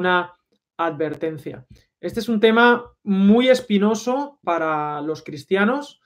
una 0.00 0.34
advertencia. 0.76 1.66
Este 2.00 2.20
es 2.20 2.28
un 2.28 2.40
tema 2.40 2.84
muy 3.04 3.48
espinoso 3.48 4.40
para 4.42 5.00
los 5.02 5.22
cristianos. 5.22 6.00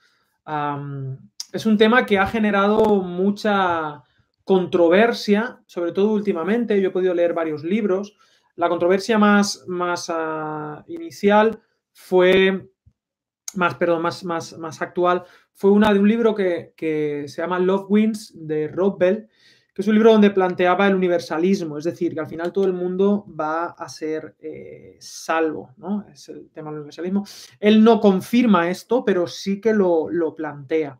es 1.53 1.65
un 1.65 1.77
tema 1.77 2.05
que 2.05 2.19
ha 2.19 2.27
generado 2.27 3.01
mucha 3.01 4.03
controversia, 4.43 5.61
sobre 5.65 5.93
todo 5.93 6.11
últimamente. 6.11 6.79
Yo 6.79 6.89
he 6.89 6.91
podido 6.91 7.13
leer 7.13 7.33
varios 7.33 7.63
libros. 7.63 8.17
La 8.55 8.69
controversia 8.69 9.17
más, 9.17 9.63
más 9.67 10.09
ah, 10.09 10.83
inicial 10.87 11.59
fue, 11.93 12.69
más, 13.55 13.75
perdón, 13.75 14.01
más, 14.01 14.23
más, 14.23 14.57
más 14.57 14.81
actual, 14.81 15.23
fue 15.53 15.71
una 15.71 15.93
de 15.93 15.99
un 15.99 16.07
libro 16.07 16.35
que, 16.35 16.73
que 16.75 17.25
se 17.27 17.41
llama 17.41 17.59
Love 17.59 17.85
Wins 17.89 18.33
de 18.35 18.67
Rob 18.67 18.99
Bell, 18.99 19.29
que 19.75 19.81
es 19.81 19.89
un 19.89 19.95
libro 19.95 20.13
donde 20.13 20.31
planteaba 20.31 20.87
el 20.87 20.95
universalismo, 20.95 21.77
es 21.77 21.83
decir, 21.83 22.13
que 22.13 22.21
al 22.21 22.27
final 22.27 22.53
todo 22.53 22.63
el 22.63 22.71
mundo 22.71 23.25
va 23.37 23.65
a 23.65 23.89
ser 23.89 24.37
eh, 24.39 24.95
salvo, 25.01 25.71
¿no? 25.75 26.05
Es 26.09 26.29
el 26.29 26.49
tema 26.49 26.69
del 26.69 26.79
universalismo. 26.79 27.25
Él 27.59 27.83
no 27.83 27.99
confirma 27.99 28.69
esto, 28.69 29.03
pero 29.03 29.27
sí 29.27 29.59
que 29.59 29.73
lo, 29.73 30.33
plantea. 30.33 30.97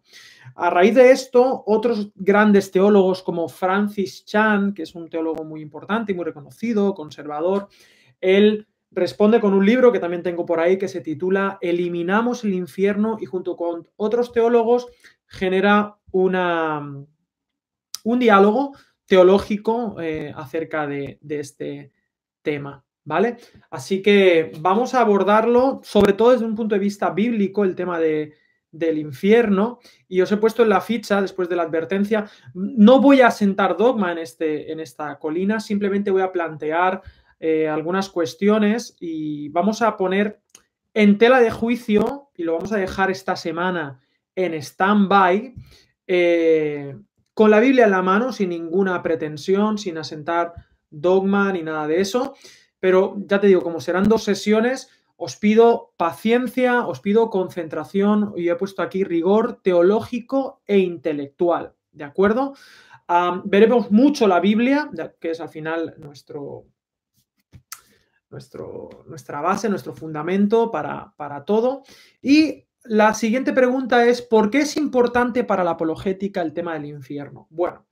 A 0.56 0.70
raíz 0.70 0.94
de 0.94 1.12
esto, 1.12 1.64
otros 1.66 2.12
grandes 2.16 2.70
teólogos 2.70 3.24
como 3.24 3.48
Francis 3.48 4.26
Chan, 4.26 4.74
que 4.74 4.84
es 4.84 4.94
un 4.94 5.10
teólogo 5.10 5.46
muy 5.46 5.62
importante 5.62 6.12
y 6.12 6.16
muy 6.16 6.26
reconocido, 6.26 6.94
conservador, 6.94 7.70
él 8.20 8.68
responde 8.92 9.40
con 9.40 9.54
un 9.54 9.66
libro 9.66 9.94
que 9.94 10.00
también 10.00 10.22
tengo 10.22 10.46
por 10.46 10.60
ahí 10.60 10.78
que 10.78 10.90
se 10.90 11.00
titula 11.00 11.60
Eliminamos 11.62 12.44
el 12.44 12.54
infierno 12.54 13.16
y 13.22 13.26
junto 13.26 13.56
con 13.56 13.88
otros 13.96 14.34
teólogos 14.34 14.88
genera 15.28 15.96
una 16.12 17.06
un 18.06 18.20
diálogo 18.20 18.74
teológico 19.06 20.00
eh, 20.00 20.34
acerca 20.36 20.88
de, 20.88 21.20
este 21.30 21.92
tema. 22.42 22.84
¿Vale? 23.04 23.38
Así 23.70 24.02
que 24.02 24.52
vamos 24.60 24.96
a 24.96 25.02
abordarlo, 25.02 25.80
sobre 25.84 26.14
todo 26.14 26.32
desde 26.32 26.46
un 26.46 26.56
punto 26.56 26.74
de 26.74 26.80
vista 26.80 27.12
bíblico, 27.12 27.64
el 27.64 27.76
tema 27.76 28.00
de, 28.00 28.34
del 28.72 28.98
infierno. 28.98 29.80
Y 30.08 30.22
os 30.22 30.32
he 30.32 30.38
puesto 30.38 30.64
en 30.64 30.70
la 30.70 30.82
ficha, 30.82 31.22
después 31.22 31.48
de 31.48 31.56
la 31.56 31.64
advertencia, 31.64 32.26
no 32.56 33.00
voy 33.00 33.22
a 33.22 33.30
sentar 33.30 33.78
dogma 33.78 34.12
en, 34.12 34.18
este, 34.18 34.72
en 34.72 34.80
esta 34.80 35.20
colina, 35.20 35.60
simplemente 35.60 36.10
voy 36.10 36.24
a 36.24 36.32
plantear 36.32 37.04
eh, 37.40 37.68
algunas 37.68 38.10
cuestiones 38.10 38.98
y 39.00 39.50
vamos 39.50 39.84
a 39.84 39.98
poner 39.98 40.40
en 40.96 41.18
tela 41.18 41.40
de 41.42 41.52
juicio, 41.52 42.30
y 42.36 42.44
lo 42.44 42.54
vamos 42.54 42.72
a 42.72 42.78
dejar 42.78 43.12
esta 43.12 43.36
semana 43.36 44.00
en 44.36 44.54
stand-by, 44.54 45.54
eh, 46.08 46.96
con 47.36 47.52
la 47.52 47.60
Biblia 47.60 47.86
en 47.86 47.92
la 47.92 48.02
mano, 48.02 48.32
sin 48.32 48.50
ninguna 48.50 49.04
pretensión, 49.04 49.78
sin 49.78 50.00
asentar 50.00 50.54
dogma 50.90 51.52
ni 51.52 51.62
nada 51.62 51.86
de 51.86 52.00
eso. 52.00 52.34
Pero 52.80 53.16
ya 53.28 53.40
te 53.40 53.48
digo, 53.48 53.62
como 53.62 53.82
serán 53.82 54.08
dos 54.08 54.24
sesiones, 54.24 54.90
os 55.18 55.36
pido 55.36 55.94
paciencia, 55.98 56.88
os 56.88 57.02
pido 57.02 57.30
concentración 57.30 58.34
y 58.38 58.50
he 58.50 58.56
puesto 58.56 58.82
aquí 58.82 59.04
rigor 59.04 59.60
teológico 59.62 60.62
e 60.66 60.80
intelectual. 60.80 61.76
¿De 61.92 62.04
acuerdo? 62.04 62.56
veremos 63.44 63.92
mucho 63.92 64.28
la 64.28 64.40
Biblia, 64.40 64.90
que 65.20 65.30
es 65.30 65.40
al 65.40 65.50
final 65.50 65.94
nuestro, 66.00 66.66
nuestro, 68.32 68.90
nuestra 69.06 69.42
base, 69.42 69.70
nuestro 69.70 69.94
fundamento 69.94 70.72
para, 70.72 71.14
para 71.16 71.46
todo. 71.46 71.84
Y 72.22 72.65
la 72.86 73.14
siguiente 73.14 73.54
pregunta 73.54 74.06
es, 74.06 74.22
¿por 74.22 74.50
qué 74.50 74.60
es 74.60 74.78
importante 74.78 75.44
para 75.44 75.64
la 75.64 75.72
apologética 75.72 76.42
el 76.42 76.54
tema 76.54 76.74
del 76.74 76.86
infierno? 76.86 77.48
Bueno, 77.50 77.86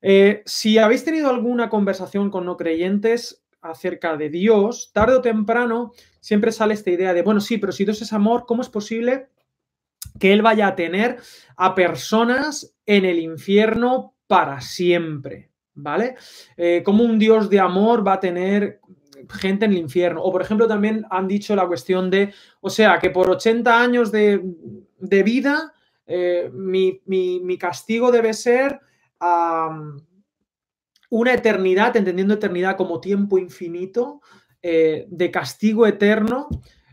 eh, 0.00 0.42
si 0.46 0.78
habéis 0.78 1.04
tenido 1.04 1.30
alguna 1.30 1.68
conversación 1.68 2.30
con 2.30 2.44
no 2.44 2.56
creyentes 2.56 3.44
acerca 3.60 4.16
de 4.16 4.28
Dios, 4.30 4.90
tarde 4.92 5.14
o 5.14 5.22
temprano 5.22 5.92
siempre 6.20 6.50
sale 6.52 6.74
esta 6.74 6.90
idea 6.90 7.14
de, 7.14 7.22
bueno, 7.22 7.40
sí, 7.40 7.58
pero 7.58 7.72
si 7.72 7.84
Dios 7.84 8.02
es 8.02 8.12
amor, 8.12 8.44
¿cómo 8.46 8.62
es 8.62 8.68
posible 8.68 9.28
que 10.18 10.32
Él 10.32 10.42
vaya 10.42 10.66
a 10.66 10.74
tener 10.74 11.18
a 11.56 11.74
personas 11.74 12.74
en 12.86 13.04
el 13.04 13.20
infierno 13.20 14.14
para 14.26 14.60
siempre? 14.60 15.50
¿Vale? 15.74 16.16
Eh, 16.56 16.82
¿Cómo 16.84 17.04
un 17.04 17.18
Dios 17.18 17.48
de 17.48 17.60
amor 17.60 18.06
va 18.06 18.14
a 18.14 18.20
tener 18.20 18.80
gente 19.30 19.64
en 19.64 19.72
el 19.72 19.78
infierno. 19.78 20.22
O, 20.22 20.32
por 20.32 20.42
ejemplo, 20.42 20.66
también 20.66 21.04
han 21.10 21.28
dicho 21.28 21.54
la 21.56 21.66
cuestión 21.66 22.10
de, 22.10 22.32
o 22.60 22.70
sea, 22.70 22.98
que 22.98 23.10
por 23.10 23.30
80 23.30 23.80
años 23.80 24.12
de, 24.12 24.42
vida, 25.00 25.72
eh, 26.06 26.50
mi, 26.52 27.58
castigo 27.58 28.10
debe 28.10 28.34
ser 28.34 28.80
una 31.10 31.34
eternidad, 31.34 31.96
entendiendo 31.96 32.34
eternidad 32.34 32.76
como 32.76 33.00
tiempo 33.00 33.38
infinito, 33.38 34.20
eh, 34.62 35.06
de 35.08 35.30
castigo 35.30 35.86
eterno. 35.86 36.48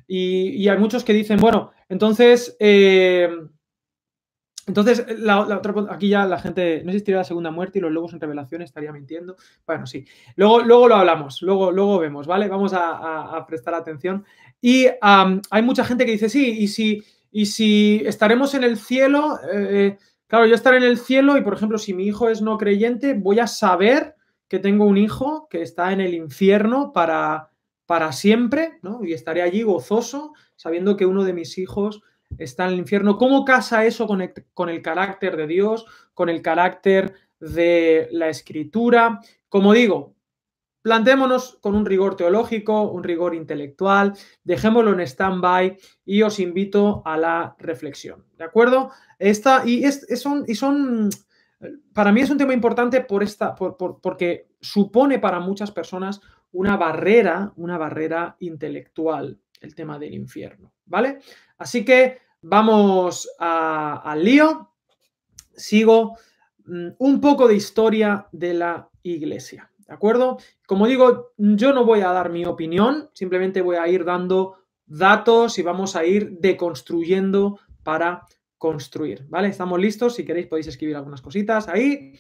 Y, 0.08 0.68
hay 0.68 0.78
muchos 0.78 1.04
que 1.04 1.14
dicen, 1.14 1.38
bueno, 1.38 1.72
entonces... 1.88 2.56
Eh, 2.60 3.30
entonces, 4.70 5.04
aquí 5.90 6.10
ya 6.10 6.26
la 6.26 6.40
gente, 6.40 6.84
no 6.84 6.92
existiría 6.92 7.18
la 7.18 7.24
segunda 7.24 7.50
muerte 7.50 7.80
y 7.80 7.82
los 7.82 7.92
lobos 7.92 8.14
en 8.14 8.20
revelación 8.20 8.62
estaría 8.62 8.92
mintiendo. 8.92 9.36
Bueno, 9.66 9.88
sí. 9.88 10.06
Luego, 10.36 10.60
luego 10.60 10.88
lo 10.88 10.96
hablamos, 10.96 11.42
luego, 11.42 11.72
luego 11.72 11.98
vemos, 11.98 12.28
¿vale? 12.28 12.48
Vamos 12.48 12.72
a, 12.76 13.44
prestar 13.48 13.74
atención. 13.74 14.24
Y 14.62 14.86
hay 15.02 15.62
mucha 15.64 15.84
gente 15.84 16.06
que 16.06 16.12
dice, 16.12 16.30
sí, 16.30 16.60
y 16.60 16.68
si, 16.68 17.04
y 17.32 17.48
si 17.48 18.04
estaremos 18.06 18.54
en 18.54 18.64
el 18.64 18.78
cielo, 18.78 19.40
eh, 19.52 19.98
claro, 20.28 20.46
yo 20.46 20.54
estaré 20.54 20.78
en 20.78 20.84
el 20.84 21.00
cielo 21.00 21.36
y, 21.36 21.42
por 21.42 21.56
ejemplo, 21.56 21.80
si 21.80 21.96
mi 21.96 22.06
hijo 22.06 22.30
es 22.30 22.42
no 22.42 22.60
creyente, 22.60 23.16
voy 23.16 23.40
a 23.40 23.48
saber 23.48 24.16
que 24.48 24.60
tengo 24.60 24.86
un 24.86 24.98
hijo 24.98 25.48
que 25.50 25.64
está 25.64 25.92
en 25.94 26.02
el 26.02 26.14
infierno 26.14 26.94
para, 26.94 27.50
para 27.88 28.12
siempre, 28.12 28.78
¿no? 28.84 29.04
Y 29.04 29.14
estaré 29.14 29.42
allí 29.42 29.64
gozoso, 29.64 30.34
sabiendo 30.56 30.96
que 30.96 31.08
uno 31.08 31.24
de 31.24 31.34
mis 31.34 31.58
hijos 31.58 32.04
está 32.38 32.66
en 32.66 32.74
el 32.74 32.80
infierno. 32.80 33.18
¿Cómo 33.18 33.46
casa 33.46 33.86
eso 33.86 34.08
con 34.08 34.22
el, 34.22 34.82
carácter 34.82 35.38
de 35.38 35.48
Dios, 35.48 35.86
con 36.14 36.30
el 36.30 36.42
carácter 36.42 37.14
de 37.40 38.08
la 38.12 38.30
escritura? 38.30 39.20
Como 39.48 39.74
digo, 39.74 40.16
plantémonos 40.82 41.58
con 41.62 41.76
un 41.76 41.86
rigor 41.86 42.16
teológico, 42.16 42.84
un 42.84 43.04
rigor 43.04 43.36
intelectual, 43.36 44.14
dejémoslo 44.44 44.94
en 44.94 45.02
stand-by 45.02 45.78
y 46.06 46.22
os 46.22 46.40
invito 46.40 47.02
a 47.06 47.18
la 47.18 47.56
reflexión. 47.60 48.26
¿De 48.38 48.44
acuerdo? 48.44 48.92
Esta, 49.18 49.64
y, 49.66 49.84
es, 49.84 50.06
son, 50.20 50.46
para 51.94 52.12
mí 52.12 52.22
es 52.22 52.30
un 52.30 52.38
tema 52.38 52.54
importante 52.54 53.02
por 53.02 53.24
esta, 53.24 53.56
porque 53.56 54.48
supone 54.62 55.20
para 55.20 55.40
muchas 55.40 55.72
personas 55.72 56.22
una 56.52 56.78
barrera, 56.78 57.54
una 57.58 57.78
barrera 57.78 58.36
intelectual, 58.40 59.40
el 59.62 59.76
tema 59.76 60.00
del 60.00 60.14
infierno. 60.14 60.72
¿Vale? 60.90 61.20
Así 61.58 61.86
que 61.86 62.20
vamos 62.42 63.30
al 63.40 64.24
lío. 64.24 64.72
Sigo 65.56 66.18
mm, 66.66 66.90
un 66.98 67.22
poco 67.22 67.48
de 67.48 67.56
historia 67.56 68.28
de 68.32 68.54
la 68.54 68.90
iglesia. 69.04 69.72
¿De 69.78 69.94
acuerdo? 69.94 70.38
Como 70.68 70.88
digo, 70.88 71.32
yo 71.38 71.74
no 71.74 71.86
voy 71.86 72.02
a 72.02 72.12
dar 72.12 72.30
mi 72.30 72.46
opinión, 72.46 73.10
simplemente 73.14 73.62
voy 73.62 73.78
a 73.78 73.88
ir 73.88 74.06
dando 74.06 74.58
datos 74.86 75.58
y 75.58 75.64
vamos 75.64 75.96
a 75.96 76.06
ir 76.06 76.38
deconstruyendo 76.40 77.60
para 77.84 78.26
construir. 78.58 79.26
¿Vale? 79.30 79.48
Estamos 79.48 79.80
listos. 79.80 80.16
Si 80.16 80.26
queréis 80.26 80.48
podéis 80.48 80.68
escribir 80.68 80.96
algunas 80.96 81.22
cositas 81.22 81.68
ahí. 81.68 82.14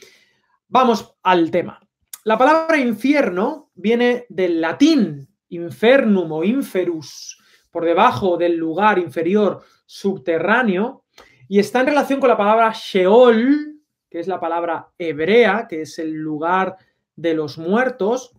Vamos 0.68 1.16
al 1.24 1.52
tema. 1.52 1.80
La 2.24 2.38
palabra 2.38 2.78
infierno 2.78 3.72
viene 3.76 4.26
del 4.30 4.62
latín 4.62 5.28
infernum 5.50 6.32
o 6.32 6.44
inferus, 6.44 7.39
por 7.72 7.86
debajo 7.86 8.38
del 8.38 8.56
lugar 8.56 9.00
inferior 9.00 9.62
subterráneo 9.86 11.06
y 11.48 11.60
está 11.60 11.82
en 11.82 11.88
relación 11.88 12.20
con 12.20 12.30
la 12.30 12.38
palabra 12.38 12.72
Sheol, 12.74 13.80
que 14.10 14.20
es 14.20 14.28
la 14.28 14.40
palabra 14.40 14.90
hebrea, 14.98 15.68
que 15.68 15.82
es 15.82 16.00
el 16.00 16.14
lugar 16.14 16.78
de 17.16 17.34
los 17.34 17.58
muertos, 17.58 18.34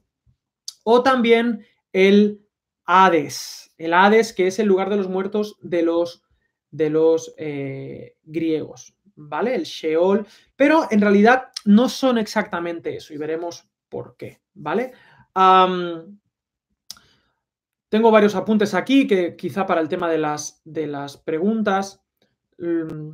o 0.84 1.02
también 1.02 1.66
el 1.92 2.40
Hades, 2.84 3.72
el 3.78 3.94
Hades 3.94 4.32
que 4.32 4.46
es 4.46 4.58
el 4.58 4.66
lugar 4.66 4.90
de 4.90 4.96
los 4.96 5.08
muertos 5.08 5.56
de 5.60 5.82
los, 5.82 6.22
de 6.70 6.90
los 6.90 7.34
eh, 7.36 8.16
griegos, 8.22 8.94
¿vale? 9.16 9.54
El 9.54 9.64
Sheol, 9.64 10.26
pero 10.56 10.86
en 10.90 11.00
realidad 11.00 11.48
no 11.64 11.88
son 11.88 12.18
exactamente 12.18 12.96
eso 12.96 13.12
y 13.12 13.18
veremos 13.18 13.68
por 13.88 14.16
qué, 14.16 14.40
¿vale? 14.54 14.92
Tengo 17.90 18.10
varios 18.10 18.36
apuntes 18.36 18.72
aquí 18.72 19.06
que 19.06 19.36
quizá 19.36 19.66
para 19.66 19.82
el 19.82 19.88
tema 19.88 20.08
de 20.08 20.16
las, 20.16 20.62
de 20.64 20.86
las 20.86 21.18
preguntas. 21.18 22.00
Mm, 22.56 23.10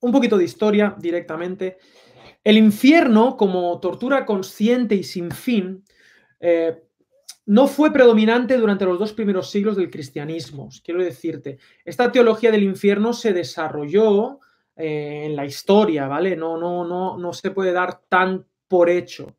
un 0.00 0.12
poquito 0.12 0.38
de 0.38 0.44
historia 0.44 0.96
directamente. 0.98 1.78
El 2.42 2.56
infierno, 2.56 3.36
como 3.36 3.78
tortura 3.80 4.24
consciente 4.24 4.94
y 4.94 5.02
sin 5.02 5.30
fin, 5.30 5.84
eh, 6.38 6.82
no 7.46 7.66
fue 7.66 7.92
predominante 7.92 8.56
durante 8.56 8.84
los 8.84 8.98
dos 8.98 9.12
primeros 9.12 9.50
siglos 9.50 9.76
del 9.76 9.90
cristianismo. 9.90 10.68
Quiero 10.84 11.02
decirte, 11.02 11.58
esta 11.84 12.12
teología 12.12 12.52
del 12.52 12.62
infierno 12.62 13.12
se 13.12 13.32
desarrolló 13.32 14.38
eh, 14.76 15.24
en 15.26 15.34
la 15.34 15.44
historia, 15.44 16.06
¿vale? 16.06 16.36
No, 16.36 16.56
no, 16.56 16.84
no, 16.86 17.18
no 17.18 17.32
se 17.32 17.50
puede 17.50 17.72
dar 17.72 18.00
tan 18.08 18.46
por 18.68 18.88
hecho. 18.88 19.36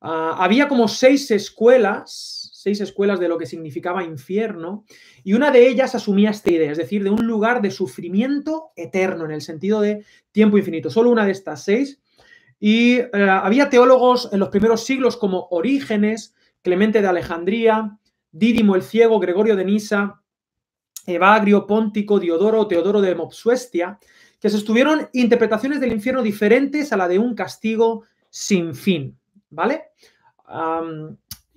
Ah, 0.00 0.36
había 0.38 0.68
como 0.68 0.86
seis 0.86 1.30
escuelas, 1.30 2.37
seis 2.60 2.80
escuelas 2.80 3.20
de 3.20 3.28
lo 3.28 3.38
que 3.38 3.46
significaba 3.46 4.02
infierno, 4.02 4.84
y 5.22 5.34
una 5.34 5.52
de 5.52 5.68
ellas 5.68 5.94
asumía 5.94 6.30
esta 6.30 6.50
idea, 6.50 6.72
es 6.72 6.78
decir, 6.78 7.04
de 7.04 7.10
un 7.10 7.24
lugar 7.24 7.62
de 7.62 7.70
sufrimiento 7.70 8.72
eterno, 8.74 9.24
en 9.24 9.30
el 9.30 9.42
sentido 9.42 9.80
de 9.80 10.04
tiempo 10.32 10.58
infinito. 10.58 10.90
Solo 10.90 11.10
una 11.10 11.24
de 11.24 11.30
estas 11.30 11.62
seis. 11.62 12.00
Y 12.58 12.96
eh, 12.96 13.08
había 13.12 13.70
teólogos 13.70 14.30
en 14.32 14.40
los 14.40 14.48
primeros 14.48 14.84
siglos 14.84 15.16
como 15.16 15.46
Orígenes, 15.52 16.34
Clemente 16.60 17.00
de 17.00 17.06
Alejandría, 17.06 17.96
Dídimo 18.32 18.74
el 18.74 18.82
Ciego, 18.82 19.20
Gregorio 19.20 19.54
de 19.54 19.64
Nisa, 19.64 20.20
Evagrio, 21.06 21.64
Póntico, 21.64 22.18
Diodoro, 22.18 22.66
Teodoro 22.66 23.00
de 23.00 23.14
Mopsuestia, 23.14 24.00
que 24.40 24.50
sostuvieron 24.50 25.08
interpretaciones 25.12 25.80
del 25.80 25.92
infierno 25.92 26.22
diferentes 26.22 26.92
a 26.92 26.96
la 26.96 27.06
de 27.06 27.20
un 27.20 27.36
castigo 27.36 28.02
sin 28.30 28.74
fin, 28.74 29.16
¿vale? 29.48 29.84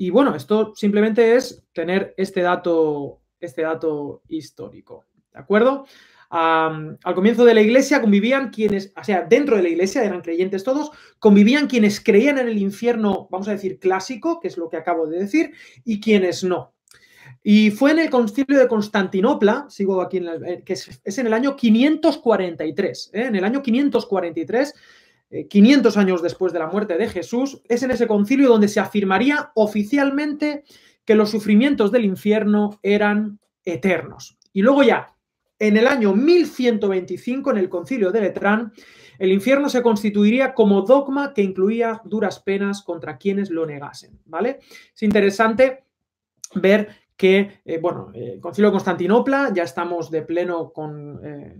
Y 0.01 0.09
bueno, 0.09 0.33
esto 0.33 0.73
simplemente 0.75 1.35
es 1.35 1.63
tener 1.73 2.15
este 2.17 2.41
dato, 2.41 3.21
este 3.39 3.61
dato 3.61 4.23
histórico, 4.29 5.05
¿de 5.31 5.39
acuerdo? 5.39 5.85
al 6.31 7.13
comienzo 7.13 7.45
de 7.45 7.53
la 7.53 7.61
iglesia 7.61 8.01
convivían 8.01 8.49
quienes, 8.49 8.93
o 8.95 9.03
sea, 9.03 9.21
dentro 9.29 9.57
de 9.57 9.63
la 9.63 9.69
iglesia 9.69 10.03
eran 10.03 10.21
creyentes 10.21 10.63
todos, 10.63 10.89
convivían 11.19 11.67
quienes 11.67 12.01
creían 12.01 12.39
en 12.39 12.47
el 12.47 12.57
infierno, 12.57 13.27
vamos 13.29 13.47
a 13.47 13.51
decir, 13.51 13.77
clásico, 13.77 14.39
que 14.39 14.47
es 14.47 14.57
lo 14.57 14.69
que 14.69 14.77
acabo 14.77 15.05
de 15.05 15.19
decir, 15.19 15.51
y 15.83 15.99
quienes 15.99 16.43
no. 16.43 16.73
Y 17.43 17.69
fue 17.69 17.91
en 17.91 17.99
el 17.99 18.09
concilio 18.09 18.57
de 18.57 18.67
Constantinopla, 18.67 19.67
sigo 19.69 20.01
aquí, 20.01 20.17
en 20.17 20.29
eh, 20.45 20.63
que 20.65 20.73
es, 20.73 21.17
en 21.17 21.27
el 21.27 21.33
año 21.33 21.55
543, 21.55 23.11
¿eh? 23.13 23.25
en 23.25 23.35
el 23.35 23.43
año 23.43 23.61
543, 23.61 24.73
500 25.49 25.95
eh, 25.95 25.99
años 25.99 26.21
después 26.21 26.53
de 26.53 26.59
la 26.59 26.67
muerte 26.67 26.97
de 26.97 27.07
Jesús, 27.07 27.61
es 27.67 27.83
en 27.83 27.91
ese 27.91 28.07
concilio 28.07 28.49
donde 28.49 28.67
se 28.67 28.79
afirmaría 28.79 29.51
oficialmente 29.55 30.63
que 31.05 31.15
los 31.15 31.31
sufrimientos 31.31 31.91
del 31.91 32.05
infierno 32.05 32.79
eran 32.83 33.39
eternos. 33.63 34.37
Y 34.53 34.61
luego 34.61 34.83
ya, 34.83 35.15
en 35.59 35.77
el 35.77 35.87
año 35.87 36.13
1125, 36.13 37.51
en 37.51 37.57
el 37.57 37.69
concilio 37.69 38.11
de 38.11 38.21
Letrán, 38.21 38.73
el 39.19 39.31
infierno 39.31 39.69
se 39.69 39.83
constituiría 39.83 40.53
como 40.53 40.81
dogma 40.81 41.33
que 41.33 41.43
incluía 41.43 42.01
duras 42.05 42.39
penas 42.39 42.81
contra 42.81 43.17
quienes 43.17 43.51
lo 43.51 43.65
negasen, 43.65 44.19
¿vale? 44.25 44.59
Es 44.93 45.03
interesante 45.03 45.83
ver 46.55 46.89
que, 47.15 47.61
eh, 47.63 47.77
bueno, 47.79 48.11
el 48.15 48.39
concilio 48.39 48.69
de 48.69 48.73
Constantinopla, 48.73 49.51
ya 49.53 49.61
estamos 49.61 50.09
de 50.09 50.23
pleno 50.23 50.73
con, 50.73 51.21
eh, 51.23 51.55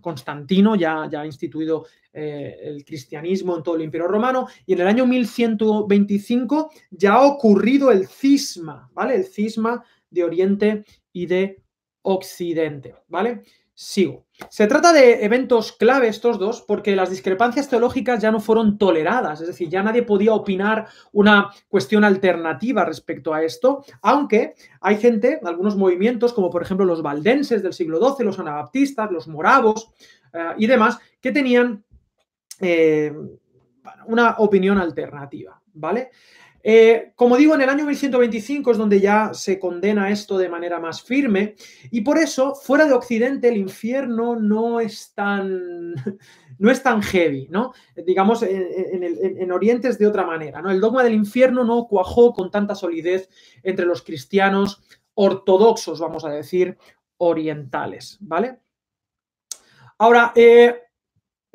Constantino, 0.00 0.76
ya, 0.76 1.02
ha 1.04 1.26
instituido 1.26 1.86
eh, 2.12 2.56
el 2.62 2.84
cristianismo 2.84 3.56
en 3.56 3.62
todo 3.62 3.76
el 3.76 3.82
imperio 3.82 4.08
romano, 4.08 4.48
y 4.66 4.72
en 4.72 4.80
el 4.80 4.86
año 4.86 5.06
1125 5.06 6.70
ya 6.90 7.14
ha 7.14 7.26
ocurrido 7.26 7.90
el 7.90 8.06
cisma, 8.06 8.90
¿vale? 8.94 9.16
El 9.16 9.24
cisma 9.24 9.84
de 10.10 10.24
Oriente 10.24 10.84
y 11.12 11.26
de 11.26 11.62
Occidente, 12.02 12.94
¿vale? 13.08 13.42
Sigo. 13.76 14.24
Se 14.50 14.68
trata 14.68 14.92
de 14.92 15.24
eventos 15.24 15.72
clave 15.72 16.06
estos 16.06 16.38
dos 16.38 16.62
porque 16.62 16.94
las 16.94 17.10
discrepancias 17.10 17.68
teológicas 17.68 18.22
ya 18.22 18.30
no 18.30 18.38
fueron 18.38 18.78
toleradas, 18.78 19.40
es 19.40 19.48
decir, 19.48 19.68
ya 19.68 19.82
nadie 19.82 20.04
podía 20.04 20.32
opinar 20.32 20.86
una 21.10 21.50
cuestión 21.68 22.04
alternativa 22.04 22.84
respecto 22.84 23.34
a 23.34 23.42
esto, 23.42 23.84
aunque 24.00 24.54
hay 24.80 24.96
gente, 24.98 25.40
algunos 25.44 25.76
movimientos, 25.76 26.32
como 26.32 26.50
por 26.50 26.62
ejemplo 26.62 26.86
los 26.86 27.02
valdenses 27.02 27.64
del 27.64 27.72
siglo 27.72 27.98
XII, 27.98 28.24
los 28.24 28.38
anabaptistas, 28.38 29.10
los 29.10 29.26
moravos 29.26 29.90
eh, 30.32 30.54
y 30.58 30.68
demás, 30.68 30.98
que 31.20 31.32
tenían 31.32 31.84
eh, 32.60 33.12
una 34.06 34.36
opinión 34.38 34.78
alternativa, 34.78 35.60
¿vale? 35.72 36.10
Eh, 36.66 37.12
como 37.14 37.36
digo, 37.36 37.54
en 37.54 37.60
el 37.60 37.68
año 37.68 37.84
1125 37.84 38.72
es 38.72 38.78
donde 38.78 38.98
ya 38.98 39.34
se 39.34 39.58
condena 39.58 40.08
esto 40.08 40.38
de 40.38 40.48
manera 40.48 40.80
más 40.80 41.02
firme 41.02 41.56
y 41.90 42.00
por 42.00 42.16
eso 42.16 42.54
fuera 42.54 42.86
de 42.86 42.94
Occidente 42.94 43.48
el 43.48 43.58
infierno 43.58 44.36
no 44.36 44.80
es 44.80 45.12
tan, 45.14 45.92
no 46.58 46.70
es 46.70 46.82
tan 46.82 47.02
heavy, 47.02 47.48
¿no? 47.50 47.74
Digamos, 47.94 48.42
en, 48.42 49.52
Oriente 49.52 49.88
es 49.88 49.98
de 49.98 50.06
otra 50.06 50.24
manera, 50.24 50.62
¿no? 50.62 50.70
El 50.70 50.80
dogma 50.80 51.04
del 51.04 51.12
infierno 51.12 51.64
no 51.64 51.86
cuajó 51.86 52.32
con 52.32 52.50
tanta 52.50 52.74
solidez 52.74 53.28
entre 53.62 53.84
los 53.84 54.00
cristianos 54.00 54.82
ortodoxos, 55.12 56.00
vamos 56.00 56.24
a 56.24 56.30
decir, 56.30 56.78
orientales, 57.18 58.16
¿vale? 58.22 58.58
Ahora, 59.98 60.32
eh, 60.34 60.80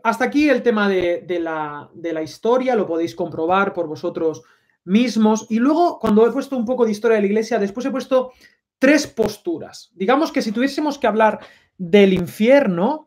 hasta 0.04 0.26
aquí 0.26 0.50
el 0.50 0.62
tema 0.62 0.88
de, 0.88 1.40
la, 1.42 1.90
de 1.96 2.14
la 2.14 2.22
historia, 2.22 2.76
lo 2.76 2.86
podéis 2.86 3.16
comprobar 3.16 3.74
por 3.74 3.88
vosotros 3.88 4.44
mismos. 4.90 5.46
Y 5.50 5.60
luego, 5.60 6.00
cuando 6.00 6.28
he 6.28 6.32
puesto 6.32 6.58
un 6.58 6.66
poco 6.66 6.86
de 6.86 6.92
historia 6.92 7.16
de 7.16 7.22
la 7.22 7.28
iglesia, 7.28 7.60
después 7.60 7.86
he 7.86 7.92
puesto 7.92 8.34
tres 8.78 9.08
posturas. 9.08 9.92
Digamos 9.94 10.32
que 10.32 10.42
si 10.42 10.52
tuviésemos 10.52 10.98
que 10.98 11.08
hablar 11.08 11.40
del 11.78 12.14
infierno, 12.14 13.06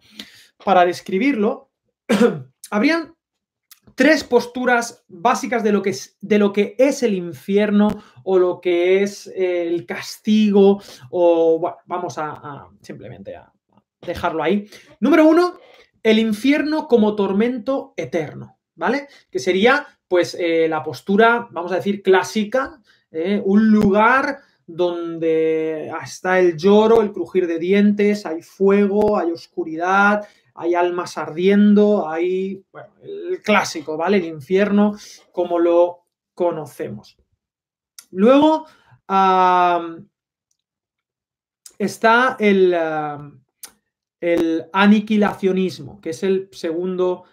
para 0.64 0.84
describirlo, 0.84 1.70
habrían 2.70 3.14
tres 3.94 4.25
posturas 4.25 5.05
básicas 5.08 5.62
de 5.62 5.73
lo, 5.73 5.82
que 5.82 5.90
es, 5.90 6.17
de 6.20 6.38
lo 6.38 6.52
que 6.52 6.76
es 6.79 7.02
el 7.02 7.14
infierno 7.14 8.02
o 8.25 8.38
lo 8.38 8.61
que 8.61 9.02
es 9.02 9.26
el 9.35 9.85
castigo 9.87 10.81
o, 11.11 11.58
bueno, 11.58 11.76
vamos 11.87 12.17
a, 12.19 12.69
simplemente 12.81 13.37
a 13.37 13.52
dejarlo 14.00 14.43
ahí. 14.43 14.69
Número 15.00 15.26
uno, 15.26 15.58
el 16.02 16.19
infierno 16.19 16.88
como 16.88 17.14
tormento 17.14 17.94
eterno, 17.96 18.58
¿vale? 18.75 19.08
Que 19.31 19.38
sería 19.38 19.87
pues 20.12 20.37
eh, 20.38 20.69
la 20.69 20.82
postura, 20.82 21.49
vamos 21.53 21.73
a 21.73 21.76
decir, 21.76 22.03
clásica, 22.03 22.82
eh, 23.11 23.41
un 23.43 23.70
lugar 23.70 24.41
donde 24.67 25.91
está 26.05 26.38
el 26.38 26.55
lloro, 26.59 27.00
el 27.00 27.12
crujir 27.12 27.47
de 27.47 27.59
dientes, 27.59 28.26
hay 28.26 28.43
fuego, 28.43 29.17
hay 29.17 29.31
oscuridad, 29.32 30.29
hay 30.55 30.75
almas 30.75 31.17
ardiendo, 31.17 32.06
hay, 32.06 32.62
bueno, 32.70 32.93
el 33.03 33.41
clásico, 33.41 33.97
¿vale? 33.97 34.19
El 34.19 34.26
infierno 34.26 34.99
como 35.32 35.59
lo 35.59 36.05
conocemos. 36.35 37.17
Luego 38.11 38.67
está 41.79 42.37
el, 42.38 42.76
el, 44.20 44.67
aniquilacionismo, 44.75 46.03
que 46.03 46.11
es 46.11 46.23
el 46.23 46.50
segundo 46.53 47.25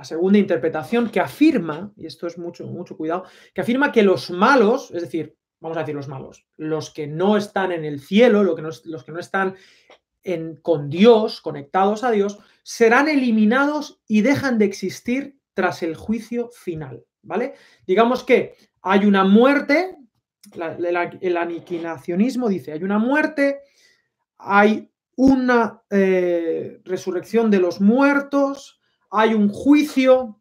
la 0.00 0.04
segunda 0.04 0.38
interpretación 0.38 1.10
que 1.10 1.20
afirma, 1.20 1.92
y 1.94 2.06
esto 2.06 2.26
es 2.26 2.38
mucho, 2.38 2.66
mucho 2.66 2.96
cuidado, 2.96 3.24
que 3.52 3.60
afirma 3.60 3.92
que 3.92 4.02
los 4.02 4.30
malos, 4.30 4.90
es 4.92 5.02
decir, 5.02 5.36
vamos 5.60 5.76
a 5.76 5.80
decir 5.80 5.94
los 5.94 6.08
malos, 6.08 6.46
los 6.56 6.88
que 6.88 7.06
no 7.06 7.36
están 7.36 7.70
en 7.70 7.84
el 7.84 8.00
cielo, 8.00 8.42
los 8.42 8.56
que 8.56 8.62
no, 8.62 8.70
los 8.84 9.04
que 9.04 9.12
no 9.12 9.18
están 9.18 9.56
en, 10.22 10.56
con 10.56 10.88
Dios, 10.88 11.42
conectados 11.42 12.02
a 12.02 12.12
Dios, 12.12 12.38
serán 12.62 13.08
eliminados 13.08 14.00
y 14.06 14.22
dejan 14.22 14.56
de 14.56 14.64
existir 14.64 15.38
tras 15.52 15.82
el 15.82 15.96
juicio 15.96 16.48
final, 16.50 17.04
¿vale? 17.20 17.52
Digamos 17.86 18.24
que 18.24 18.54
hay 18.80 19.04
una 19.04 19.24
muerte, 19.24 19.98
el 21.20 21.36
aniquilacionismo 21.36 22.48
dice, 22.48 22.72
hay 22.72 22.82
una 22.82 22.98
muerte, 22.98 23.60
hay 24.38 24.90
una 25.16 25.82
eh, 25.90 26.80
resurrección 26.84 27.50
de 27.50 27.58
los 27.58 27.82
muertos, 27.82 28.79
hay 29.10 29.34
un 29.34 29.48
juicio 29.48 30.40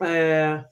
eh, 0.00 0.64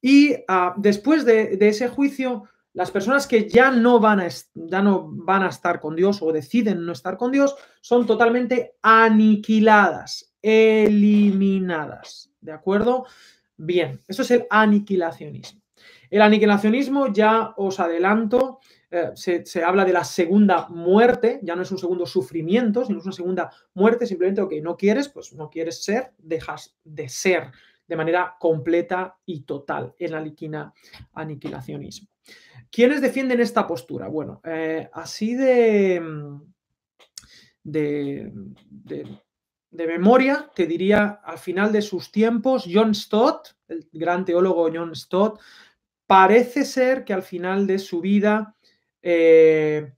y 0.00 0.34
ah, 0.48 0.74
después 0.76 1.24
de, 1.24 1.56
ese 1.60 1.88
juicio, 1.88 2.44
las 2.72 2.90
personas 2.90 3.26
que 3.26 3.48
ya 3.48 3.70
no, 3.70 3.98
van 3.98 4.20
a, 4.20 4.28
ya 4.54 4.82
no 4.82 5.08
van 5.10 5.42
a 5.42 5.48
estar 5.48 5.80
con 5.80 5.96
Dios 5.96 6.20
o 6.22 6.32
deciden 6.32 6.84
no 6.84 6.92
estar 6.92 7.16
con 7.16 7.32
Dios 7.32 7.56
son 7.80 8.06
totalmente 8.06 8.76
aniquiladas, 8.82 10.32
eliminadas. 10.42 12.30
¿De 12.40 12.52
acuerdo? 12.52 13.06
Bien, 13.56 14.00
eso 14.06 14.22
es 14.22 14.30
el 14.30 14.46
aniquilacionismo. 14.50 15.62
El 16.10 16.22
aniquilacionismo, 16.22 17.12
ya 17.12 17.54
os 17.56 17.80
adelanto, 17.80 18.60
eh, 18.90 19.10
se, 19.14 19.64
habla 19.64 19.84
de 19.84 19.92
la 19.92 20.04
segunda 20.04 20.68
muerte, 20.68 21.40
ya 21.42 21.56
no 21.56 21.62
es 21.62 21.72
un 21.72 21.78
segundo 21.78 22.06
sufrimiento, 22.06 22.84
sino 22.84 23.00
es 23.00 23.04
una 23.04 23.12
segunda 23.12 23.50
muerte, 23.74 24.06
simplemente, 24.06 24.40
ok, 24.40 24.52
no 24.62 24.76
quieres, 24.76 25.08
pues 25.08 25.32
no 25.32 25.50
quieres 25.50 25.82
ser, 25.82 26.12
dejas 26.18 26.76
de 26.84 27.08
ser 27.08 27.50
de 27.88 27.96
manera 27.96 28.36
completa 28.38 29.16
y 29.24 29.42
total 29.42 29.94
en 29.98 30.12
la 30.12 30.72
aniquilacionismo. 31.12 32.08
¿Quiénes 32.70 33.00
defienden 33.00 33.40
esta 33.40 33.66
postura? 33.66 34.08
Bueno, 34.08 34.40
eh, 34.44 34.88
así 34.92 35.34
de, 35.34 36.02
de, 37.62 38.32
de, 39.70 39.86
memoria, 39.86 40.50
te 40.54 40.66
diría 40.66 41.20
al 41.24 41.38
final 41.38 41.72
de 41.72 41.82
sus 41.82 42.10
tiempos, 42.10 42.68
John 42.72 42.94
Stott, 42.94 43.56
el 43.68 43.88
gran 43.92 44.24
teólogo 44.24 44.68
John 44.72 44.94
Stott, 44.94 45.40
parece 46.06 46.64
ser 46.64 47.04
que 47.04 47.12
al 47.12 47.22
final 47.22 47.66
de 47.66 47.78
su 47.78 48.00
vida 48.00 48.55
eh, 49.08 49.92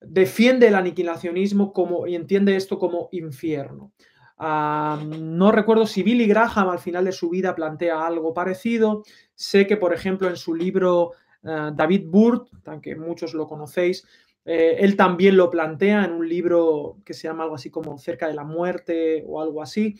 defiende 0.00 0.68
el 0.68 0.76
aniquilacionismo 0.76 1.72
como, 1.72 2.06
y 2.06 2.14
entiende 2.14 2.54
esto 2.54 2.78
como 2.78 3.08
infierno. 3.10 3.92
no 4.38 5.50
recuerdo 5.50 5.86
si 5.86 6.04
Billy 6.04 6.28
Graham 6.28 6.68
al 6.68 6.78
final 6.78 7.04
de 7.04 7.10
su 7.10 7.30
vida 7.30 7.56
plantea 7.56 8.06
algo 8.06 8.32
parecido. 8.32 9.02
Sé 9.34 9.66
que, 9.66 9.76
por 9.76 9.92
ejemplo, 9.92 10.28
en 10.28 10.36
su 10.36 10.54
libro 10.54 11.14
eh, 11.42 11.70
David 11.74 12.04
Burt, 12.06 12.48
que 12.80 12.94
muchos 12.94 13.34
lo 13.34 13.48
conocéis, 13.48 14.06
eh, 14.44 14.76
él 14.78 14.94
también 14.94 15.36
lo 15.36 15.50
plantea 15.50 16.04
en 16.04 16.12
un 16.12 16.28
libro 16.28 16.98
que 17.04 17.14
se 17.14 17.26
llama 17.26 17.42
algo 17.42 17.56
así 17.56 17.68
como 17.68 17.98
Cerca 17.98 18.28
de 18.28 18.34
la 18.34 18.44
muerte 18.44 19.24
o 19.26 19.40
algo 19.40 19.60
así. 19.60 19.96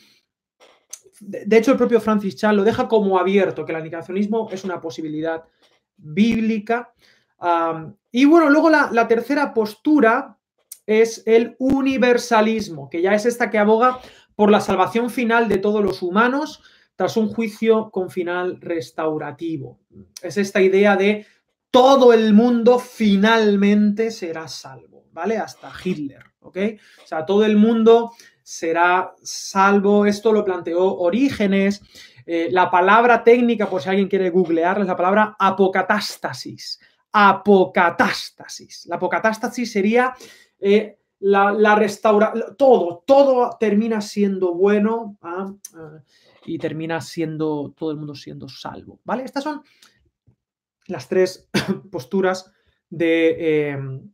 De, 1.20 1.58
hecho, 1.58 1.72
el 1.72 1.76
propio 1.76 2.00
Francis 2.00 2.36
Chan 2.36 2.56
lo 2.56 2.62
deja 2.62 2.86
como 2.86 3.18
abierto, 3.18 3.64
que 3.64 3.72
el 3.72 3.78
aniquilacionismo 3.78 4.48
es 4.52 4.62
una 4.62 4.80
posibilidad 4.80 5.42
bíblica. 5.96 6.94
Y 8.10 8.24
bueno, 8.24 8.50
luego 8.50 8.70
la 8.70 9.08
tercera 9.08 9.54
postura 9.54 10.38
es 10.86 11.22
el 11.26 11.54
universalismo, 11.58 12.88
que 12.88 13.02
ya 13.02 13.12
es 13.12 13.26
esta 13.26 13.50
que 13.50 13.58
aboga 13.58 14.00
por 14.34 14.50
la 14.50 14.60
salvación 14.60 15.10
final 15.10 15.48
de 15.48 15.58
todos 15.58 15.84
los 15.84 16.00
humanos 16.00 16.62
tras 16.96 17.16
un 17.16 17.28
juicio 17.28 17.90
con 17.90 18.08
final 18.10 18.58
restaurativo. 18.60 19.78
Es 20.22 20.36
esta 20.36 20.60
idea 20.60 20.96
de 20.96 21.26
todo 21.70 22.12
el 22.12 22.32
mundo 22.32 22.78
finalmente 22.78 24.10
será 24.10 24.48
salvo, 24.48 25.04
¿vale? 25.12 25.36
Hasta 25.36 25.70
Hitler, 25.84 26.24
¿ok? 26.40 26.56
O 27.04 27.06
sea, 27.06 27.26
todo 27.26 27.44
el 27.44 27.56
mundo 27.56 28.12
será 28.42 29.12
salvo. 29.22 30.06
Esto 30.06 30.32
lo 30.32 30.44
planteó 30.44 30.96
Orígenes. 30.96 31.82
Eh, 32.24 32.48
la 32.50 32.70
palabra 32.70 33.22
técnica, 33.22 33.68
por 33.68 33.82
si 33.82 33.90
alguien 33.90 34.08
quiere 34.08 34.30
googlear, 34.30 34.80
es 34.80 34.86
la 34.86 34.96
palabra 34.96 35.36
apocatástasis. 35.38 36.80
Apocatástasis. 37.12 38.86
La 38.86 38.96
apocatástasis 38.96 39.72
sería 39.72 40.14
eh, 40.58 40.98
la, 41.20 41.52
la 41.52 41.74
restaura, 41.74 42.32
todo, 42.56 43.02
todo 43.06 43.56
termina 43.58 44.00
siendo 44.00 44.54
bueno 44.54 45.16
¿ah? 45.22 45.52
Ah, 45.74 45.98
y 46.44 46.58
termina 46.58 47.00
siendo 47.00 47.74
todo 47.76 47.90
el 47.90 47.96
mundo 47.96 48.14
siendo 48.14 48.48
salvo, 48.48 49.00
¿vale? 49.04 49.24
Estas 49.24 49.44
son 49.44 49.62
las 50.86 51.08
tres 51.08 51.48
posturas 51.90 52.52
de, 52.88 53.70
em, 53.70 54.10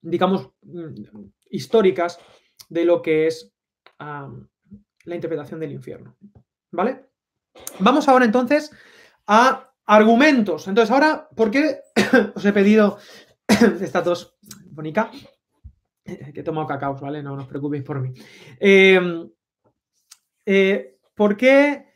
digamos, 0.00 0.50
mm, 0.62 1.26
históricas 1.50 2.18
de 2.68 2.84
lo 2.84 3.02
que 3.02 3.26
es 3.26 3.52
la 3.98 5.14
interpretación 5.14 5.58
del 5.58 5.72
infierno, 5.72 6.16
¿vale? 6.70 7.06
Vamos 7.80 8.08
ahora 8.08 8.24
entonces 8.24 8.70
a 9.26 9.67
argumentos. 9.88 10.68
Entonces, 10.68 10.92
ahora, 10.92 11.28
¿por 11.34 11.50
qué 11.50 11.80
os 12.34 12.44
he 12.44 12.52
pedido 12.52 12.98
estas 13.80 14.04
dos, 14.04 14.36
Bonica? 14.70 15.10
que 16.04 16.40
he 16.40 16.42
tomado 16.42 16.66
cacao, 16.66 16.94
¿vale? 16.96 17.22
No, 17.22 17.34
os 17.34 17.46
preocupéis 17.46 17.82
por 17.82 18.00
mí. 18.00 18.12
Em, 18.60 19.30
eh, 20.46 20.98
¿Por 21.14 21.36
qué 21.36 21.86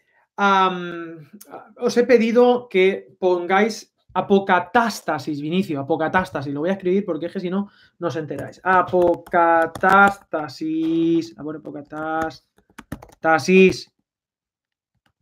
os 1.77 1.97
he 1.97 2.05
pedido 2.05 2.69
que 2.69 3.15
pongáis 3.21 3.95
apocatástasis, 4.15 5.41
Vinicio, 5.41 5.79
apocatástasis? 5.79 6.53
Lo 6.53 6.59
voy 6.61 6.71
a 6.71 6.75
escribir 6.75 7.05
porque 7.05 7.27
es 7.27 7.33
que 7.33 7.41
si 7.41 7.51
no, 7.51 7.71
no 8.01 8.09
os 8.09 8.17
enteráis. 8.17 8.61
Apocatástasis. 8.65 11.35
Ah, 11.39 11.43
apocatástasis. 11.43 13.93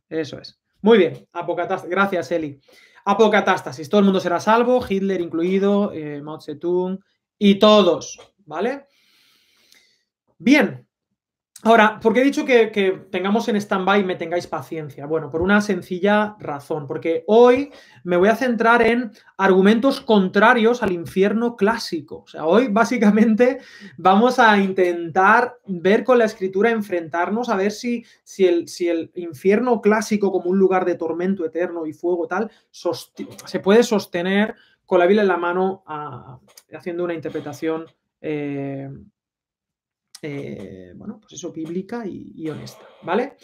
Eso 0.08 0.40
es. 0.40 0.59
Muy 0.82 0.98
bien, 0.98 1.28
apocatástasis. 1.32 1.90
Gracias, 1.90 2.30
Eli. 2.32 2.60
Apocatástasis. 3.04 3.88
Todo 3.88 4.00
el 4.00 4.04
mundo 4.04 4.20
será 4.20 4.40
salvo, 4.40 4.84
Hitler 4.86 5.20
incluido, 5.20 5.92
eh, 5.92 6.20
Mao 6.22 6.40
Zedong 6.40 6.98
y 7.38 7.58
todos. 7.58 8.18
¿vale? 8.50 8.86
Bien. 10.38 10.86
Ahora, 11.62 12.00
¿por 12.00 12.14
qué 12.14 12.20
he 12.20 12.24
dicho 12.24 12.46
que, 12.46 13.02
tengamos 13.10 13.46
en 13.48 13.56
stand-by 13.56 14.00
y 14.00 14.04
me 14.04 14.16
tengáis 14.16 14.46
paciencia? 14.46 15.04
Bueno, 15.04 15.30
por 15.30 15.42
una 15.42 15.60
sencilla 15.60 16.34
razón, 16.38 16.86
porque 16.86 17.22
hoy 17.26 17.70
me 18.02 18.16
voy 18.16 18.30
a 18.30 18.36
centrar 18.36 18.80
en 18.80 19.10
argumentos 19.36 20.00
contrarios 20.00 20.82
al 20.82 20.92
infierno 20.92 21.56
clásico. 21.56 22.22
O 22.24 22.26
sea, 22.26 22.46
hoy 22.46 22.68
básicamente 22.68 23.58
vamos 23.98 24.38
a 24.38 24.56
intentar 24.56 25.58
ver 25.66 26.02
con 26.02 26.18
la 26.18 26.24
escritura, 26.24 26.70
enfrentarnos 26.70 27.50
a 27.50 27.56
ver 27.56 27.72
si, 27.72 28.06
si, 28.24 28.46
el, 28.46 28.66
si 28.66 28.88
el 28.88 29.10
infierno 29.14 29.82
clásico 29.82 30.32
como 30.32 30.48
un 30.48 30.58
lugar 30.58 30.86
de 30.86 30.94
tormento 30.94 31.44
eterno 31.44 31.84
y 31.84 31.92
fuego 31.92 32.26
tal 32.26 32.50
se 32.70 33.60
puede 33.60 33.82
sostener 33.82 34.54
con 34.86 34.98
la 34.98 35.06
Biblia 35.06 35.22
en 35.22 35.28
la 35.28 35.36
mano 35.36 35.84
haciendo 36.72 37.04
una 37.04 37.14
interpretación 37.14 37.84
eh, 38.22 38.88
eh, 40.22 40.92
bueno, 40.96 41.18
pues 41.20 41.32
eso, 41.34 41.52
bíblica 41.52 42.04
y, 42.06 42.48
honesta, 42.48 42.86
¿vale? 43.02 43.36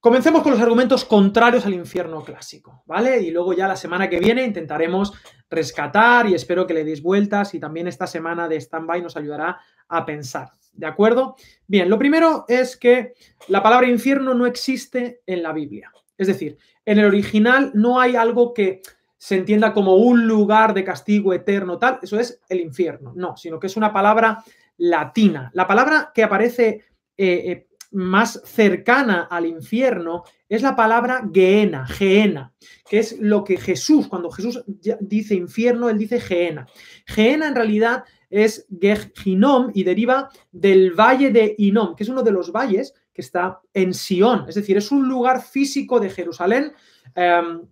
Comencemos 0.00 0.42
con 0.42 0.52
los 0.52 0.60
argumentos 0.60 1.04
contrarios 1.04 1.66
al 1.66 1.74
infierno 1.74 2.22
clásico, 2.22 2.82
¿vale? 2.86 3.20
Y 3.20 3.30
luego 3.30 3.52
ya 3.52 3.66
la 3.66 3.76
semana 3.76 4.08
que 4.08 4.20
viene 4.20 4.44
intentaremos 4.44 5.12
rescatar 5.50 6.28
y 6.28 6.34
espero 6.34 6.66
que 6.66 6.74
le 6.74 6.84
deis 6.84 7.02
vueltas 7.02 7.54
y 7.54 7.60
también 7.60 7.88
esta 7.88 8.06
semana 8.06 8.48
de 8.48 8.56
stand-by 8.56 9.02
nos 9.02 9.16
ayudará 9.16 9.58
a 9.88 10.04
pensar, 10.04 10.50
¿de 10.72 10.86
acuerdo? 10.86 11.36
Bien, 11.66 11.88
lo 11.88 11.98
primero 11.98 12.44
es 12.48 12.76
que 12.76 13.14
la 13.48 13.62
palabra 13.62 13.88
infierno 13.88 14.34
no 14.34 14.46
existe 14.46 15.22
en 15.26 15.42
la 15.42 15.52
Biblia. 15.52 15.92
Es 16.16 16.26
decir, 16.26 16.58
en 16.84 16.98
el 16.98 17.06
original 17.06 17.72
no 17.74 18.00
hay 18.00 18.16
algo 18.16 18.54
que 18.54 18.82
se 19.16 19.36
entienda 19.36 19.72
como 19.72 19.96
un 19.96 20.26
lugar 20.26 20.74
de 20.74 20.84
castigo 20.84 21.32
eterno, 21.32 21.78
tal, 21.78 21.98
eso 22.02 22.18
es 22.18 22.40
el 22.48 22.60
infierno. 22.60 23.12
No, 23.16 23.36
sino 23.36 23.58
que 23.58 23.66
es 23.66 23.76
una 23.76 23.92
palabra 23.92 24.44
latina. 24.78 25.50
La 25.54 25.66
palabra 25.66 26.10
que 26.14 26.22
aparece 26.22 26.84
eh, 27.16 27.50
eh, 27.50 27.68
más 27.90 28.40
cercana 28.44 29.28
al 29.30 29.46
infierno 29.46 30.24
es 30.48 30.62
la 30.62 30.76
palabra 30.76 31.28
Geena, 31.32 31.86
Geena, 31.86 32.52
que 32.88 32.98
es 32.98 33.18
lo 33.18 33.44
que 33.44 33.56
Jesús, 33.56 34.08
cuando 34.08 34.30
Jesús 34.30 34.62
dice 35.00 35.34
infierno, 35.34 35.88
él 35.88 35.98
dice 35.98 36.20
Geena. 36.20 36.66
Geena 37.06 37.48
en 37.48 37.54
realidad 37.54 38.04
es 38.30 38.66
Gehinom 38.80 39.70
y 39.74 39.84
deriva 39.84 40.28
del 40.52 40.92
valle 40.92 41.30
de 41.30 41.54
Inom, 41.58 41.96
que 41.96 42.04
es 42.04 42.08
uno 42.08 42.22
de 42.22 42.32
los 42.32 42.52
valles 42.52 42.94
que 43.12 43.22
está 43.22 43.60
en 43.72 43.94
Sion, 43.94 44.44
es 44.48 44.54
decir, 44.54 44.76
es 44.76 44.92
un 44.92 45.08
lugar 45.08 45.42
físico 45.42 45.98
de 45.98 46.10
Jerusalén. 46.10 46.72
Em, 47.14 47.62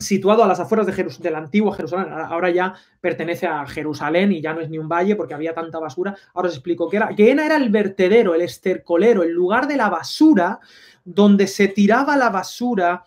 situado 0.00 0.42
a 0.42 0.48
las 0.48 0.58
afueras 0.58 0.86
de 0.86 1.04
del 1.20 1.34
antiguo 1.34 1.72
Jerusalén. 1.72 2.12
Ahora 2.12 2.50
ya 2.50 2.74
pertenece 3.00 3.46
a 3.46 3.66
Jerusalén 3.66 4.32
y 4.32 4.40
ya 4.40 4.54
no 4.54 4.60
es 4.60 4.70
ni 4.70 4.78
un 4.78 4.88
valle 4.88 5.14
porque 5.14 5.34
había 5.34 5.54
tanta 5.54 5.78
basura. 5.78 6.16
Ahora 6.34 6.48
os 6.48 6.54
explico 6.54 6.88
qué 6.88 6.96
era. 6.96 7.14
Geena 7.14 7.44
era 7.44 7.56
el 7.56 7.68
vertedero, 7.68 8.34
el 8.34 8.40
estercolero, 8.40 9.22
el 9.22 9.32
lugar 9.32 9.68
de 9.68 9.76
la 9.76 9.90
basura 9.90 10.58
donde 11.04 11.46
se 11.46 11.68
tiraba 11.68 12.16
la 12.16 12.30
basura 12.30 13.04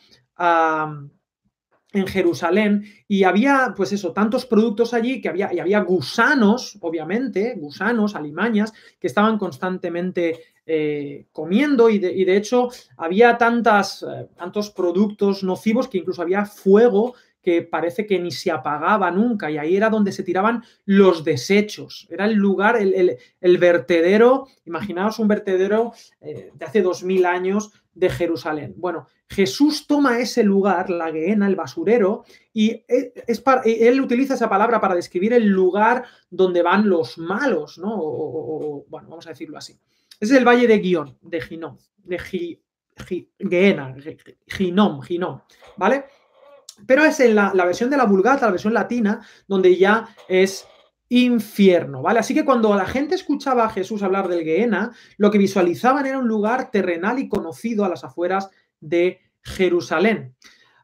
en 1.94 2.08
Jerusalén 2.08 2.84
y 3.08 3.24
había, 3.24 3.74
pues 3.78 3.94
eso, 3.94 4.12
tantos 4.12 4.46
productos 4.46 4.94
allí 4.94 5.22
que 5.22 5.30
había, 5.30 5.54
y 5.54 5.60
había 5.60 5.80
gusanos, 5.82 6.78
obviamente, 6.82 7.54
gusanos, 7.56 8.16
alimañas, 8.16 8.74
que 9.00 9.08
estaban 9.08 9.38
constantemente 9.38 10.40
eh, 10.66 11.26
comiendo 11.32 11.90
y 11.90 12.00
de, 12.00 12.38
hecho 12.38 12.70
había 12.98 13.38
tantas, 13.38 14.04
eh, 14.04 14.28
tantos 14.36 14.72
productos 14.72 15.44
nocivos 15.44 15.88
que 15.88 15.98
incluso 16.00 16.22
había 16.22 16.46
fuego 16.46 17.16
que 17.42 17.62
parece 17.62 18.08
que 18.08 18.18
ni 18.18 18.32
se 18.32 18.50
apagaba 18.50 19.12
nunca 19.12 19.52
y 19.52 19.58
ahí 19.58 19.76
era 19.76 19.90
donde 19.90 20.14
se 20.14 20.24
tiraban 20.24 20.64
los 20.86 21.26
desechos. 21.26 22.08
Era 22.10 22.26
el 22.26 22.36
lugar, 22.36 22.78
el, 22.78 23.58
vertedero, 23.58 24.48
imaginaos 24.66 25.20
un 25.20 25.28
vertedero 25.28 25.92
eh, 26.22 26.52
de 26.54 26.66
hace 26.66 26.82
dos 26.82 27.04
mil 27.04 27.26
años 27.26 27.72
de 27.94 28.10
Jerusalén. 28.10 28.74
Bueno, 28.78 29.08
Jesús 29.30 29.86
toma 29.88 30.20
ese 30.20 30.44
lugar, 30.44 30.90
la 30.90 31.12
Gehenna, 31.12 31.48
el 31.48 31.56
basurero, 31.56 32.24
y 32.54 32.84
es 32.88 33.40
para, 33.42 33.62
él 33.64 34.02
utiliza 34.02 34.34
esa 34.34 34.50
palabra 34.50 34.80
para 34.82 34.96
describir 34.96 35.34
el 35.34 35.48
lugar 35.48 36.04
donde 36.30 36.62
van 36.62 36.90
los 36.90 37.18
malos, 37.18 37.78
¿no? 37.78 37.96
bueno, 38.88 39.10
vamos 39.10 39.28
a 39.28 39.32
decirlo 39.32 39.58
así. 39.58 39.78
Es 40.20 40.32
el 40.32 40.48
valle 40.48 40.68
de 40.68 40.80
Guión, 40.80 41.18
de 41.22 41.42
Ginom, 41.42 41.78
de 41.98 42.20
Gi, 42.20 42.62
Ginom, 44.48 45.02
Ginom, 45.02 45.42
¿vale? 45.78 46.06
Pero 46.86 47.04
es 47.06 47.20
en 47.20 47.36
la, 47.36 47.52
versión 47.54 47.90
de 47.90 47.98
la 47.98 48.06
Vulgata, 48.06 48.46
la 48.46 48.52
versión 48.52 48.74
latina, 48.74 49.26
donde 49.48 49.78
ya 49.78 50.08
es 50.28 50.66
infierno, 51.22 52.02
¿vale? 52.02 52.20
Así 52.20 52.34
que 52.34 52.44
cuando 52.44 52.74
la 52.76 52.86
gente 52.86 53.14
escuchaba 53.14 53.66
a 53.66 53.70
Jesús 53.70 54.02
hablar 54.02 54.28
del 54.28 54.44
Gehenna, 54.44 54.96
lo 55.18 55.30
que 55.30 55.38
visualizaban 55.38 56.08
era 56.08 56.18
un 56.18 56.28
lugar 56.28 56.72
terrenal 56.72 57.20
y 57.20 57.30
conocido 57.30 57.86
a 57.86 57.90
las 57.90 58.04
afueras 58.04 58.50
de 58.80 59.20
Jerusalén. 59.44 60.36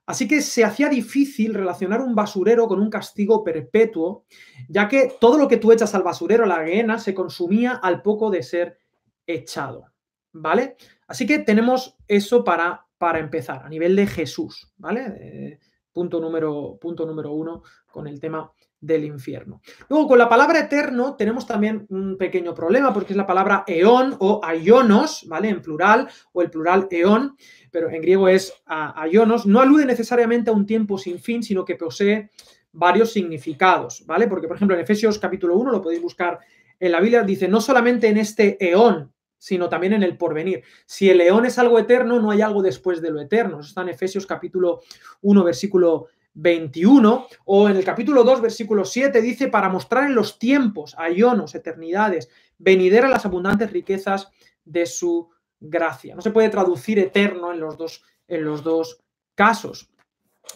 Así 0.06 0.28
que 0.28 0.42
se 0.42 0.64
hacía 0.64 0.88
difícil 0.90 1.54
relacionar 1.54 2.02
un 2.02 2.14
basurero 2.14 2.68
con 2.68 2.80
un 2.80 2.90
castigo 2.90 3.44
perpetuo, 3.44 4.26
ya 4.68 4.88
que 4.88 5.14
todo 5.20 5.38
lo 5.38 5.48
que 5.48 5.58
tú 5.58 5.72
echas 5.72 5.96
al 5.96 6.04
basurero, 6.04 6.46
la 6.46 6.64
Gehenna, 6.64 7.00
se 7.00 7.14
consumía 7.14 7.74
al 7.74 8.02
poco 8.02 8.30
de 8.30 8.44
ser 8.44 8.78
echado, 9.26 9.86
¿vale? 10.32 10.76
Así 11.08 11.26
que 11.26 11.40
tenemos 11.40 11.98
eso 12.08 12.44
para, 12.44 12.86
para 12.98 13.20
empezar, 13.20 13.64
a 13.66 13.70
nivel 13.70 13.96
de 13.96 14.06
Jesús, 14.06 14.72
¿vale? 14.78 15.60
Punto 16.00 16.22
número, 16.22 16.78
punto 16.80 17.06
número 17.06 17.34
uno 17.34 17.62
con 17.92 18.08
el 18.08 18.22
tema 18.22 18.50
del 18.80 19.04
infierno. 19.04 19.60
Luego, 19.90 20.08
con 20.08 20.18
la 20.18 20.30
palabra 20.30 20.60
eterno 20.60 21.18
tenemos 21.18 21.46
también 21.46 21.86
un 21.90 22.18
pequeño 22.18 22.54
problema 22.54 22.94
porque 22.94 23.12
es 23.12 23.18
la 23.18 23.28
palabra 23.28 23.66
eón 23.68 24.16
o 24.20 24.40
aionos, 24.42 25.26
¿vale? 25.28 25.50
En 25.50 25.62
plural, 25.62 26.08
o 26.32 26.42
el 26.42 26.50
plural 26.50 26.88
eón, 26.90 27.36
pero 27.70 27.90
en 27.90 28.02
griego 28.02 28.30
es 28.30 28.54
aionos, 28.66 29.46
no 29.46 29.60
alude 29.60 29.86
necesariamente 29.86 30.50
a 30.50 30.54
un 30.54 30.66
tiempo 30.66 30.98
sin 30.98 31.20
fin, 31.20 31.44
sino 31.44 31.66
que 31.66 31.76
posee 31.76 32.30
varios 32.72 33.12
significados, 33.12 34.06
¿vale? 34.06 34.30
Porque, 34.30 34.48
por 34.48 34.56
ejemplo, 34.56 34.78
en 34.78 34.84
Efesios 34.84 35.20
capítulo 35.20 35.58
1, 35.58 35.70
lo 35.70 35.82
podéis 35.82 36.02
buscar 36.02 36.40
en 36.80 36.94
la 36.94 37.02
Biblia, 37.02 37.24
dice, 37.24 37.50
no 37.50 37.60
solamente 37.60 38.08
en 38.08 38.16
este 38.16 38.56
eón, 38.66 39.12
sino 39.40 39.70
también 39.70 39.94
en 39.94 40.04
el 40.04 40.18
porvenir. 40.18 40.64
Si 40.86 41.10
el 41.10 41.22
eón 41.22 41.46
es 41.46 41.58
algo 41.58 41.80
eterno, 41.80 42.20
no 42.20 42.30
hay 42.30 42.42
algo 42.42 42.62
después 42.62 43.02
de 43.02 43.10
lo 43.10 43.20
eterno. 43.20 43.60
Eso 43.60 43.70
está 43.70 43.82
en 43.82 43.90
Efesios 43.90 44.28
capítulo 44.28 44.82
1, 45.22 45.44
versículo 45.44 46.08
21, 46.34 47.28
o 47.46 47.70
en 47.70 47.78
el 47.78 47.84
capítulo 47.84 48.24
2, 48.24 48.42
versículo 48.42 48.86
7, 48.86 49.22
dice, 49.22 49.48
para 49.48 49.70
mostrar 49.70 50.06
en 50.06 50.16
los 50.16 50.38
tiempos, 50.38 50.96
ayonos, 50.98 51.56
eternidades, 51.56 52.30
venidera 52.58 53.10
las 53.10 53.26
abundantes 53.26 53.72
riquezas 53.72 54.30
de 54.64 54.86
su 54.86 55.30
gracia. 55.60 56.16
No 56.16 56.22
se 56.22 56.32
puede 56.32 56.50
traducir 56.50 57.00
eterno 57.00 57.52
en 57.52 57.60
los 57.60 57.78
dos, 57.78 58.04
en 58.28 58.44
los 58.46 58.64
dos 58.64 59.02
casos. 59.36 59.90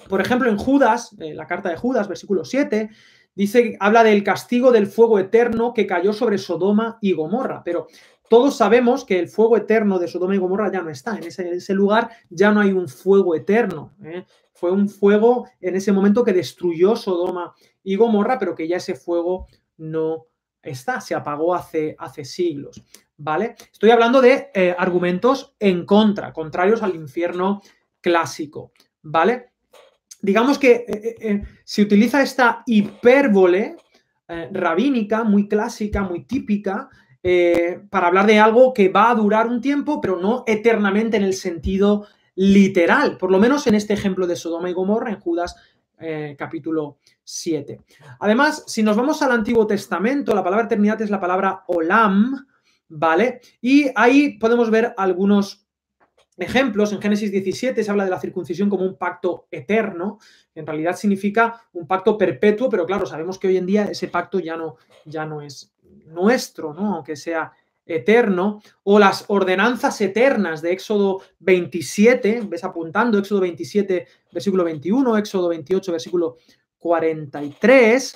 Por 0.07 0.21
ejemplo, 0.21 0.49
en 0.49 0.57
Judas, 0.57 1.15
en 1.19 1.35
la 1.35 1.47
carta 1.47 1.69
de 1.69 1.77
Judas, 1.77 2.07
versículo 2.07 2.45
7, 2.45 2.89
dice, 3.35 3.77
habla 3.79 4.03
del 4.03 4.23
castigo 4.23 4.71
del 4.71 4.87
fuego 4.87 5.19
eterno 5.19 5.73
que 5.73 5.87
cayó 5.87 6.13
sobre 6.13 6.37
Sodoma 6.37 6.97
y 7.01 7.13
Gomorra, 7.13 7.61
pero 7.63 7.87
todos 8.33 8.57
sabemos 8.57 9.05
que 9.05 9.19
el 9.19 9.27
fuego 9.27 9.57
eterno 9.57 9.99
de 9.99 10.07
Sodoma 10.07 10.33
y 10.33 10.39
Gomorra 10.39 10.71
ya 10.71 10.81
no 10.81 10.89
está. 10.89 11.15
En 11.15 11.25
ese, 11.25 11.73
lugar 11.75 12.09
ya 12.31 12.51
no 12.51 12.61
hay 12.61 12.71
un 12.71 12.87
fuego 12.87 13.35
eterno. 13.35 13.93
¿eh? 14.03 14.25
Fue 14.53 14.71
un 14.71 14.89
fuego 14.89 15.47
en 15.61 15.75
ese 15.75 15.91
momento 15.91 16.23
que 16.23 16.33
destruyó 16.33 16.95
Sodoma 16.95 17.53
y 17.83 17.95
Gomorra, 17.95 18.39
pero 18.39 18.55
que 18.55 18.67
ya 18.67 18.77
ese 18.77 18.95
fuego 18.95 19.45
no 19.77 20.25
está, 20.63 20.99
se 20.99 21.13
apagó 21.13 21.53
hace, 21.53 21.95
hace 21.99 22.25
siglos. 22.25 22.83
¿Vale? 23.17 23.53
Estoy 23.71 23.91
hablando 23.91 24.19
de 24.19 24.49
eh, 24.55 24.73
argumentos 24.79 25.55
en 25.59 25.85
contra, 25.85 26.33
contrarios 26.33 26.81
al 26.81 26.95
infierno 26.95 27.61
clásico. 28.01 28.71
¿Vale? 29.03 29.51
Digamos 30.23 30.57
que 30.57 30.85
eh, 30.87 31.43
se 31.63 31.83
utiliza 31.83 32.23
esta 32.23 32.63
hipérbole 32.65 33.77
rabínica, 34.51 35.23
muy 35.23 35.47
clásica, 35.47 36.01
muy 36.01 36.23
típica, 36.23 36.89
eh, 37.23 37.81
para 37.89 38.07
hablar 38.07 38.27
de 38.27 38.37
algo 38.37 38.73
que 38.73 38.89
va 38.89 39.09
a 39.09 39.15
durar 39.15 39.47
un 39.47 39.61
tiempo, 39.61 40.01
pero 40.01 40.19
no 40.19 40.43
eternamente 40.45 41.15
en 41.15 41.23
el 41.23 41.33
sentido 41.33 42.05
literal, 42.35 43.17
por 43.17 43.31
lo 43.31 43.39
menos 43.39 43.65
en 43.67 43.75
este 43.75 43.93
ejemplo 43.93 44.27
de 44.27 44.35
Sodoma 44.35 44.69
y 44.69 44.73
Gomorra 44.73 45.11
en 45.11 45.19
Judas 45.19 45.55
eh, 45.99 46.35
capítulo 46.37 46.97
7. 47.23 47.79
Además, 48.19 48.65
si 48.67 48.83
nos 48.83 48.97
vamos 48.97 49.21
al 49.21 49.31
Antiguo 49.31 49.65
Testamento, 49.65 50.35
la 50.35 50.43
palabra 50.43 50.65
eternidad 50.65 51.01
es 51.01 51.09
la 51.09 51.19
palabra 51.19 51.63
olam, 51.67 52.45
¿vale? 52.89 53.39
Y 53.61 53.85
ahí 53.95 54.37
podemos 54.37 54.69
ver 54.69 54.93
algunos 54.97 55.65
ejemplos. 56.37 56.91
En 56.91 57.01
Génesis 57.01 57.31
17 57.31 57.83
se 57.83 57.91
habla 57.91 58.03
de 58.03 58.09
la 58.09 58.19
circuncisión 58.19 58.69
como 58.69 58.83
un 58.83 58.97
pacto 58.97 59.47
eterno, 59.49 60.17
que 60.53 60.59
en 60.59 60.67
realidad 60.67 60.95
significa 60.95 61.61
un 61.73 61.87
pacto 61.87 62.17
perpetuo, 62.17 62.69
pero 62.69 62.85
claro, 62.85 63.05
sabemos 63.05 63.39
que 63.39 63.47
hoy 63.47 63.57
en 63.57 63.65
día 63.65 63.85
ese 63.85 64.07
pacto 64.07 64.39
ya 64.39 64.57
no, 64.57 64.75
ya 65.05 65.25
no 65.25 65.41
es 65.41 65.73
nuestro, 66.05 66.73
¿no? 66.73 66.95
aunque 66.95 67.15
sea 67.15 67.51
eterno, 67.85 68.61
o 68.83 68.97
las 68.97 69.25
ordenanzas 69.27 69.99
eternas 70.01 70.61
de 70.61 70.71
Éxodo 70.71 71.21
27, 71.39 72.43
ves 72.45 72.63
apuntando, 72.63 73.17
Éxodo 73.17 73.41
27, 73.41 74.07
versículo 74.31 74.63
21, 74.63 75.17
Éxodo 75.17 75.49
28, 75.49 75.91
versículo 75.91 76.37
43, 76.77 78.15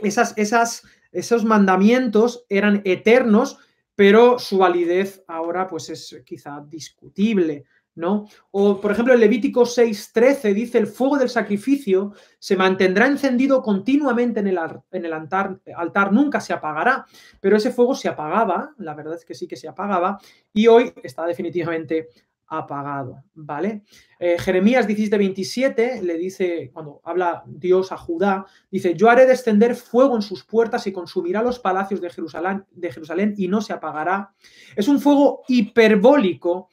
esas, 0.00 0.34
esas, 0.36 0.82
esos 1.12 1.44
mandamientos 1.44 2.44
eran 2.48 2.82
eternos, 2.84 3.58
pero 3.94 4.38
su 4.38 4.58
validez 4.58 5.24
ahora 5.26 5.66
pues 5.68 5.88
es 5.88 6.22
quizá 6.24 6.62
discutible. 6.68 7.64
¿No? 7.96 8.28
O, 8.52 8.80
por 8.80 8.92
ejemplo, 8.92 9.14
el 9.14 9.20
Levítico 9.20 9.62
6.13 9.62 10.54
dice, 10.54 10.78
el 10.78 10.86
fuego 10.86 11.18
del 11.18 11.28
sacrificio 11.28 12.12
se 12.38 12.56
mantendrá 12.56 13.06
encendido 13.06 13.62
continuamente 13.62 14.40
en 14.40 14.46
el, 14.46 14.58
en 14.92 15.06
altar, 15.06 16.12
nunca 16.12 16.40
se 16.40 16.52
apagará, 16.52 17.06
pero 17.40 17.56
ese 17.56 17.72
fuego 17.72 17.94
se 17.94 18.08
apagaba, 18.08 18.74
la 18.78 18.94
verdad 18.94 19.14
es 19.14 19.24
que 19.24 19.34
sí 19.34 19.48
que 19.48 19.56
se 19.56 19.66
apagaba, 19.66 20.18
y 20.52 20.68
hoy 20.68 20.92
está 21.02 21.26
definitivamente 21.26 22.08
apagado, 22.48 23.24
¿vale? 23.34 23.82
Eh, 24.18 24.36
Jeremías 24.38 24.86
17.27 24.86 26.02
le 26.02 26.16
dice, 26.16 26.70
cuando 26.72 27.00
habla 27.02 27.42
Dios 27.46 27.90
a 27.92 27.96
Judá, 27.96 28.46
dice, 28.70 28.94
yo 28.94 29.10
haré 29.10 29.26
descender 29.26 29.74
fuego 29.74 30.14
en 30.14 30.22
sus 30.22 30.44
puertas 30.44 30.86
y 30.86 30.92
consumirá 30.92 31.42
los 31.42 31.58
palacios 31.58 32.00
de 32.00 32.10
Jerusalén, 32.10 32.64
de 32.70 32.92
Jerusalén 32.92 33.34
y 33.36 33.48
no 33.48 33.60
se 33.60 33.72
apagará. 33.72 34.32
Es 34.76 34.86
un 34.86 35.00
fuego 35.00 35.42
hiperbólico 35.48 36.68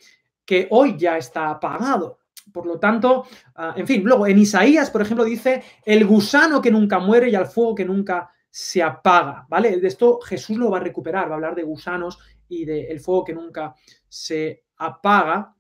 que 0.46 0.68
hoy 0.72 0.98
ya 0.98 1.18
está 1.18 1.50
apagado. 1.50 2.20
Por 2.52 2.66
lo 2.66 2.80
tanto, 2.80 3.26
ah, 3.56 3.74
en 3.78 3.88
fin, 3.88 4.04
luego 4.04 4.28
en 4.28 4.38
Isaías, 4.38 4.90
por 4.92 5.02
ejemplo, 5.02 5.24
dice 5.24 5.64
el 5.86 6.06
gusano 6.06 6.62
que 6.62 6.72
nunca 6.72 7.00
muere 7.00 7.30
y 7.30 7.36
al 7.36 7.48
fuego 7.48 7.76
que 7.76 7.86
nunca 7.86 8.30
se 8.50 8.84
apaga, 8.84 9.48
¿vale? 9.50 9.78
De 9.78 9.88
esto 9.88 10.20
Jesús 10.22 10.58
lo 10.58 10.70
va 10.70 10.78
a 10.78 10.82
recuperar, 10.82 11.28
va 11.28 11.32
a 11.32 11.36
hablar 11.36 11.56
de 11.56 11.64
gusanos 11.64 12.20
y 12.48 12.66
del 12.66 13.00
fuego 13.00 13.24
que 13.24 13.34
nunca 13.34 13.74
se 14.08 14.66
apaga. 14.78 15.56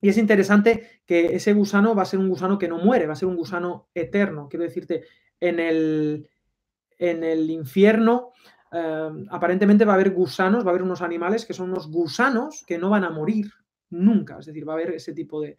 Y 0.00 0.08
es 0.08 0.16
interesante 0.16 1.02
que 1.04 1.34
ese 1.34 1.52
gusano 1.52 1.94
va 1.94 2.02
a 2.02 2.06
ser 2.06 2.20
un 2.20 2.28
gusano 2.28 2.58
que 2.58 2.68
no 2.68 2.78
muere, 2.78 3.06
va 3.06 3.14
a 3.14 3.16
ser 3.16 3.28
un 3.28 3.36
gusano 3.36 3.88
eterno. 3.94 4.48
Quiero 4.48 4.64
decirte, 4.64 5.04
en 5.40 5.58
el, 5.58 6.28
en 6.98 7.24
el 7.24 7.50
infierno 7.50 8.32
eh, 8.72 9.10
aparentemente 9.30 9.84
va 9.84 9.92
a 9.92 9.94
haber 9.96 10.12
gusanos, 10.12 10.64
va 10.64 10.68
a 10.68 10.70
haber 10.70 10.82
unos 10.82 11.02
animales 11.02 11.44
que 11.44 11.54
son 11.54 11.70
unos 11.70 11.90
gusanos 11.90 12.62
que 12.66 12.78
no 12.78 12.90
van 12.90 13.04
a 13.04 13.10
morir, 13.10 13.50
nunca. 13.90 14.38
Es 14.38 14.46
decir, 14.46 14.68
va 14.68 14.72
a 14.72 14.76
haber 14.76 14.94
ese 14.94 15.12
tipo 15.12 15.40
de, 15.42 15.56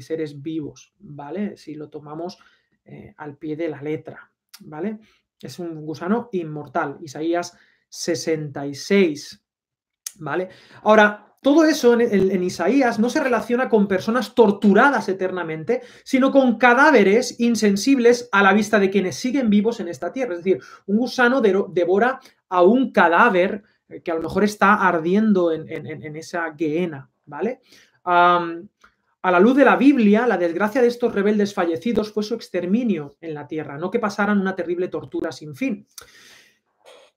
seres 0.00 0.40
vivos, 0.40 0.94
¿vale? 0.98 1.56
Si 1.56 1.74
lo 1.74 1.88
tomamos 1.88 2.38
eh, 2.84 3.14
al 3.16 3.36
pie 3.36 3.56
de 3.56 3.68
la 3.68 3.82
letra, 3.82 4.30
¿vale? 4.60 4.98
Es 5.40 5.58
un 5.58 5.84
gusano 5.84 6.28
inmortal. 6.32 6.98
Isaías 7.02 7.56
66, 7.88 9.42
¿vale? 10.18 10.48
Ahora, 10.82 11.26
todo 11.42 11.64
eso 11.64 11.98
en, 12.00 12.42
Isaías 12.42 12.98
no 12.98 13.08
se 13.08 13.22
relaciona 13.22 13.68
con 13.68 13.86
personas 13.86 14.34
torturadas 14.34 15.08
eternamente, 15.08 15.82
sino 16.02 16.32
con 16.32 16.58
cadáveres 16.58 17.38
insensibles 17.38 18.28
a 18.32 18.42
la 18.42 18.52
vista 18.52 18.80
de 18.80 18.90
quienes 18.90 19.14
siguen 19.14 19.48
vivos 19.48 19.78
en 19.78 19.86
esta 19.86 20.12
tierra. 20.12 20.32
Es 20.32 20.40
decir, 20.42 20.60
un 20.86 20.96
gusano 20.96 21.40
devora 21.40 22.18
a 22.48 22.62
un 22.62 22.90
cadáver 22.90 23.62
que 24.02 24.10
a 24.10 24.14
lo 24.14 24.22
mejor 24.22 24.44
está 24.44 24.74
ardiendo 24.74 25.52
en, 25.52 26.16
esa 26.16 26.54
gehenna, 26.56 27.10
¿vale? 27.24 27.60
a 29.26 29.30
la 29.32 29.40
luz 29.40 29.56
de 29.56 29.64
la 29.64 29.74
Biblia, 29.74 30.24
la 30.24 30.38
desgracia 30.38 30.80
de 30.80 30.86
estos 30.86 31.12
rebeldes 31.12 31.52
fallecidos 31.52 32.12
fue 32.12 32.22
su 32.22 32.34
exterminio 32.34 33.16
en 33.20 33.34
la 33.34 33.48
tierra, 33.48 33.76
no 33.76 33.90
que 33.90 33.98
pasaran 33.98 34.40
una 34.40 34.54
terrible 34.54 34.86
tortura 34.86 35.32
sin 35.32 35.56
fin. 35.56 35.84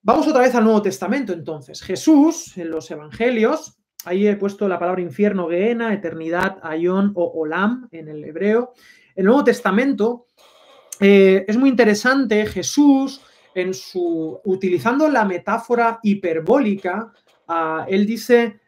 Vamos 0.01 0.27
otra 0.27 0.41
vez 0.41 0.55
al 0.55 0.63
Nuevo 0.63 0.81
Testamento 0.81 1.33
entonces. 1.33 1.83
Jesús, 1.83 2.57
en 2.57 2.71
los 2.71 2.89
Evangelios, 2.89 3.77
ahí 4.05 4.27
he 4.27 4.37
puesto 4.37 4.67
la 4.67 4.79
palabra 4.79 5.01
infierno, 5.01 5.49
gehenna, 5.49 5.93
eternidad, 5.93 6.57
ayón 6.63 7.11
o 7.13 7.25
olam 7.25 7.87
en 7.91 8.07
el 8.07 8.23
hebreo. 8.23 8.73
El 9.15 9.25
Nuevo 9.25 9.43
Testamento 9.43 10.25
eh, 10.99 11.45
es 11.47 11.57
muy 11.57 11.69
interesante, 11.69 12.45
Jesús 12.47 13.21
en 13.53 13.73
su, 13.73 14.39
utilizando 14.45 15.09
la 15.09 15.25
metáfora 15.25 15.99
hiperbólica, 16.03 17.11
ah, 17.47 17.85
él 17.87 18.05
dice, 18.05 18.59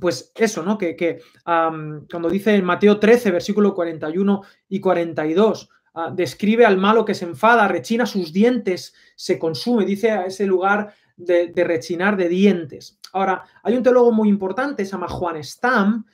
pues 0.00 0.32
eso, 0.34 0.62
¿no? 0.62 0.78
Que, 0.78 1.20
cuando 1.44 2.28
dice 2.30 2.54
en 2.54 2.64
Mateo 2.64 2.98
13, 2.98 3.30
versículo 3.30 3.74
41 3.74 4.42
y 4.68 4.80
42, 4.80 5.68
ah, 5.94 6.12
describe 6.14 6.64
al 6.66 6.76
malo 6.78 7.04
que 7.04 7.14
se 7.14 7.24
enfada, 7.24 7.68
rechina 7.68 8.06
sus 8.06 8.32
dientes, 8.32 8.94
se 9.14 9.38
consume, 9.38 9.84
dice 9.84 10.10
a 10.10 10.26
ese 10.26 10.46
lugar 10.46 10.94
de, 11.16 11.52
rechinar 11.56 12.16
de 12.16 12.28
dientes. 12.28 12.98
Ahora, 13.12 13.44
hay 13.62 13.76
un 13.76 13.82
teólogo 13.82 14.12
muy 14.12 14.28
importante, 14.28 14.84
se 14.84 14.92
llama 14.92 15.08
Juan 15.08 15.42
Stam, 15.42 16.06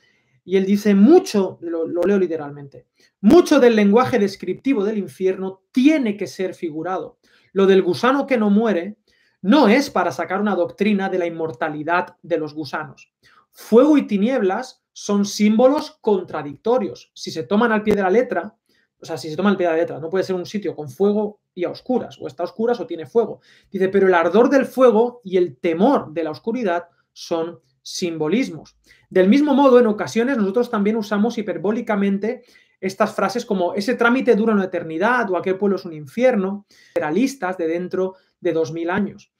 y 0.45 0.57
él 0.57 0.65
dice 0.65 0.93
mucho, 0.93 1.57
lo, 1.61 1.87
leo 1.87 2.19
literalmente, 2.19 2.87
mucho 3.21 3.59
del 3.59 3.75
lenguaje 3.75 4.19
descriptivo 4.19 4.83
del 4.83 4.97
infierno 4.97 5.63
tiene 5.71 6.17
que 6.17 6.27
ser 6.27 6.53
figurado. 6.53 7.17
Lo 7.53 7.65
del 7.65 7.81
gusano 7.81 8.27
que 8.27 8.37
no 8.37 8.49
muere 8.49 8.97
no 9.41 9.67
es 9.67 9.89
para 9.89 10.11
sacar 10.11 10.41
una 10.41 10.55
doctrina 10.55 11.09
de 11.09 11.19
la 11.19 11.25
inmortalidad 11.25 12.17
de 12.21 12.37
los 12.37 12.53
gusanos. 12.53 13.13
Fuego 13.51 13.97
y 13.97 14.07
tinieblas 14.07 14.83
son 14.91 15.25
símbolos 15.25 15.97
contradictorios. 16.01 17.11
Si 17.13 17.31
se 17.31 17.43
toman 17.43 17.71
al 17.71 17.83
pie 17.83 17.95
de 17.95 18.03
la 18.03 18.09
letra, 18.09 18.55
o 18.99 19.05
sea, 19.05 19.17
si 19.17 19.29
se 19.29 19.35
toma 19.35 19.49
al 19.49 19.57
pie 19.57 19.67
de 19.67 19.73
la 19.73 19.79
letra, 19.79 19.99
no 19.99 20.09
puede 20.09 20.23
ser 20.23 20.35
un 20.35 20.45
sitio 20.45 20.75
con 20.75 20.89
fuego 20.89 21.41
y 21.53 21.65
a 21.65 21.69
oscuras, 21.69 22.17
o 22.19 22.27
está 22.27 22.43
a 22.43 22.45
oscuras 22.45 22.79
o 22.79 22.87
tiene 22.87 23.05
fuego. 23.05 23.41
Dice, 23.69 23.89
pero 23.89 24.07
el 24.07 24.13
ardor 24.13 24.49
del 24.49 24.65
fuego 24.65 25.21
y 25.23 25.37
el 25.37 25.57
temor 25.57 26.13
de 26.13 26.23
la 26.23 26.31
oscuridad 26.31 26.87
son 27.11 27.59
simbolismos. 27.83 28.77
Del 29.09 29.29
mismo 29.29 29.53
modo, 29.53 29.79
en 29.79 29.87
ocasiones 29.87 30.37
nosotros 30.37 30.71
también 30.71 30.95
usamos 30.95 31.37
hiperbólicamente 31.37 32.43
estas 32.83 33.15
frases 33.15 33.45
como 33.45 33.73
ese 33.75 33.95
trámite 33.95 34.35
dura 34.35 34.53
una 34.53 34.65
eternidad 34.65 35.29
o 35.31 35.37
aquel 35.37 35.57
pueblo 35.57 35.77
es 35.77 35.85
un 35.85 35.93
infierno, 35.93 36.65
realistas 36.95 37.57
de 37.57 37.67
dentro 37.67 38.15
de 38.41 38.51
2000 38.51 38.89
años. 38.89 39.31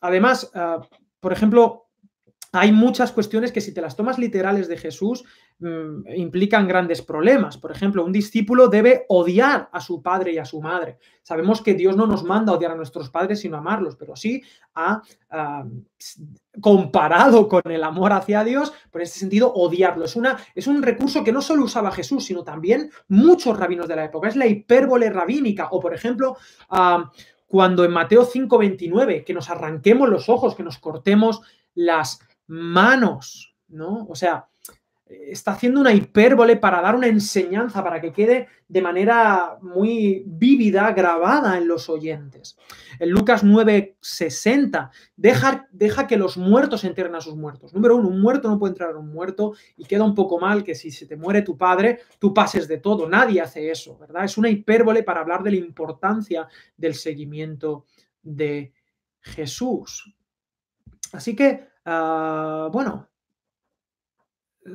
además, 0.00 0.50
ah, 0.54 0.80
por 1.18 1.32
ejemplo, 1.32 1.86
hay 2.52 2.72
muchas 2.72 3.12
cuestiones 3.12 3.52
que 3.52 3.60
si 3.60 3.72
te 3.72 3.80
las 3.80 3.96
tomas 3.96 4.18
literales 4.18 4.68
de 4.68 4.76
Jesús 4.76 5.24
implican 6.16 6.66
grandes 6.66 7.02
problemas. 7.02 7.58
Por 7.58 7.70
ejemplo, 7.70 8.04
un 8.04 8.12
discípulo 8.12 8.68
debe 8.68 9.04
odiar 9.08 9.68
a 9.72 9.80
su 9.80 10.00
padre 10.00 10.32
y 10.32 10.38
a 10.38 10.44
su 10.44 10.60
madre. 10.60 10.98
Sabemos 11.22 11.60
que 11.60 11.74
Dios 11.74 11.96
no 11.96 12.06
nos 12.06 12.24
manda 12.24 12.52
a 12.52 12.56
odiar 12.56 12.72
a 12.72 12.76
nuestros 12.76 13.10
padres, 13.10 13.40
sino 13.40 13.58
amarlos, 13.58 13.96
pero 13.96 14.16
sí 14.16 14.42
ha 14.74 15.02
comparado 16.60 17.46
con 17.46 17.62
el 17.66 17.84
amor 17.84 18.12
hacia 18.12 18.42
Dios, 18.42 18.72
por 18.90 19.02
ese 19.02 19.18
sentido, 19.18 19.52
odiarlo. 19.52 20.06
Es, 20.06 20.16
una, 20.16 20.38
es 20.54 20.66
un 20.66 20.82
recurso 20.82 21.22
que 21.22 21.32
no 21.32 21.42
solo 21.42 21.64
usaba 21.64 21.92
Jesús, 21.92 22.24
sino 22.24 22.42
también 22.42 22.90
muchos 23.08 23.58
rabinos 23.58 23.86
de 23.86 23.96
la 23.96 24.04
época. 24.04 24.28
Es 24.28 24.36
la 24.36 24.46
hipérbole 24.46 25.10
rabínica. 25.10 25.68
O, 25.72 25.80
por 25.80 25.94
ejemplo, 25.94 26.36
cuando 27.46 27.84
en 27.84 27.90
Mateo 27.90 28.24
5:29, 28.24 29.24
que 29.24 29.34
nos 29.34 29.50
arranquemos 29.50 30.08
los 30.08 30.28
ojos, 30.28 30.54
que 30.54 30.62
nos 30.62 30.78
cortemos 30.78 31.42
las 31.74 32.20
manos, 32.46 33.54
¿no? 33.68 34.06
O 34.08 34.14
sea, 34.14 34.46
está 35.10 35.52
haciendo 35.52 35.80
una 35.80 35.92
hipérbole 35.92 36.56
para 36.56 36.80
dar 36.80 36.94
una 36.94 37.06
enseñanza, 37.06 37.82
para 37.82 38.00
que 38.00 38.12
quede 38.12 38.48
de 38.68 38.82
manera 38.82 39.58
muy 39.60 40.22
vívida, 40.26 40.92
grabada 40.92 41.58
en 41.58 41.66
los 41.66 41.88
oyentes. 41.88 42.56
En 42.98 43.10
Lucas 43.10 43.44
9:60, 43.44 44.90
deja, 45.16 45.68
deja 45.72 46.06
que 46.06 46.16
los 46.16 46.36
muertos 46.36 46.84
entierren 46.84 47.14
a 47.14 47.20
sus 47.20 47.36
muertos. 47.36 47.74
Número 47.74 47.96
uno, 47.96 48.08
un 48.08 48.20
muerto 48.20 48.48
no 48.48 48.58
puede 48.58 48.72
entrar 48.72 48.94
a 48.94 48.98
un 48.98 49.12
muerto 49.12 49.54
y 49.76 49.84
queda 49.84 50.04
un 50.04 50.14
poco 50.14 50.38
mal 50.38 50.62
que 50.62 50.74
si 50.74 50.90
se 50.90 51.06
te 51.06 51.16
muere 51.16 51.42
tu 51.42 51.56
padre, 51.56 52.00
tú 52.18 52.32
pases 52.32 52.68
de 52.68 52.78
todo. 52.78 53.08
Nadie 53.08 53.40
hace 53.40 53.70
eso, 53.70 53.98
¿verdad? 53.98 54.24
Es 54.24 54.38
una 54.38 54.48
hipérbole 54.48 55.02
para 55.02 55.20
hablar 55.20 55.42
de 55.42 55.50
la 55.50 55.56
importancia 55.56 56.46
del 56.76 56.94
seguimiento 56.94 57.86
de 58.22 58.72
Jesús. 59.20 60.14
Así 61.12 61.34
que 61.34 61.70
Ah, 61.84 62.68
bueno, 62.72 63.09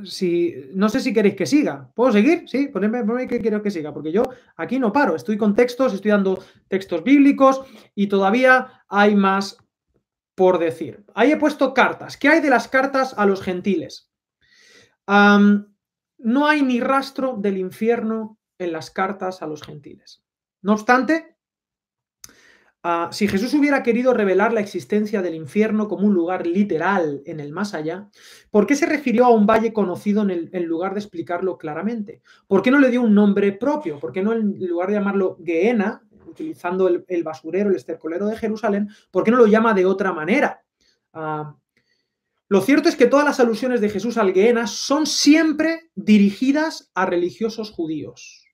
si, 0.04 0.70
no 0.74 0.90
sé 0.90 1.00
si 1.00 1.14
queréis 1.14 1.36
que 1.36 1.46
siga. 1.46 1.92
¿Puedo 1.94 2.12
seguir? 2.12 2.48
Sí, 2.48 2.68
ponedme, 2.68 3.28
que 3.28 3.40
quiero 3.40 3.62
que 3.62 3.72
siga, 3.72 3.94
porque 3.94 4.12
yo 4.12 4.24
aquí 4.56 4.80
no 4.80 4.92
paro. 4.92 5.16
Estoy 5.16 5.38
con 5.38 5.56
textos, 5.56 5.94
estoy 5.94 6.12
dando 6.12 6.44
textos 6.68 7.04
bíblicos 7.04 7.62
y 7.94 8.08
todavía 8.08 8.84
hay 8.88 9.16
más 9.16 9.58
por 10.34 10.60
decir. 10.60 11.06
Ahí 11.14 11.32
he 11.32 11.38
puesto 11.38 11.74
cartas. 11.74 12.18
¿Qué 12.18 12.28
hay 12.28 12.42
de 12.42 12.50
las 12.50 12.68
cartas 12.68 13.14
a 13.18 13.26
los 13.26 13.42
gentiles? 13.42 14.12
no 15.08 16.48
hay 16.48 16.64
ni 16.64 16.80
rastro 16.80 17.36
del 17.38 17.60
infierno 17.60 18.40
en 18.58 18.72
las 18.72 18.90
cartas 18.90 19.44
a 19.44 19.48
los 19.48 19.62
gentiles. 19.62 20.24
No 20.64 20.74
obstante, 20.74 21.35
Ah, 22.88 23.10
si 23.12 23.28
Jesús 23.28 23.52
hubiera 23.56 23.82
querido 23.82 24.14
revelar 24.14 24.54
la 24.54 24.60
existencia 24.60 25.24
del 25.24 25.34
infierno 25.34 25.88
como 25.88 26.06
un 26.06 26.14
lugar 26.14 26.46
literal 26.46 27.24
en 27.26 27.40
el 27.40 27.52
más 27.52 27.74
allá, 27.74 28.12
¿por 28.52 28.68
qué 28.68 28.76
se 28.76 28.86
refirió 28.86 29.26
a 29.26 29.30
un 29.30 29.48
valle 29.48 29.74
conocido 29.74 30.22
en, 30.22 30.66
lugar 30.66 30.94
de 30.94 31.00
explicarlo 31.00 31.58
claramente? 31.58 32.22
¿Por 32.46 32.62
qué 32.62 32.70
no 32.70 32.78
le 32.78 32.92
dio 32.92 33.02
un 33.02 33.16
nombre 33.16 33.54
propio? 33.54 34.00
¿Por 34.00 34.12
qué 34.12 34.22
no 34.22 34.34
en 34.34 34.60
lugar 34.68 34.90
de 34.90 34.98
llamarlo 34.98 35.40
Gehenna, 35.44 36.04
utilizando 36.28 36.88
el, 36.88 37.24
basurero, 37.24 37.72
el 37.72 37.76
estercolero 37.76 38.28
de 38.28 38.38
Jerusalén, 38.38 38.88
¿por 39.10 39.24
qué 39.24 39.32
no 39.32 39.38
lo 39.38 39.48
llama 39.48 39.74
de 39.74 39.88
otra 39.88 40.14
manera? 40.14 40.62
Ah, 41.12 41.56
lo 42.50 42.62
cierto 42.62 42.88
es 42.88 42.96
que 42.96 43.08
todas 43.08 43.26
las 43.26 43.40
alusiones 43.40 43.82
de 43.82 43.90
Jesús 43.90 44.16
al 44.20 44.32
Gehenna 44.32 44.68
son 44.68 45.08
siempre 45.08 45.90
dirigidas 45.96 46.92
a 46.94 47.08
religiosos 47.08 47.72
judíos. 47.72 48.45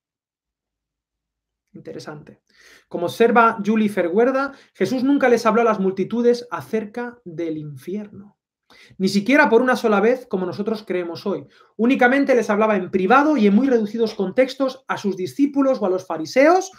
Interesante. 1.74 2.42
Como 2.90 3.06
observa 3.06 3.58
Julie 3.66 3.90
Ferguerda, 3.90 4.54
Jesús 4.74 5.04
nunca 5.04 5.30
les 5.30 5.46
habló 5.46 5.62
a 5.62 5.66
las 5.66 5.80
multitudes 5.80 6.48
acerca 6.52 7.20
del 7.24 7.58
infierno. 7.58 8.38
Ni 8.98 9.10
siquiera 9.10 9.50
por 9.50 9.62
una 9.62 9.76
sola 9.76 10.00
vez 10.00 10.26
como 10.28 10.46
nosotros 10.46 10.84
creemos 10.86 11.26
hoy. 11.26 11.46
Únicamente 11.78 12.36
les 12.36 12.50
hablaba 12.50 12.76
en 12.76 12.92
privado 12.92 13.38
y 13.38 13.48
en 13.48 13.56
muy 13.56 13.68
reducidos 13.68 14.14
contextos 14.14 14.84
a 14.88 14.98
sus 14.98 15.18
discípulos 15.18 15.82
o 15.82 15.86
a 15.86 15.90
los 15.90 16.06
fariseos 16.06 16.72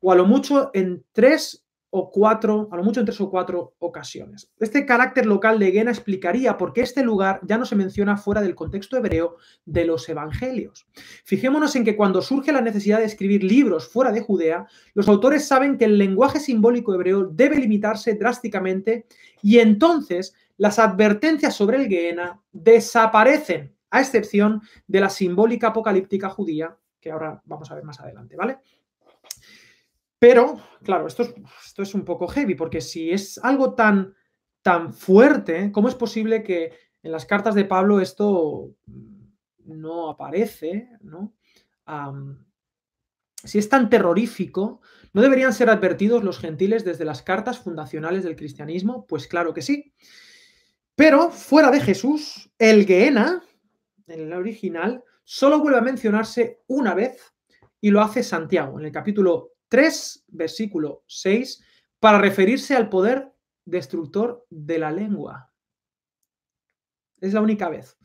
o 0.00 0.12
a 0.12 0.14
lo 0.14 0.26
mucho 0.26 0.70
en 0.74 1.04
tres 1.12 1.63
o 1.96 2.10
cuatro, 2.10 2.68
a 2.72 2.76
lo 2.76 2.82
mucho 2.82 2.98
en 2.98 3.06
tres 3.06 3.20
o 3.20 3.30
cuatro 3.30 3.74
ocasiones. 3.78 4.50
Este 4.58 4.84
carácter 4.84 5.26
local 5.26 5.60
de 5.60 5.70
Guena 5.70 5.92
explicaría 5.92 6.56
por 6.56 6.72
qué 6.72 6.80
este 6.80 7.04
lugar 7.04 7.38
ya 7.44 7.56
no 7.56 7.64
se 7.64 7.76
menciona 7.76 8.16
fuera 8.16 8.42
del 8.42 8.56
contexto 8.56 8.96
hebreo 8.96 9.36
de 9.64 9.84
los 9.84 10.08
evangelios. 10.08 10.88
Fijémonos 11.24 11.76
en 11.76 11.84
que 11.84 11.94
cuando 11.94 12.20
surge 12.20 12.50
la 12.50 12.62
necesidad 12.62 12.98
de 12.98 13.04
escribir 13.04 13.44
libros 13.44 13.86
fuera 13.86 14.10
de 14.10 14.22
Judea, 14.22 14.66
los 14.94 15.06
autores 15.06 15.46
saben 15.46 15.78
que 15.78 15.84
el 15.84 15.96
lenguaje 15.96 16.40
simbólico 16.40 16.92
hebreo 16.92 17.26
debe 17.26 17.58
limitarse 17.58 18.14
drásticamente 18.14 19.06
y 19.40 19.60
entonces 19.60 20.34
las 20.56 20.80
advertencias 20.80 21.54
sobre 21.54 21.76
el 21.76 21.88
Gehenna 21.88 22.40
desaparecen, 22.50 23.72
a 23.90 24.00
excepción 24.00 24.62
de 24.88 25.00
la 25.00 25.10
simbólica 25.10 25.68
apocalíptica 25.68 26.28
judía, 26.28 26.76
que 27.00 27.12
ahora 27.12 27.40
vamos 27.44 27.70
a 27.70 27.76
ver 27.76 27.84
más 27.84 28.00
adelante, 28.00 28.34
¿vale? 28.34 28.58
Pero, 30.26 30.58
claro, 30.82 31.06
esto 31.06 31.22
es, 31.22 31.34
esto 31.66 31.82
es 31.82 31.94
un 31.94 32.02
poco 32.02 32.26
heavy, 32.28 32.54
porque 32.54 32.80
si 32.80 33.10
es 33.10 33.36
algo 33.36 33.74
tan, 33.74 34.14
tan 34.62 34.94
fuerte, 34.94 35.70
¿cómo 35.70 35.86
es 35.86 35.94
posible 35.94 36.42
que 36.42 36.72
en 37.02 37.12
las 37.12 37.26
cartas 37.26 37.54
de 37.54 37.66
Pablo 37.66 38.00
esto 38.00 38.74
no 39.66 40.08
aparece? 40.08 40.88
¿no? 41.02 41.34
si 43.44 43.58
es 43.58 43.68
tan 43.68 43.90
terrorífico, 43.90 44.80
¿no 45.12 45.20
deberían 45.20 45.52
ser 45.52 45.68
advertidos 45.68 46.24
los 46.24 46.38
gentiles 46.38 46.86
desde 46.86 47.04
las 47.04 47.20
cartas 47.20 47.58
fundacionales 47.58 48.24
del 48.24 48.36
cristianismo? 48.36 49.06
Pues 49.06 49.26
claro 49.26 49.52
que 49.52 49.60
sí. 49.60 49.92
Pero 50.94 51.28
fuera 51.28 51.70
de 51.70 51.80
Jesús, 51.80 52.50
el 52.58 52.86
Gehenna, 52.86 53.44
en 54.06 54.20
el 54.20 54.32
original, 54.32 55.04
solo 55.22 55.58
vuelve 55.58 55.80
a 55.80 55.82
mencionarse 55.82 56.62
una 56.66 56.94
vez 56.94 57.34
y 57.78 57.90
lo 57.90 58.00
hace 58.00 58.22
Santiago, 58.22 58.80
en 58.80 58.86
el 58.86 58.92
capítulo 58.92 59.53
3, 59.68 60.24
versículo 60.28 61.04
6, 61.06 61.62
para 62.00 62.18
referirse 62.18 62.74
al 62.74 62.88
poder 62.88 63.32
destructor 63.64 64.44
de 64.50 64.78
la 64.78 64.90
lengua. 64.90 65.50
Es 67.20 67.32
la 67.32 67.40
única 67.40 67.68
vez, 67.68 67.96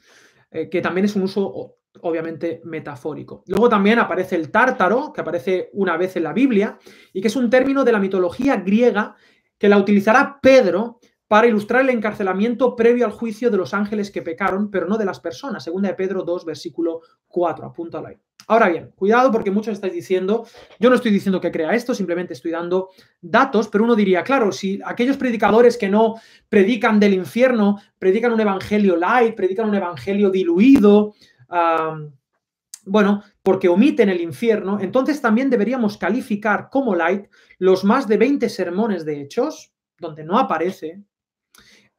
eh, 0.51 0.69
que 0.69 0.81
también 0.81 1.05
es 1.05 1.15
un 1.15 1.23
uso 1.23 1.75
obviamente 2.01 2.61
metafórico. 2.63 3.43
Luego 3.47 3.67
también 3.67 3.99
aparece 3.99 4.35
el 4.35 4.51
tártaro, 4.51 5.11
que 5.13 5.21
aparece 5.21 5.69
una 5.73 5.97
vez 5.97 6.15
en 6.15 6.23
la 6.23 6.33
Biblia, 6.33 6.79
y 7.13 7.21
que 7.21 7.27
es 7.27 7.35
un 7.35 7.49
término 7.49 7.83
de 7.83 7.91
la 7.91 7.99
mitología 7.99 8.57
griega 8.57 9.15
que 9.57 9.69
la 9.69 9.77
utilizará 9.77 10.39
Pedro 10.41 10.99
para 11.27 11.47
ilustrar 11.47 11.81
el 11.81 11.89
encarcelamiento 11.89 12.75
previo 12.75 13.05
al 13.05 13.11
juicio 13.11 13.51
de 13.51 13.57
los 13.57 13.73
ángeles 13.73 14.09
que 14.09 14.21
pecaron, 14.21 14.71
pero 14.71 14.87
no 14.87 14.97
de 14.97 15.05
las 15.05 15.19
personas. 15.19 15.63
Segunda 15.63 15.89
de 15.89 15.95
Pedro 15.95 16.23
2, 16.23 16.45
versículo 16.45 17.01
4. 17.27 17.65
Apúntalo 17.65 18.07
ahí. 18.07 18.19
Ahora 18.49 18.67
bien, 18.67 18.91
cuidado 18.95 19.31
porque 19.31 19.51
muchos 19.51 19.73
estáis 19.73 19.93
diciendo, 19.93 20.47
yo 20.79 20.89
no 20.89 20.95
estoy 20.95 21.11
diciendo 21.11 21.39
que 21.39 21.51
crea 21.51 21.75
esto, 21.75 21.93
simplemente 21.93 22.33
estoy 22.33 22.49
dando 22.49 22.89
datos, 23.21 23.67
pero 23.67 23.83
uno 23.83 23.95
diría, 23.95 24.23
claro, 24.23 24.51
si 24.51 24.79
aquellos 24.83 25.17
predicadores 25.17 25.77
que 25.77 25.87
no 25.87 26.15
predican 26.49 26.99
del 26.99 27.13
infierno, 27.13 27.79
predican 27.99 28.33
un 28.33 28.39
evangelio 28.39 28.95
light, 28.95 29.35
predican 29.35 29.69
un 29.69 29.75
evangelio 29.75 30.31
diluido, 30.31 31.13
bueno, 32.85 33.21
porque 33.43 33.69
omiten 33.69 34.09
el 34.09 34.19
infierno, 34.19 34.79
entonces 34.79 35.21
también 35.21 35.51
deberíamos 35.51 35.99
calificar 35.99 36.69
como 36.71 36.95
light 36.95 37.27
los 37.59 37.83
más 37.83 38.07
de 38.07 38.17
20 38.17 38.49
sermones 38.49 39.05
de 39.05 39.21
hechos, 39.21 39.71
donde 39.99 40.23
no 40.23 40.39
aparece, 40.39 41.03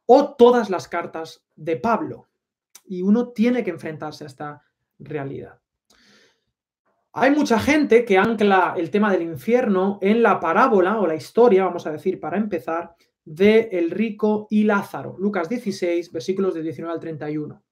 o 0.05 0.35
todas 0.35 0.69
las 0.69 0.89
cartas 0.89 1.45
de 1.55 1.77
Pablo. 1.77 2.27
Y 2.83 3.03
uno 3.03 3.29
tiene 3.29 3.63
que 3.63 3.69
enfrentarse 3.69 4.25
a 4.25 4.27
esta 4.27 4.61
realidad. 4.99 5.60
Hay 7.13 7.31
mucha 7.31 7.59
gente 7.59 8.05
que 8.05 8.17
ancla 8.17 8.73
el 8.77 8.89
tema 8.89 9.11
del 9.11 9.23
infierno 9.23 9.99
en 10.01 10.23
la 10.23 10.39
parábola 10.39 10.97
o 10.99 11.05
la 11.05 11.15
historia, 11.15 11.65
vamos 11.65 11.85
a 11.85 11.91
decir, 11.91 12.21
para 12.21 12.37
empezar, 12.37 12.95
de 13.25 13.67
el 13.73 13.91
rico 13.91 14.47
y 14.49 14.63
Lázaro. 14.63 15.17
Lucas 15.19 15.49
16, 15.49 16.11
versículos 16.11 16.53
de 16.53 16.63
19 16.63 16.93
al 16.93 16.99
31. 17.01 17.63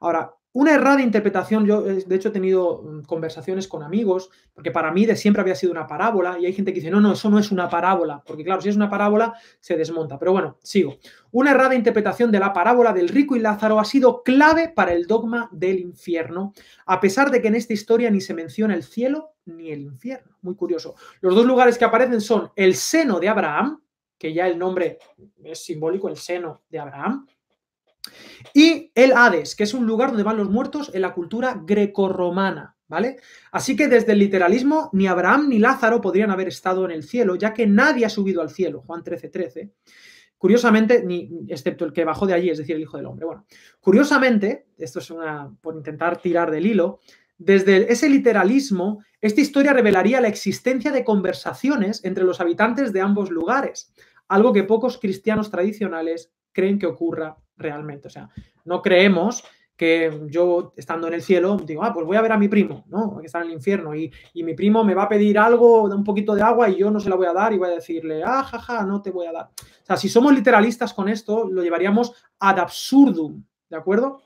Ahora, 0.00 0.32
una 0.56 0.72
errada 0.72 1.02
interpretación, 1.02 1.66
yo 1.66 1.86
eh, 1.86 2.02
de 2.06 2.16
hecho 2.16 2.30
he 2.30 2.32
tenido 2.32 2.82
mm, 2.82 3.02
conversaciones 3.02 3.68
con 3.68 3.82
amigos, 3.82 4.30
porque 4.54 4.70
para 4.70 4.90
mí 4.90 5.04
de 5.04 5.14
siempre 5.14 5.42
había 5.42 5.54
sido 5.54 5.70
una 5.70 5.86
parábola, 5.86 6.38
y 6.40 6.46
hay 6.46 6.54
gente 6.54 6.72
que 6.72 6.80
dice, 6.80 6.90
no, 6.90 6.98
no, 6.98 7.12
eso 7.12 7.28
no 7.28 7.38
es 7.38 7.52
una 7.52 7.68
parábola, 7.68 8.22
porque 8.26 8.42
claro, 8.42 8.62
si 8.62 8.70
es 8.70 8.76
una 8.76 8.88
parábola 8.88 9.34
se 9.60 9.76
desmonta. 9.76 10.18
Pero 10.18 10.32
bueno, 10.32 10.56
sigo. 10.62 10.96
Una 11.30 11.50
errada 11.50 11.74
interpretación 11.74 12.32
de 12.32 12.38
la 12.38 12.54
parábola 12.54 12.94
del 12.94 13.10
rico 13.10 13.36
y 13.36 13.40
Lázaro 13.40 13.78
ha 13.78 13.84
sido 13.84 14.22
clave 14.22 14.70
para 14.70 14.94
el 14.94 15.06
dogma 15.06 15.50
del 15.52 15.78
infierno, 15.78 16.54
a 16.86 17.00
pesar 17.00 17.30
de 17.30 17.42
que 17.42 17.48
en 17.48 17.56
esta 17.56 17.74
historia 17.74 18.10
ni 18.10 18.22
se 18.22 18.32
menciona 18.32 18.74
el 18.74 18.82
cielo 18.82 19.34
ni 19.44 19.72
el 19.72 19.82
infierno. 19.82 20.38
Muy 20.40 20.54
curioso. 20.54 20.94
Los 21.20 21.34
dos 21.34 21.44
lugares 21.44 21.76
que 21.76 21.84
aparecen 21.84 22.22
son 22.22 22.50
el 22.56 22.76
seno 22.76 23.20
de 23.20 23.28
Abraham, 23.28 23.82
que 24.16 24.32
ya 24.32 24.48
el 24.48 24.58
nombre 24.58 25.00
es 25.44 25.62
simbólico, 25.62 26.08
el 26.08 26.16
seno 26.16 26.62
de 26.70 26.78
Abraham, 26.78 27.26
y 28.54 28.90
el 28.94 29.12
Hades, 29.12 29.54
que 29.54 29.64
es 29.64 29.74
un 29.74 29.86
lugar 29.86 30.10
donde 30.10 30.22
van 30.22 30.36
los 30.36 30.50
muertos 30.50 30.90
en 30.94 31.02
la 31.02 31.14
cultura 31.14 31.60
grecorromana. 31.64 32.74
¿Vale? 32.88 33.16
Así 33.50 33.74
que 33.74 33.88
desde 33.88 34.12
el 34.12 34.20
literalismo, 34.20 34.90
ni 34.92 35.08
Abraham 35.08 35.48
ni 35.48 35.58
Lázaro 35.58 36.00
podrían 36.00 36.30
haber 36.30 36.46
estado 36.46 36.84
en 36.84 36.92
el 36.92 37.02
cielo, 37.02 37.34
ya 37.34 37.52
que 37.52 37.66
nadie 37.66 38.06
ha 38.06 38.08
subido 38.08 38.40
al 38.40 38.50
cielo, 38.50 38.80
Juan 38.82 39.02
13, 39.02 39.28
13. 39.28 39.72
Curiosamente, 40.38 41.02
ni, 41.04 41.28
excepto 41.48 41.84
el 41.84 41.92
que 41.92 42.04
bajó 42.04 42.28
de 42.28 42.34
allí, 42.34 42.48
es 42.48 42.58
decir, 42.58 42.76
el 42.76 42.82
Hijo 42.82 42.96
del 42.96 43.06
Hombre. 43.06 43.26
Bueno, 43.26 43.46
curiosamente, 43.80 44.68
esto 44.78 45.00
es 45.00 45.10
una, 45.10 45.52
por 45.60 45.74
intentar 45.74 46.22
tirar 46.22 46.52
del 46.52 46.64
hilo, 46.64 47.00
desde 47.38 47.92
ese 47.92 48.08
literalismo, 48.08 49.02
esta 49.20 49.40
historia 49.40 49.72
revelaría 49.72 50.20
la 50.20 50.28
existencia 50.28 50.90
de 50.90 51.04
conversaciones 51.04 52.04
entre 52.04 52.24
los 52.24 52.40
habitantes 52.40 52.92
de 52.92 53.00
ambos 53.00 53.30
lugares, 53.30 53.92
algo 54.28 54.52
que 54.52 54.62
pocos 54.62 54.98
cristianos 54.98 55.50
tradicionales 55.50 56.32
creen 56.52 56.78
que 56.78 56.86
ocurra 56.86 57.36
realmente. 57.56 58.08
O 58.08 58.10
sea, 58.10 58.28
no 58.64 58.82
creemos 58.82 59.44
que 59.76 60.22
yo, 60.30 60.72
estando 60.76 61.06
en 61.06 61.14
el 61.14 61.22
cielo, 61.22 61.56
digo, 61.58 61.84
ah, 61.84 61.92
pues 61.92 62.06
voy 62.06 62.16
a 62.16 62.22
ver 62.22 62.32
a 62.32 62.38
mi 62.38 62.48
primo, 62.48 62.84
¿no? 62.88 63.18
Que 63.18 63.26
está 63.26 63.40
en 63.40 63.48
el 63.48 63.52
infierno 63.52 63.94
y, 63.94 64.10
mi 64.34 64.54
primo 64.54 64.82
me 64.82 64.94
va 64.94 65.02
a 65.02 65.08
pedir 65.08 65.38
algo, 65.38 65.84
un 65.84 66.04
poquito 66.04 66.34
de 66.34 66.42
agua 66.42 66.70
y 66.70 66.76
yo 66.76 66.90
no 66.90 66.98
se 66.98 67.10
la 67.10 67.16
voy 67.16 67.26
a 67.26 67.34
dar 67.34 67.52
y 67.52 67.58
voy 67.58 67.68
a 67.68 67.74
decirle, 67.74 68.22
ah, 68.24 68.42
jaja, 68.42 68.84
no 68.84 69.02
te 69.02 69.10
voy 69.10 69.26
a 69.26 69.32
dar. 69.32 69.44
O 69.46 69.86
sea, 69.86 69.96
si 69.96 70.08
somos 70.08 70.34
literalistas 70.34 70.94
con 70.94 71.08
esto, 71.08 71.46
lo 71.50 71.62
llevaríamos 71.62 72.14
ad 72.38 72.58
absurdum, 72.58 73.44
¿de 73.68 73.76
acuerdo? 73.76 74.22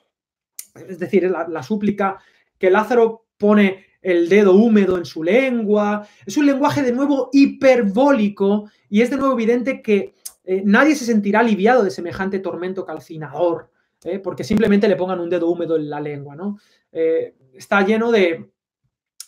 Es 0.74 1.00
decir, 1.00 1.28
la 1.30 1.62
súplica 1.64 2.18
que 2.56 2.70
Lázaro 2.70 3.26
pone 3.36 3.86
el 4.02 4.28
dedo 4.28 4.54
húmedo 4.54 4.96
en 4.96 5.04
su 5.04 5.22
lengua. 5.22 6.06
Es 6.24 6.36
un 6.36 6.46
lenguaje 6.46 6.82
de 6.82 6.92
nuevo 6.92 7.28
hiperbólico 7.32 8.70
y 8.88 9.02
es 9.02 9.10
de 9.10 9.16
nuevo 9.16 9.34
evidente 9.34 9.82
que 9.82 10.14
eh, 10.50 10.64
nadie 10.64 10.96
se 10.96 11.04
sentirá 11.04 11.38
aliviado 11.38 11.84
de 11.84 11.92
semejante 11.92 12.40
tormento 12.40 12.84
calcinador, 12.84 13.70
¿eh? 14.02 14.18
porque 14.18 14.42
simplemente 14.42 14.88
le 14.88 14.96
pongan 14.96 15.20
un 15.20 15.30
dedo 15.30 15.48
húmedo 15.48 15.76
en 15.76 15.88
la 15.88 16.00
lengua. 16.00 16.34
¿no? 16.34 16.58
Eh, 16.90 17.36
está 17.54 17.86
lleno 17.86 18.10
de, 18.10 18.50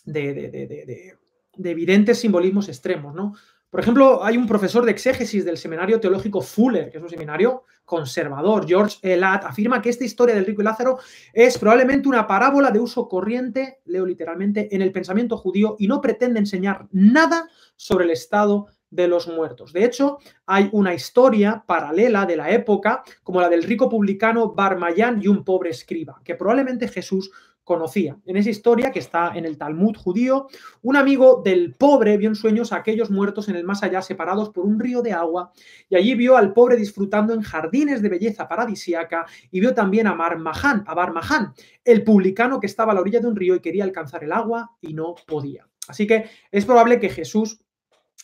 de, 0.03 0.33
de, 0.33 1.17
de, 1.55 1.71
evidentes 1.71 2.19
simbolismos 2.19 2.67
extremos. 2.67 3.15
¿no? 3.15 3.35
Por 3.69 3.79
ejemplo, 3.79 4.21
hay 4.21 4.35
un 4.35 4.47
profesor 4.47 4.83
de 4.83 4.91
exégesis 4.91 5.45
del 5.45 5.57
seminario 5.57 5.97
teológico 6.01 6.41
Fuller, 6.41 6.91
que 6.91 6.97
es 6.97 7.03
un 7.03 7.09
seminario 7.09 7.63
conservador, 7.85 8.67
George 8.67 8.97
Elat, 9.01 9.45
afirma 9.45 9.81
que 9.81 9.91
esta 9.91 10.03
historia 10.03 10.35
del 10.35 10.45
rico 10.45 10.61
y 10.61 10.65
Lázaro 10.65 10.99
es 11.31 11.57
probablemente 11.57 12.09
una 12.09 12.27
parábola 12.27 12.69
de 12.69 12.81
uso 12.81 13.07
corriente, 13.07 13.79
leo 13.85 14.05
literalmente, 14.05 14.75
en 14.75 14.81
el 14.81 14.91
pensamiento 14.91 15.37
judío 15.37 15.77
y 15.79 15.87
no 15.87 16.01
pretende 16.01 16.39
enseñar 16.39 16.85
nada 16.91 17.49
sobre 17.77 18.03
el 18.03 18.11
estado 18.11 18.67
de 18.93 19.07
los 19.07 19.27
muertos. 19.27 19.73
De 19.73 19.83
hecho, 19.83 20.19
hay 20.45 20.69
una 20.71 20.93
historia 20.93 21.63
paralela 21.65 22.25
de 22.25 22.35
la 22.35 22.51
época, 22.51 23.03
como 23.23 23.41
la 23.41 23.49
del 23.49 23.63
rico 23.63 23.89
publicano 23.89 24.53
Barmayán 24.53 25.21
y 25.21 25.27
un 25.27 25.43
pobre 25.43 25.71
escriba, 25.71 26.21
que 26.23 26.35
probablemente 26.35 26.87
Jesús 26.87 27.31
conocía. 27.63 28.17
En 28.25 28.37
esa 28.37 28.49
historia, 28.49 28.91
que 28.91 28.99
está 28.99 29.31
en 29.35 29.45
el 29.45 29.57
Talmud 29.57 29.95
judío, 29.95 30.47
un 30.81 30.97
amigo 30.97 31.41
del 31.43 31.73
pobre 31.73 32.17
vio 32.17 32.29
en 32.29 32.35
sueños 32.35 32.73
a 32.73 32.77
aquellos 32.77 33.09
muertos 33.09 33.47
en 33.47 33.55
el 33.55 33.63
más 33.63 33.83
allá 33.83 34.01
separados 34.01 34.49
por 34.49 34.65
un 34.65 34.79
río 34.79 35.01
de 35.01 35.13
agua 35.13 35.51
y 35.89 35.95
allí 35.95 36.13
vio 36.15 36.35
al 36.35 36.53
pobre 36.53 36.75
disfrutando 36.75 37.33
en 37.33 37.41
jardines 37.41 38.01
de 38.01 38.09
belleza 38.09 38.47
paradisiaca 38.47 39.25
y 39.49 39.59
vio 39.59 39.73
también 39.73 40.07
a 40.07 40.15
Marmahán, 40.15 40.83
a 40.85 40.93
Barmahán, 40.93 41.53
el 41.85 42.03
publicano 42.03 42.59
que 42.59 42.67
estaba 42.67 42.91
a 42.91 42.95
la 42.95 43.01
orilla 43.01 43.21
de 43.21 43.27
un 43.27 43.35
río 43.35 43.55
y 43.55 43.61
quería 43.61 43.85
alcanzar 43.85 44.23
el 44.23 44.33
agua 44.33 44.71
y 44.81 44.93
no 44.93 45.15
podía. 45.25 45.67
Así 45.87 46.07
que 46.07 46.29
es 46.51 46.65
probable 46.65 46.99
que 46.99 47.09
Jesús 47.09 47.59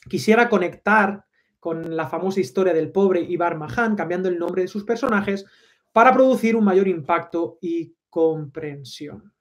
quisiera 0.08 0.50
conectar 0.50 1.26
con 1.60 1.96
la 1.96 2.08
famosa 2.08 2.40
historia 2.40 2.74
del 2.74 2.92
pobre 2.92 3.22
y 3.22 3.36
Barmahán, 3.36 3.96
cambiando 3.96 4.30
el 4.30 4.40
nombre 4.40 4.62
de 4.62 4.68
sus 4.68 4.84
personajes, 4.84 5.46
para 5.92 6.14
producir 6.14 6.56
un 6.56 6.64
mayor 6.64 6.88
impacto 6.88 7.58
y 7.62 7.96
comprensión. 8.10 9.34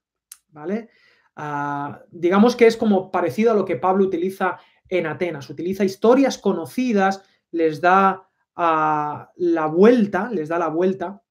¿Vale? 0.51 0.89
Ah, 1.37 2.03
digamos 2.11 2.57
que 2.57 2.67
es 2.67 2.77
como 2.77 3.11
parecido 3.13 3.53
a 3.53 3.55
lo 3.55 3.65
que 3.65 3.77
Pablo 3.77 4.05
utiliza 4.05 4.59
en 4.89 5.07
Atenas. 5.07 5.49
Utiliza 5.51 5.85
historias 5.85 6.39
conocidas, 6.39 7.23
les 7.53 7.81
da 7.81 8.29
ah, 8.57 9.31
la 9.37 9.67
vuelta, 9.67 10.31
les 10.33 10.49
da 10.49 10.59
la 10.59 10.69
vuelta 10.69 11.23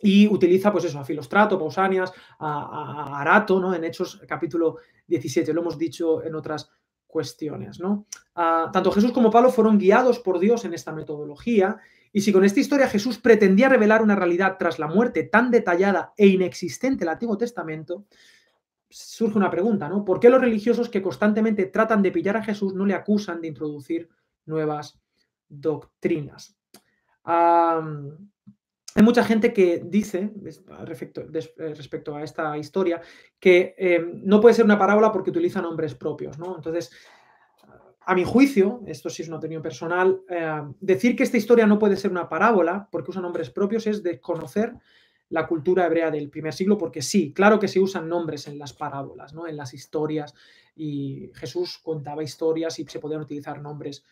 y 0.00 0.28
utiliza, 0.28 0.70
pues 0.70 0.84
eso, 0.84 0.98
a 0.98 1.04
Filostrato, 1.04 1.58
Pausanias, 1.58 2.12
a, 2.38 3.20
Arato, 3.20 3.60
¿no? 3.60 3.74
En 3.74 3.84
Hechos 3.84 4.20
capítulo 4.26 4.76
17, 5.06 5.52
lo 5.52 5.60
hemos 5.60 5.76
dicho 5.76 6.22
en 6.22 6.34
otras 6.34 6.70
cuestiones, 7.08 7.80
¿no? 7.80 8.06
Ah, 8.36 8.70
tanto 8.72 8.92
Jesús 8.92 9.10
como 9.10 9.30
Pablo 9.32 9.50
fueron 9.50 9.78
guiados 9.78 10.20
por 10.20 10.38
Dios 10.38 10.64
en 10.64 10.74
esta 10.74 10.92
metodología 10.92 11.78
y 12.12 12.20
si 12.20 12.32
con 12.32 12.44
esta 12.44 12.60
historia 12.60 12.88
Jesús 12.88 13.18
pretendía 13.18 13.68
revelar 13.68 14.02
una 14.02 14.14
realidad 14.14 14.56
tras 14.58 14.78
la 14.78 14.86
muerte 14.86 15.24
tan 15.24 15.50
detallada 15.50 16.12
e 16.16 16.28
inexistente 16.28 17.00
del 17.00 17.08
Antiguo 17.08 17.36
Testamento, 17.36 18.04
surge 18.88 19.36
una 19.36 19.50
pregunta, 19.50 19.88
¿no? 19.88 20.04
¿Por 20.04 20.20
qué 20.20 20.30
los 20.30 20.40
religiosos 20.40 20.88
que 20.88 21.02
constantemente 21.02 21.66
tratan 21.66 22.02
de 22.02 22.12
pillar 22.12 22.36
a 22.36 22.44
Jesús 22.44 22.74
no 22.74 22.86
le 22.86 22.94
acusan 22.94 23.40
de 23.40 23.48
introducir 23.48 24.08
nuevas 24.46 25.00
doctrinas? 25.48 26.56
Hay 28.94 29.02
mucha 29.02 29.22
gente 29.22 29.52
que 29.52 29.82
dice, 29.84 30.32
respecto, 30.84 31.24
respecto 31.56 32.16
a 32.16 32.22
esta 32.22 32.56
historia, 32.58 33.00
que 33.38 33.74
eh, 33.78 34.00
no 34.24 34.40
puede 34.40 34.54
ser 34.54 34.64
una 34.64 34.78
parábola 34.78 35.12
porque 35.12 35.30
utiliza 35.30 35.62
nombres 35.62 35.94
propios, 35.94 36.38
¿no? 36.38 36.56
Entonces, 36.56 36.90
a 38.00 38.14
mi 38.14 38.24
juicio, 38.24 38.80
esto 38.86 39.10
sí 39.10 39.22
es 39.22 39.28
una 39.28 39.36
opinión 39.36 39.60
personal, 39.60 40.22
eh, 40.30 40.62
decir 40.80 41.14
que 41.14 41.22
esta 41.22 41.36
historia 41.36 41.66
no 41.66 41.78
puede 41.78 41.96
ser 41.96 42.10
una 42.10 42.28
parábola 42.28 42.88
porque 42.90 43.10
usa 43.10 43.20
nombres 43.20 43.50
propios 43.50 43.86
es 43.86 44.02
desconocer 44.02 44.72
la 45.28 45.46
cultura 45.46 45.84
hebrea 45.84 46.10
del 46.10 46.30
primer 46.30 46.54
siglo, 46.54 46.78
porque 46.78 47.02
sí, 47.02 47.34
claro 47.34 47.58
que 47.58 47.68
se 47.68 47.80
usan 47.80 48.08
nombres 48.08 48.48
en 48.48 48.58
las 48.58 48.72
parábolas, 48.72 49.34
¿no? 49.34 49.46
en 49.46 49.58
las 49.58 49.74
historias, 49.74 50.34
y 50.74 51.30
Jesús 51.34 51.78
contaba 51.82 52.22
historias 52.22 52.78
y 52.78 52.86
se 52.86 52.98
podían 52.98 53.20
utilizar 53.20 53.60
nombres 53.60 54.04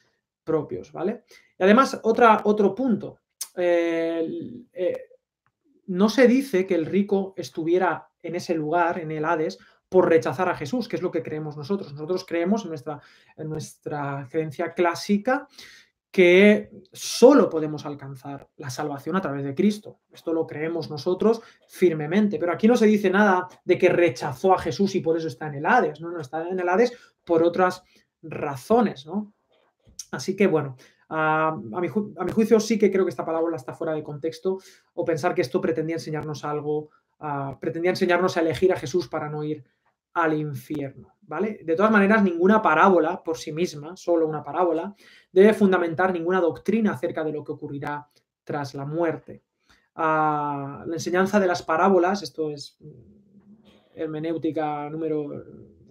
propios, 0.45 0.93
¿vale? 0.93 1.25
Y 1.59 1.63
además, 1.63 1.99
otro 2.03 2.75
punto, 2.75 3.21
eh, 3.57 4.65
eh, 4.73 4.97
no 5.87 6.09
se 6.09 6.27
dice 6.27 6.67
que 6.67 6.75
el 6.75 6.87
rico 6.87 7.35
estuviera 7.37 8.09
en 8.23 8.35
ese 8.35 8.55
lugar, 8.55 8.99
en 8.99 9.11
el 9.11 9.25
Hades, 9.25 9.59
por 9.89 10.09
rechazar 10.09 10.49
a 10.49 10.57
Jesús, 10.57 10.89
que 10.89 10.97
es 10.97 11.03
lo 11.03 11.11
que 11.11 11.23
creemos 11.23 11.57
nosotros. 11.57 11.93
Nosotros 11.93 12.25
creemos 12.27 12.65
en 12.65 12.71
nuestra, 12.71 13.01
en 13.37 13.49
nuestra 13.49 14.29
creencia 14.31 14.75
clásica 14.75 15.47
que 16.11 16.71
solo 16.93 17.51
podemos 17.51 17.85
alcanzar 17.85 18.49
la 18.57 18.71
salvación 18.71 19.17
a 19.17 19.21
través 19.21 19.45
de 19.45 19.55
Cristo. 19.55 20.01
Esto 20.11 20.33
lo 20.33 20.47
creemos 20.47 20.89
nosotros 20.89 21.43
firmemente, 21.69 22.39
pero 22.39 22.53
aquí 22.53 22.67
no 22.67 22.77
se 22.77 22.87
dice 22.87 23.11
nada 23.11 23.47
de 23.65 23.77
que 23.77 23.91
rechazó 23.91 24.55
a 24.55 24.59
Jesús 24.59 24.95
y 24.95 25.01
por 25.01 25.17
eso 25.19 25.29
está 25.29 25.49
en 25.49 25.57
el 25.57 25.67
Hades, 25.67 26.01
¿no? 26.01 26.11
no 26.11 26.21
está 26.21 26.49
en 26.49 26.59
el 26.59 26.69
Hades 26.69 26.95
por 27.23 27.43
otras 27.43 27.83
razones, 28.23 29.05
¿no? 29.05 29.35
Así 30.11 30.35
que 30.35 30.47
bueno, 30.47 30.77
a, 31.09 31.57
mi 31.57 31.89
a, 32.17 32.25
mi 32.25 32.33
juicio 32.33 32.59
sí 32.59 32.79
que 32.79 32.91
creo 32.91 33.05
que 33.05 33.11
esta 33.11 33.25
palabra 33.25 33.57
está 33.57 33.75
fuera 33.75 33.95
de 33.95 34.03
contexto 34.03 34.59
o 34.95 35.05
pensar 35.05 35.35
que 35.35 35.43
esto 35.43 35.61
pretendía 35.61 35.97
enseñarnos 35.97 36.45
algo, 36.45 36.91
pretendía 37.61 37.91
enseñarnos 37.91 38.37
a 38.37 38.41
elegir 38.41 38.73
a 38.73 38.77
Jesús 38.77 39.09
para 39.09 39.29
no 39.29 39.45
ir 39.45 39.65
al 40.15 40.33
infierno, 40.35 41.15
¿vale? 41.23 41.61
De 41.63 41.77
todas 41.77 41.93
maneras, 41.93 42.23
ninguna 42.23 42.63
parábola 42.63 43.23
por 43.23 43.37
sí 43.37 43.53
misma, 43.53 43.97
solo 43.97 44.27
una 44.27 44.43
parábola, 44.43 44.95
debe 45.31 45.53
fundamentar 45.53 46.13
ninguna 46.13 46.41
doctrina 46.41 46.93
acerca 46.93 47.23
de 47.23 47.33
lo 47.33 47.45
que 47.45 47.53
ocurrirá 47.53 48.09
tras 48.43 48.75
la 48.75 48.87
muerte. 48.87 49.43
Ah, 49.95 50.85
la 50.87 50.95
enseñanza 50.95 51.39
de 51.39 51.47
las 51.47 51.63
parábolas, 51.63 52.23
esto 52.23 52.51
es 52.51 52.79
hermenéutica 53.95 54.89
número 54.89 55.25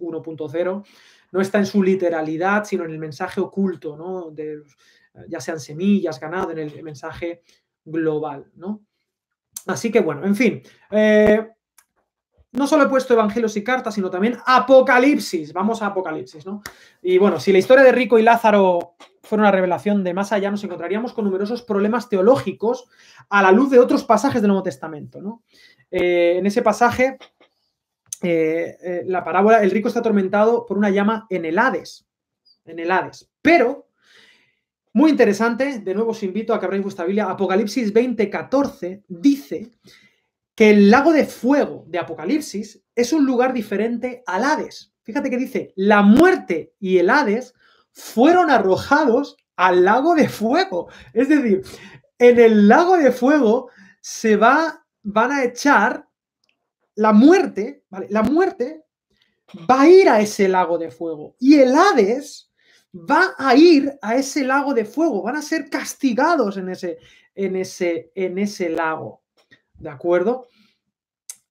1.0, 0.00 0.84
no 1.32 1.40
está 1.40 1.58
en 1.58 1.66
su 1.66 1.82
literalidad, 1.82 2.64
sino 2.64 2.84
en 2.84 2.90
el 2.90 2.98
mensaje 2.98 3.40
oculto, 3.40 3.96
¿no? 3.96 4.30
De, 4.30 4.62
ya 5.28 5.40
sean 5.40 5.60
semillas, 5.60 6.20
ganado, 6.20 6.50
en 6.50 6.58
el 6.58 6.82
mensaje 6.82 7.42
global, 7.84 8.50
¿no? 8.54 8.82
Así 9.66 9.90
que 9.90 10.00
bueno, 10.00 10.24
en 10.24 10.36
fin, 10.36 10.62
eh, 10.90 11.48
no 12.56 12.66
solo 12.66 12.84
he 12.84 12.88
puesto 12.88 13.14
evangelios 13.14 13.56
y 13.56 13.64
cartas, 13.64 13.94
sino 13.94 14.08
también 14.08 14.38
Apocalipsis. 14.46 15.52
Vamos 15.52 15.82
a 15.82 15.86
Apocalipsis, 15.86 16.46
¿no? 16.46 16.62
Y 17.02 17.18
bueno, 17.18 17.38
si 17.38 17.52
la 17.52 17.58
historia 17.58 17.84
de 17.84 17.92
Rico 17.92 18.18
y 18.18 18.22
Lázaro 18.22 18.96
fuera 19.22 19.42
una 19.42 19.50
revelación 19.50 20.02
de 20.04 20.14
más 20.14 20.32
allá, 20.32 20.50
nos 20.50 20.64
encontraríamos 20.64 21.12
con 21.12 21.24
numerosos 21.24 21.62
problemas 21.62 22.08
teológicos 22.08 22.88
a 23.28 23.42
la 23.42 23.52
luz 23.52 23.70
de 23.70 23.78
otros 23.78 24.04
pasajes 24.04 24.40
del 24.40 24.48
Nuevo 24.48 24.62
Testamento, 24.62 25.20
¿no? 25.20 25.42
Eh, 25.90 26.36
en 26.38 26.46
ese 26.46 26.62
pasaje, 26.62 27.18
eh, 28.22 28.76
eh, 28.82 29.02
la 29.06 29.22
parábola, 29.22 29.62
el 29.62 29.70
rico 29.70 29.88
está 29.88 30.00
atormentado 30.00 30.64
por 30.64 30.78
una 30.78 30.90
llama 30.90 31.26
en 31.28 31.44
el 31.44 31.58
Hades, 31.58 32.06
en 32.64 32.78
el 32.78 32.90
Hades. 32.90 33.30
Pero, 33.42 33.85
muy 34.96 35.10
interesante, 35.10 35.80
de 35.80 35.94
nuevo 35.94 36.12
os 36.12 36.22
invito 36.22 36.54
a 36.54 36.58
que 36.58 36.64
abráis 36.64 36.82
vuestra 36.82 37.04
Biblia, 37.04 37.26
Apocalipsis 37.26 37.92
20, 37.92 38.30
14, 38.30 39.04
dice 39.06 39.72
que 40.54 40.70
el 40.70 40.90
lago 40.90 41.12
de 41.12 41.26
fuego 41.26 41.84
de 41.86 41.98
Apocalipsis 41.98 42.82
es 42.94 43.12
un 43.12 43.26
lugar 43.26 43.52
diferente 43.52 44.22
al 44.26 44.42
Hades. 44.42 44.94
Fíjate 45.02 45.28
que 45.28 45.36
dice, 45.36 45.74
la 45.76 46.00
muerte 46.00 46.72
y 46.80 46.96
el 46.96 47.10
Hades 47.10 47.52
fueron 47.92 48.50
arrojados 48.50 49.36
al 49.56 49.84
lago 49.84 50.14
de 50.14 50.30
fuego. 50.30 50.88
Es 51.12 51.28
decir, 51.28 51.62
en 52.18 52.40
el 52.40 52.66
lago 52.66 52.96
de 52.96 53.12
fuego 53.12 53.68
se 54.00 54.38
va, 54.38 54.82
van 55.02 55.30
a 55.30 55.44
echar 55.44 56.08
la 56.94 57.12
muerte, 57.12 57.84
¿vale? 57.90 58.06
La 58.08 58.22
muerte 58.22 58.86
va 59.70 59.82
a 59.82 59.88
ir 59.90 60.08
a 60.08 60.22
ese 60.22 60.48
lago 60.48 60.78
de 60.78 60.90
fuego 60.90 61.36
y 61.38 61.56
el 61.56 61.74
Hades 61.74 62.50
va 62.92 63.34
a 63.36 63.54
ir 63.54 63.98
a 64.00 64.16
ese 64.16 64.44
lago 64.44 64.74
de 64.74 64.84
fuego, 64.84 65.22
van 65.22 65.36
a 65.36 65.42
ser 65.42 65.68
castigados 65.68 66.56
en 66.56 66.70
ese, 66.70 66.98
en 67.34 67.56
ese, 67.56 68.12
en 68.14 68.38
ese 68.38 68.68
lago. 68.70 69.22
¿De 69.74 69.90
acuerdo? 69.90 70.48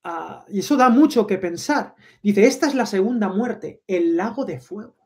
Ah, 0.02 0.44
y 0.48 0.60
eso 0.60 0.76
da 0.76 0.88
mucho 0.88 1.26
que 1.26 1.38
pensar. 1.38 1.94
Dice, 2.22 2.46
esta 2.46 2.66
es 2.66 2.74
la 2.74 2.86
segunda 2.86 3.28
muerte, 3.28 3.82
el 3.86 4.16
lago 4.16 4.44
de 4.44 4.60
fuego, 4.60 4.96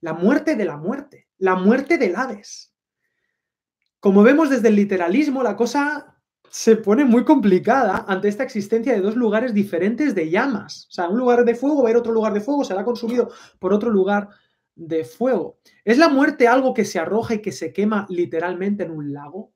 la 0.00 0.14
muerte 0.14 0.56
de 0.56 0.64
la 0.64 0.76
muerte, 0.76 1.28
la 1.38 1.56
muerte 1.56 1.98
del 1.98 2.16
Hades. 2.16 2.74
Como 4.00 4.22
vemos 4.22 4.50
desde 4.50 4.68
el 4.68 4.76
literalismo, 4.76 5.42
la 5.42 5.56
cosa 5.56 6.16
se 6.50 6.76
pone 6.76 7.04
muy 7.04 7.24
complicada 7.24 8.04
ante 8.08 8.28
esta 8.28 8.44
existencia 8.44 8.92
de 8.92 9.00
dos 9.00 9.16
lugares 9.16 9.52
diferentes 9.52 10.14
de 10.14 10.30
llamas. 10.30 10.86
O 10.88 10.92
sea, 10.92 11.08
un 11.08 11.18
lugar 11.18 11.44
de 11.44 11.54
fuego 11.54 11.82
va 11.82 11.88
a 11.88 11.92
ir 11.92 11.98
otro 11.98 12.12
lugar 12.12 12.32
de 12.32 12.40
fuego, 12.40 12.64
será 12.64 12.84
consumido 12.84 13.30
por 13.58 13.72
otro 13.72 13.90
lugar 13.90 14.30
de 14.76 15.04
fuego. 15.04 15.58
¿Es 15.84 15.98
la 15.98 16.08
muerte 16.08 16.46
algo 16.46 16.74
que 16.74 16.84
se 16.84 16.98
arroja 16.98 17.34
y 17.34 17.42
que 17.42 17.50
se 17.50 17.72
quema 17.72 18.06
literalmente 18.08 18.84
en 18.84 18.92
un 18.92 19.12
lago? 19.12 19.52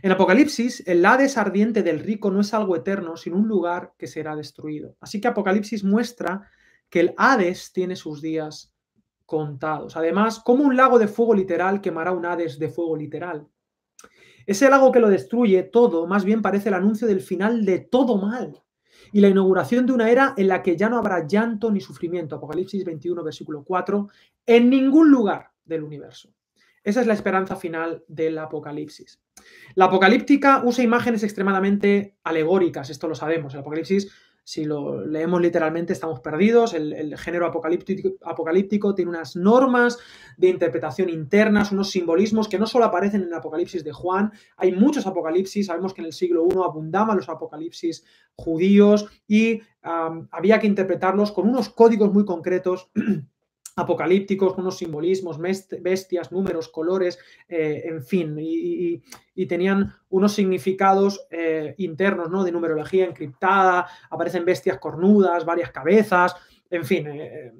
En 0.00 0.10
Apocalipsis, 0.10 0.82
el 0.86 1.04
Hades 1.04 1.36
ardiente 1.36 1.82
del 1.82 2.00
rico 2.00 2.30
no 2.30 2.40
es 2.40 2.54
algo 2.54 2.74
eterno, 2.74 3.16
sino 3.16 3.36
un 3.36 3.46
lugar 3.46 3.92
que 3.98 4.06
será 4.06 4.34
destruido. 4.34 4.96
Así 5.00 5.20
que 5.20 5.28
Apocalipsis 5.28 5.84
muestra 5.84 6.48
que 6.88 7.00
el 7.00 7.14
Hades 7.16 7.72
tiene 7.72 7.94
sus 7.94 8.22
días 8.22 8.74
contados. 9.26 9.96
Además, 9.96 10.40
como 10.40 10.64
un 10.64 10.76
lago 10.76 10.98
de 10.98 11.08
fuego 11.08 11.34
literal 11.34 11.80
quemará 11.80 12.12
un 12.12 12.26
Hades 12.26 12.58
de 12.58 12.68
fuego 12.68 12.96
literal. 12.96 13.46
Ese 14.44 14.68
lago 14.68 14.90
que 14.90 14.98
lo 14.98 15.08
destruye 15.08 15.62
todo, 15.62 16.06
más 16.06 16.24
bien 16.24 16.42
parece 16.42 16.68
el 16.68 16.74
anuncio 16.74 17.06
del 17.06 17.20
final 17.20 17.64
de 17.64 17.78
todo 17.78 18.16
mal 18.16 18.62
y 19.12 19.20
la 19.20 19.28
inauguración 19.28 19.86
de 19.86 19.92
una 19.92 20.10
era 20.10 20.34
en 20.36 20.48
la 20.48 20.62
que 20.62 20.76
ya 20.76 20.88
no 20.88 20.98
habrá 20.98 21.26
llanto 21.26 21.70
ni 21.70 21.80
sufrimiento. 21.80 22.36
Apocalipsis 22.36 22.84
21, 22.84 23.22
versículo 23.22 23.62
4, 23.62 24.08
en 24.46 24.70
ningún 24.70 25.10
lugar 25.10 25.50
del 25.64 25.82
universo. 25.82 26.32
Esa 26.82 27.00
es 27.00 27.06
la 27.06 27.14
esperanza 27.14 27.54
final 27.54 28.02
del 28.08 28.38
Apocalipsis. 28.38 29.20
La 29.74 29.84
apocalíptica 29.84 30.62
usa 30.64 30.82
imágenes 30.82 31.22
extremadamente 31.22 32.16
alegóricas, 32.24 32.90
esto 32.90 33.06
lo 33.06 33.14
sabemos. 33.14 33.54
El 33.54 33.60
Apocalipsis 33.60 34.10
si 34.44 34.64
lo 34.64 35.04
leemos 35.04 35.40
literalmente 35.40 35.92
estamos 35.92 36.20
perdidos. 36.20 36.74
El, 36.74 37.16
género 37.18 37.46
apocalíptico, 37.46 38.94
tiene 38.94 39.10
unas 39.10 39.36
normas 39.36 39.98
de 40.36 40.48
interpretación 40.48 41.08
internas, 41.08 41.72
unos 41.72 41.90
simbolismos 41.90 42.48
que 42.48 42.58
no 42.58 42.66
solo 42.66 42.84
aparecen 42.84 43.22
en 43.22 43.28
el 43.28 43.34
Apocalipsis 43.34 43.84
de 43.84 43.92
Juan, 43.92 44.32
hay 44.56 44.72
muchos 44.72 45.06
apocalipsis, 45.06 45.66
sabemos 45.66 45.94
que 45.94 46.00
en 46.00 46.06
el 46.06 46.12
siglo 46.12 46.46
I 46.50 46.56
abundaban 46.64 47.16
los 47.16 47.28
apocalipsis 47.28 48.04
judíos 48.34 49.06
y 49.26 49.60
había 49.82 50.58
que 50.58 50.66
interpretarlos 50.66 51.32
con 51.32 51.48
unos 51.48 51.68
códigos 51.68 52.12
muy 52.12 52.24
concretos 52.24 52.90
apocalípticos, 53.76 54.56
unos 54.58 54.76
simbolismos, 54.78 55.38
bestias, 55.38 56.30
números, 56.30 56.68
colores, 56.68 57.18
eh, 57.48 57.82
en 57.86 58.02
fin, 58.02 58.36
y, 58.38 59.02
tenían 59.46 59.92
unos 60.10 60.32
significados 60.32 61.26
eh, 61.30 61.74
internos, 61.78 62.30
¿no? 62.30 62.44
De 62.44 62.52
numerología 62.52 63.04
encriptada, 63.04 63.86
aparecen 64.10 64.44
bestias 64.44 64.78
cornudas, 64.78 65.44
varias 65.44 65.70
cabezas, 65.70 66.34
en 66.70 66.84
fin. 66.84 67.06
Eh, 67.08 67.52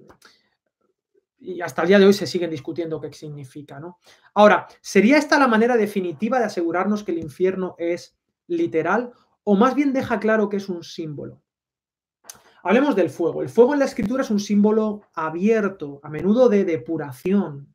y 1.40 1.60
hasta 1.60 1.82
el 1.82 1.88
día 1.88 1.98
de 1.98 2.06
hoy 2.06 2.12
se 2.12 2.26
siguen 2.26 2.50
discutiendo 2.50 3.00
qué 3.00 3.12
significa, 3.12 3.80
¿no? 3.80 3.98
Ahora, 4.34 4.68
¿sería 4.80 5.18
esta 5.18 5.38
la 5.38 5.48
manera 5.48 5.76
definitiva 5.76 6.38
de 6.38 6.44
asegurarnos 6.44 7.02
que 7.02 7.12
el 7.12 7.18
infierno 7.18 7.74
es 7.78 8.16
literal 8.46 9.12
o 9.44 9.56
más 9.56 9.74
bien 9.74 9.92
deja 9.92 10.20
claro 10.20 10.48
que 10.48 10.58
es 10.58 10.68
un 10.68 10.84
símbolo? 10.84 11.41
Hablemos 12.62 12.94
del 12.94 13.10
fuego. 13.10 13.42
El 13.42 13.48
fuego 13.48 13.72
en 13.72 13.80
la 13.80 13.86
escritura 13.86 14.22
es 14.22 14.30
un 14.30 14.38
símbolo 14.38 15.02
abierto, 15.14 16.00
a 16.02 16.08
menudo 16.08 16.48
de 16.48 16.64
depuración, 16.64 17.74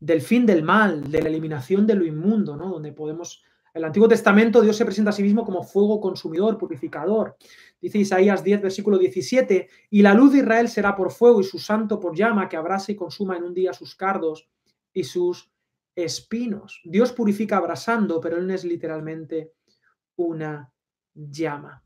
del 0.00 0.20
fin 0.20 0.44
del 0.46 0.62
mal, 0.62 1.10
de 1.10 1.22
la 1.22 1.28
eliminación 1.28 1.86
de 1.86 1.94
lo 1.94 2.04
inmundo, 2.04 2.56
¿no? 2.56 2.70
Donde 2.70 2.92
podemos. 2.92 3.44
En 3.74 3.78
el 3.80 3.84
Antiguo 3.86 4.06
Testamento 4.06 4.60
Dios 4.60 4.76
se 4.76 4.84
presenta 4.84 5.10
a 5.10 5.12
sí 5.14 5.22
mismo 5.22 5.46
como 5.46 5.62
fuego 5.62 5.98
consumidor, 6.00 6.58
purificador. 6.58 7.36
Dice 7.80 7.98
Isaías 7.98 8.44
10, 8.44 8.60
versículo 8.60 8.98
17, 8.98 9.68
y 9.88 10.02
la 10.02 10.12
luz 10.12 10.32
de 10.32 10.40
Israel 10.40 10.68
será 10.68 10.94
por 10.94 11.10
fuego 11.10 11.40
y 11.40 11.44
su 11.44 11.58
santo 11.58 11.98
por 11.98 12.14
llama 12.14 12.48
que 12.50 12.58
abrase 12.58 12.92
y 12.92 12.96
consuma 12.96 13.36
en 13.36 13.44
un 13.44 13.54
día 13.54 13.72
sus 13.72 13.94
cardos 13.94 14.50
y 14.92 15.04
sus 15.04 15.50
espinos. 15.94 16.82
Dios 16.84 17.12
purifica 17.12 17.56
abrasando, 17.56 18.20
pero 18.20 18.36
Él 18.36 18.46
no 18.46 18.54
es 18.54 18.64
literalmente 18.64 19.52
una 20.16 20.70
llama. 21.14 21.81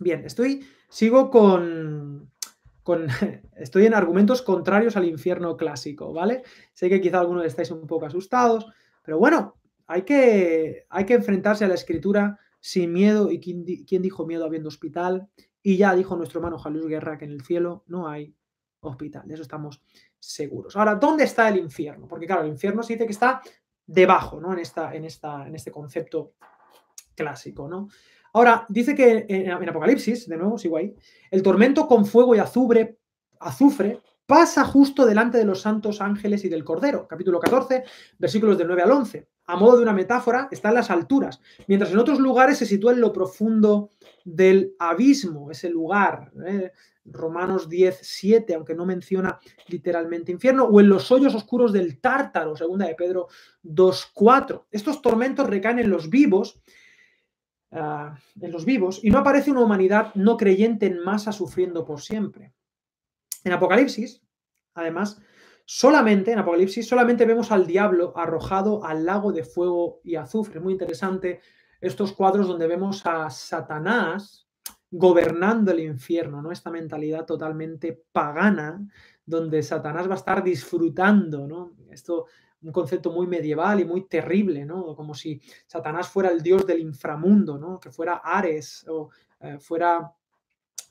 Bien, 0.00 0.24
estoy, 0.24 0.66
sigo 0.88 1.30
con, 1.30 2.32
estoy 3.56 3.84
en 3.84 3.92
argumentos 3.92 4.40
contrarios 4.40 4.96
al 4.96 5.04
infierno 5.04 5.58
clásico, 5.58 6.14
¿vale? 6.14 6.42
Sé 6.72 6.88
que 6.88 7.02
quizá 7.02 7.20
algunos 7.20 7.44
estáis 7.44 7.70
un 7.70 7.86
poco 7.86 8.06
asustados, 8.06 8.66
pero 9.02 9.18
bueno, 9.18 9.56
hay 9.86 10.02
que, 10.02 10.86
hay 10.88 11.04
que 11.04 11.12
enfrentarse 11.12 11.66
a 11.66 11.68
la 11.68 11.74
escritura 11.74 12.38
sin 12.60 12.94
miedo. 12.94 13.30
¿Y 13.30 13.40
quién, 13.40 14.02
dijo 14.02 14.26
miedo 14.26 14.46
habiendo 14.46 14.70
hospital? 14.70 15.28
Y 15.62 15.76
ya 15.76 15.94
dijo 15.94 16.16
nuestro 16.16 16.38
hermano 16.38 16.58
Jalús 16.58 16.86
Guerra 16.86 17.18
que 17.18 17.26
en 17.26 17.32
el 17.32 17.42
cielo 17.42 17.84
no 17.86 18.08
hay 18.08 18.34
hospital, 18.80 19.28
de 19.28 19.34
eso 19.34 19.42
estamos 19.42 19.82
seguros. 20.18 20.76
Ahora, 20.76 20.94
¿dónde 20.94 21.24
está 21.24 21.46
el 21.50 21.58
infierno? 21.58 22.08
Porque 22.08 22.26
claro, 22.26 22.44
el 22.44 22.48
infierno 22.48 22.82
se 22.82 22.94
dice 22.94 23.04
que 23.04 23.12
está 23.12 23.42
debajo, 23.86 24.40
¿no? 24.40 24.54
En, 24.54 24.60
esta, 24.60 24.94
en, 24.94 25.04
esta, 25.04 25.46
en 25.46 25.54
este 25.54 25.70
concepto 25.70 26.32
clásico, 27.14 27.68
¿no? 27.68 27.88
Ahora, 28.32 28.66
dice 28.68 28.94
que 28.94 29.26
en, 29.28 29.68
Apocalipsis, 29.68 30.28
de 30.28 30.36
nuevo, 30.36 30.58
sigo 30.58 30.76
ahí, 30.76 30.94
el 31.30 31.42
tormento 31.42 31.86
con 31.86 32.06
fuego 32.06 32.34
y 32.34 32.38
azufre, 32.38 32.98
azufre 33.40 34.00
pasa 34.26 34.64
justo 34.64 35.04
delante 35.04 35.38
de 35.38 35.44
los 35.44 35.60
santos 35.60 36.00
ángeles 36.00 36.44
y 36.44 36.48
del 36.48 36.64
Cordero. 36.64 37.08
Capítulo 37.08 37.40
14, 37.40 37.82
versículos 38.18 38.56
del 38.56 38.68
9 38.68 38.82
al 38.82 38.92
11. 38.92 39.28
A 39.46 39.56
modo 39.56 39.76
de 39.76 39.82
una 39.82 39.92
metáfora, 39.92 40.46
está 40.52 40.68
en 40.68 40.76
las 40.76 40.90
alturas, 40.90 41.40
mientras 41.66 41.90
en 41.90 41.98
otros 41.98 42.20
lugares 42.20 42.58
se 42.58 42.66
sitúa 42.66 42.92
en 42.92 43.00
lo 43.00 43.12
profundo 43.12 43.90
del 44.24 44.76
abismo, 44.78 45.50
ese 45.50 45.68
lugar. 45.68 46.30
¿eh? 46.46 46.70
Romanos 47.04 47.68
10, 47.68 47.98
7, 48.00 48.54
aunque 48.54 48.74
no 48.74 48.86
menciona 48.86 49.40
literalmente 49.66 50.30
infierno, 50.30 50.64
o 50.64 50.80
en 50.80 50.88
los 50.88 51.10
hoyos 51.10 51.34
oscuros 51.34 51.72
del 51.72 52.00
tártaro, 52.00 52.56
segunda 52.56 52.86
de 52.86 52.94
Pedro 52.94 53.26
2, 53.62 54.10
4. 54.14 54.68
Estos 54.70 55.02
tormentos 55.02 55.48
recaen 55.48 55.80
en 55.80 55.90
los 55.90 56.08
vivos 56.08 56.60
Ah, 57.72 58.18
en 58.40 58.50
los 58.50 58.64
vivos 58.64 58.98
y 59.00 59.10
no 59.10 59.18
aparece 59.18 59.52
una 59.52 59.60
humanidad 59.60 60.12
no 60.16 60.36
creyente 60.36 60.86
en 60.86 60.98
masa 60.98 61.30
sufriendo 61.30 61.84
por 61.84 62.00
siempre. 62.00 62.52
En 63.44 63.52
Apocalipsis, 63.52 64.24
además, 64.74 65.22
solamente 65.64 66.32
en 66.32 66.40
Apocalipsis 66.40 66.88
solamente 66.88 67.24
vemos 67.26 67.52
al 67.52 67.68
diablo 67.68 68.12
arrojado 68.16 68.84
al 68.84 69.04
lago 69.04 69.30
de 69.30 69.44
fuego 69.44 70.00
y 70.02 70.16
azufre. 70.16 70.58
Muy 70.58 70.72
interesante 70.72 71.40
estos 71.80 72.12
cuadros 72.12 72.48
donde 72.48 72.66
vemos 72.66 73.06
a 73.06 73.30
Satanás 73.30 74.48
gobernando 74.90 75.70
el 75.70 75.78
infierno, 75.78 76.42
¿no? 76.42 76.50
Esta 76.50 76.70
mentalidad 76.70 77.24
totalmente 77.24 78.02
pagana 78.10 78.84
donde 79.24 79.62
Satanás 79.62 80.08
va 80.08 80.14
a 80.14 80.18
estar 80.18 80.42
disfrutando, 80.42 81.46
¿no? 81.46 81.76
Esto 81.88 82.26
un 82.62 82.72
concepto 82.72 83.10
muy 83.10 83.26
medieval 83.26 83.80
y 83.80 83.84
muy 83.84 84.06
terrible, 84.06 84.64
¿no? 84.64 84.94
Como 84.94 85.14
si 85.14 85.40
Satanás 85.66 86.08
fuera 86.08 86.30
el 86.30 86.42
dios 86.42 86.66
del 86.66 86.80
inframundo, 86.80 87.58
¿no? 87.58 87.80
Que 87.80 87.90
fuera 87.90 88.20
Ares 88.22 88.86
o 88.88 89.10
eh, 89.40 89.58
fuera, 89.58 90.12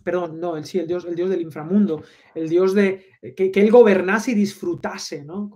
perdón, 0.03 0.39
no, 0.39 0.57
el, 0.57 0.65
sí, 0.65 0.79
el 0.79 0.87
dios, 0.87 1.05
el 1.05 1.15
dios 1.15 1.29
del 1.29 1.41
inframundo, 1.41 2.03
el 2.33 2.49
dios 2.49 2.73
de, 2.73 3.05
que, 3.35 3.51
él 3.53 3.71
gobernase 3.71 4.31
y 4.31 4.35
disfrutase, 4.35 5.23
¿no? 5.23 5.51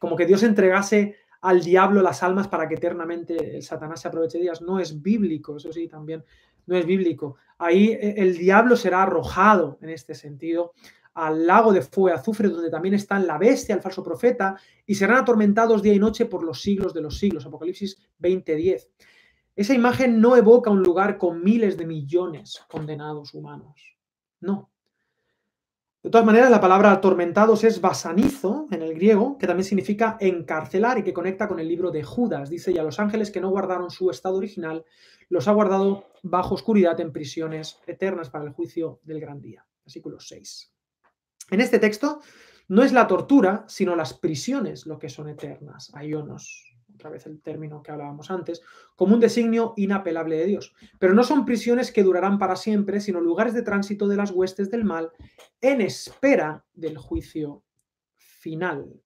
como 0.00 0.16
que 0.16 0.26
Dios 0.26 0.42
entregase 0.42 1.16
al 1.42 1.60
diablo 1.60 2.02
las 2.02 2.22
almas 2.22 2.48
para 2.48 2.68
que 2.68 2.74
eternamente 2.74 3.56
el 3.56 3.62
Satanás 3.62 4.00
se 4.00 4.08
aproveche 4.08 4.38
de 4.38 4.44
ellas. 4.44 4.62
No 4.62 4.78
es 4.78 5.02
bíblico, 5.02 5.56
eso 5.56 5.72
sí, 5.72 5.88
también 5.88 6.24
no 6.66 6.76
es 6.76 6.86
bíblico. 6.86 7.36
Ahí 7.58 7.90
eh, 7.90 8.14
el 8.16 8.38
diablo 8.38 8.76
será 8.76 9.02
arrojado 9.02 9.78
en 9.82 9.90
este 9.90 10.14
sentido 10.14 10.72
al 11.14 11.46
lago 11.46 11.72
de 11.72 11.82
fuego 11.82 12.16
azufre, 12.16 12.48
donde 12.48 12.70
también 12.70 12.94
están 12.94 13.26
la 13.26 13.38
bestia, 13.38 13.74
el 13.74 13.82
falso 13.82 14.02
profeta, 14.02 14.56
y 14.86 14.94
serán 14.94 15.18
atormentados 15.18 15.82
día 15.82 15.92
y 15.92 15.98
noche 15.98 16.26
por 16.26 16.42
los 16.42 16.60
siglos 16.60 16.94
de 16.94 17.02
los 17.02 17.18
siglos. 17.18 17.46
Apocalipsis 17.46 17.98
20:10. 18.18 18.88
Esa 19.54 19.74
imagen 19.74 20.20
no 20.20 20.36
evoca 20.36 20.70
un 20.70 20.82
lugar 20.82 21.18
con 21.18 21.44
miles 21.44 21.76
de 21.76 21.86
millones 21.86 22.64
condenados 22.68 23.34
humanos. 23.34 23.98
No. 24.40 24.70
De 26.02 26.10
todas 26.10 26.26
maneras, 26.26 26.50
la 26.50 26.60
palabra 26.60 26.90
atormentados 26.90 27.62
es 27.62 27.80
basanizo 27.80 28.66
en 28.72 28.82
el 28.82 28.94
griego, 28.94 29.38
que 29.38 29.46
también 29.46 29.64
significa 29.64 30.16
encarcelar 30.18 30.98
y 30.98 31.04
que 31.04 31.12
conecta 31.12 31.46
con 31.46 31.60
el 31.60 31.68
libro 31.68 31.92
de 31.92 32.02
Judas. 32.02 32.50
Dice, 32.50 32.72
y 32.72 32.78
a 32.78 32.82
los 32.82 32.98
ángeles 32.98 33.30
que 33.30 33.40
no 33.40 33.50
guardaron 33.50 33.88
su 33.90 34.10
estado 34.10 34.36
original, 34.36 34.84
los 35.28 35.46
ha 35.46 35.52
guardado 35.52 36.06
bajo 36.22 36.56
oscuridad 36.56 36.98
en 36.98 37.12
prisiones 37.12 37.78
eternas 37.86 38.30
para 38.30 38.44
el 38.44 38.50
juicio 38.50 38.98
del 39.04 39.20
gran 39.20 39.40
día. 39.40 39.64
Versículo 39.84 40.18
6. 40.18 40.71
En 41.50 41.60
este 41.60 41.78
texto 41.78 42.20
no 42.68 42.82
es 42.82 42.92
la 42.92 43.06
tortura, 43.06 43.64
sino 43.68 43.96
las 43.96 44.14
prisiones 44.14 44.86
lo 44.86 44.98
que 44.98 45.08
son 45.08 45.28
eternas, 45.28 45.92
ayonos. 45.94 46.68
otra 46.94 47.10
vez 47.10 47.26
el 47.26 47.40
término 47.40 47.82
que 47.82 47.90
hablábamos 47.90 48.30
antes, 48.30 48.62
como 48.96 49.14
un 49.14 49.20
designio 49.20 49.74
inapelable 49.76 50.36
de 50.36 50.46
Dios. 50.46 50.74
Pero 50.98 51.14
no 51.14 51.24
son 51.24 51.44
prisiones 51.44 51.90
que 51.90 52.02
durarán 52.02 52.38
para 52.38 52.54
siempre, 52.54 53.00
sino 53.00 53.20
lugares 53.20 53.54
de 53.54 53.62
tránsito 53.62 54.08
de 54.08 54.16
las 54.16 54.30
huestes 54.30 54.70
del 54.70 54.84
mal 54.84 55.10
en 55.60 55.80
espera 55.80 56.64
del 56.74 56.98
juicio 56.98 57.64
final. 58.16 59.02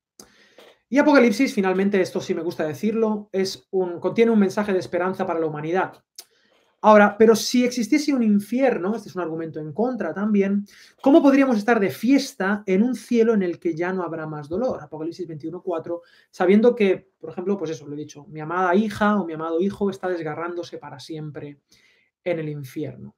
Y 0.89 0.99
Apocalipsis, 0.99 1.53
finalmente, 1.53 2.01
esto 2.01 2.20
sí 2.20 2.34
me 2.34 2.43
gusta 2.43 2.64
decirlo, 2.64 3.28
es 3.32 3.68
contiene 3.70 4.30
un 4.30 4.39
mensaje 4.39 4.72
de 4.72 4.78
esperanza 4.78 5.26
para 5.26 5.41
la 5.41 5.47
humanidad. 5.47 6.05
Ahora, 6.87 7.18
pero 7.18 7.34
si 7.34 7.64
existiese 7.64 8.14
un 8.14 8.22
infierno, 8.22 8.95
este 8.95 9.09
es 9.09 9.16
un 9.16 9.22
argumento 9.22 9.59
en 9.59 9.72
contra 9.72 10.14
también, 10.14 10.64
¿cómo 11.03 11.20
podríamos 11.20 11.57
estar 11.57 11.80
de 11.80 11.91
fiesta 11.91 12.62
en 12.64 12.84
un 12.84 12.95
cielo 12.95 13.34
en 13.34 13.43
el 13.43 13.59
que 13.59 13.74
ya 13.74 13.93
no 13.93 14.05
habrá 14.05 14.24
más 14.28 14.49
dolor? 14.49 14.80
Apocalipsis 14.80 15.26
21.4, 15.26 16.01
sabiendo 16.30 16.76
que, 16.76 17.11
por 17.18 17.30
ejemplo, 17.30 17.59
pues 17.59 17.72
eso, 17.72 17.89
lo 17.89 17.95
he 17.95 17.99
dicho, 17.99 18.24
mi 18.26 18.39
amada 18.39 18.72
hija 18.76 19.20
o 19.20 19.26
mi 19.26 19.32
amado 19.32 19.61
hijo 19.61 19.91
está 19.91 20.09
desgarrándose 20.09 20.78
para 20.78 21.01
siempre 21.01 21.59
en 22.22 22.39
el 22.39 22.49
infierno. 22.49 23.16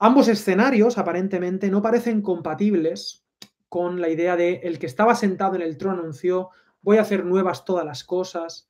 Ambos 0.00 0.26
escenarios 0.26 0.98
aparentemente 0.98 1.70
no 1.70 1.80
parecen 1.80 2.20
compatibles 2.22 3.24
con 3.68 4.00
la 4.00 4.08
idea 4.08 4.34
de 4.34 4.62
el 4.64 4.80
que 4.80 4.86
estaba 4.86 5.14
sentado 5.14 5.54
en 5.54 5.62
el 5.62 5.78
trono 5.78 6.00
anunció 6.00 6.50
voy 6.82 6.96
a 6.96 7.02
hacer 7.02 7.24
nuevas 7.24 7.64
todas 7.64 7.86
las 7.86 8.02
cosas. 8.02 8.68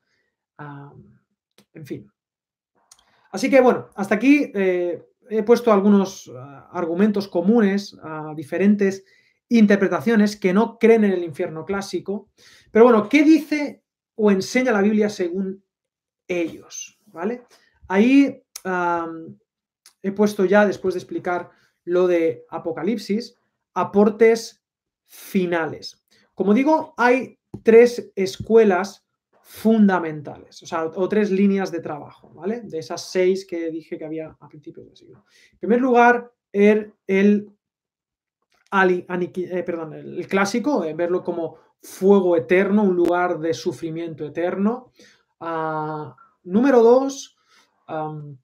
en 1.72 1.86
fin. 1.86 2.12
Así 3.31 3.49
que 3.49 3.61
bueno, 3.61 3.91
hasta 3.95 4.14
aquí 4.16 4.51
eh, 4.55 5.03
he 5.28 5.43
puesto 5.43 5.72
algunos 5.72 6.31
ah, 6.37 6.68
argumentos 6.72 7.28
comunes 7.28 7.97
a 8.03 8.35
diferentes 8.37 9.05
interpretaciones 9.49 10.37
que 10.37 10.53
no 10.53 10.78
creen 10.78 11.05
en 11.05 11.12
el 11.12 11.24
infierno 11.24 11.64
clásico. 11.64 12.31
Pero 12.70 12.85
bueno, 12.85 13.09
¿qué 13.09 13.22
dice 13.22 13.83
o 14.14 14.31
enseña 14.31 14.72
la 14.72 14.83
Biblia 14.83 15.09
según 15.09 15.64
ellos? 16.28 16.99
¿Vale? 17.07 17.45
Ahí 17.89 18.43
he 20.03 20.12
puesto 20.12 20.45
ya, 20.45 20.66
después 20.66 20.95
de 20.95 21.01
explicar 21.01 21.51
lo 21.85 22.07
de 22.07 22.45
Apocalipsis, 22.51 23.37
aportes 23.74 24.62
finales. 25.07 26.05
Como 26.35 26.55
digo, 26.55 26.95
hay 26.97 27.39
tres 27.62 28.12
escuelas 28.14 29.05
fundamentales, 29.51 30.62
o 30.62 30.66
sea, 30.66 30.84
o 30.84 31.09
tres 31.09 31.32
líneas 31.32 31.72
de 31.72 31.80
trabajo, 31.80 32.30
¿vale? 32.32 32.61
De 32.61 32.78
esas 32.78 33.11
seis 33.11 33.44
que 33.44 33.68
dije 33.68 33.98
que 33.98 34.05
había 34.05 34.36
a 34.38 34.48
principios 34.48 34.86
del 34.86 34.96
siglo. 34.96 35.24
En 35.55 35.59
primer 35.59 35.80
lugar, 35.80 36.32
el, 36.53 36.94
el, 37.09 37.51
eh, 38.72 39.62
perdón, 39.66 39.94
el 39.94 40.28
clásico, 40.28 40.84
eh, 40.84 40.94
verlo 40.94 41.24
como 41.24 41.57
fuego 41.82 42.36
eterno, 42.36 42.84
un 42.84 42.94
lugar 42.94 43.40
de 43.40 43.53
sufrimiento 43.53 44.24
eterno. 44.24 44.92
Ah, 45.40 46.14
número 46.44 46.80
dos, 46.84 47.36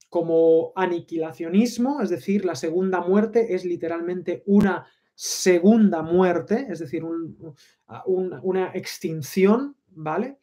como 0.08 0.72
aniquilacionismo, 0.74 2.00
es 2.00 2.10
decir, 2.10 2.44
la 2.44 2.56
segunda 2.56 3.00
muerte 3.00 3.54
es 3.54 3.64
literalmente 3.64 4.42
una 4.46 4.88
segunda 5.14 6.02
muerte, 6.02 6.66
es 6.68 6.80
decir, 6.80 7.04
una 8.04 8.70
extinción, 8.74 9.76
¿vale? 9.90 10.38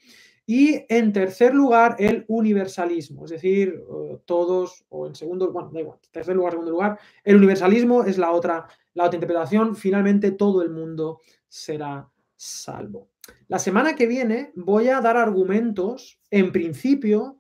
Y 0.46 0.86
en 0.90 1.14
tercer 1.14 1.54
lugar, 1.54 1.96
el 2.00 2.26
universalismo, 2.28 3.26
es 3.26 3.32
decir, 3.32 3.82
todos, 4.26 4.86
o 4.90 5.08
en 5.08 5.16
segundo, 5.16 5.52
bueno, 5.52 5.70
da 5.72 5.80
igual, 5.80 6.00
tercer 6.12 6.36
lugar, 6.36 6.52
segundo 6.52 6.72
lugar, 6.72 7.00
el 7.24 7.38
universalismo 7.38 8.04
es 8.04 8.18
la 8.18 8.32
otra, 8.32 8.68
la 8.94 9.06
otra 9.06 9.16
interpretación, 9.16 9.76
finalmente 9.76 10.32
todo 10.32 10.62
el 10.62 10.70
mundo 10.70 11.20
será 11.48 12.10
salvo. 12.36 13.10
La 13.48 13.58
semana 13.58 13.96
que 13.96 14.06
viene 14.06 14.52
voy 14.56 14.90
a 14.90 15.00
dar 15.00 15.16
argumentos, 15.16 16.20
en 16.30 16.52
principio, 16.52 17.40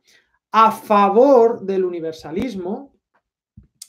a 0.51 0.71
favor 0.71 1.61
del 1.61 1.83
universalismo 1.83 2.93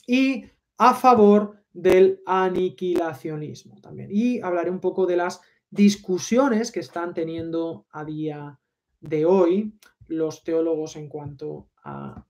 y 0.05 0.45
a 0.77 0.93
favor 0.93 1.63
del 1.71 2.21
aniquilacionismo 2.25 3.79
también. 3.79 4.09
Y 4.11 4.41
hablaré 4.41 4.71
un 4.71 4.81
poco 4.81 5.05
de 5.05 5.15
las 5.15 5.39
discusiones 5.69 6.71
que 6.71 6.79
están 6.81 7.13
teniendo 7.13 7.85
a 7.91 8.03
día 8.03 8.59
de 9.07 9.25
hoy 9.25 9.73
los 10.07 10.43
teólogos 10.43 10.95
en 10.95 11.09
cuanto 11.09 11.69
a, 11.83 12.25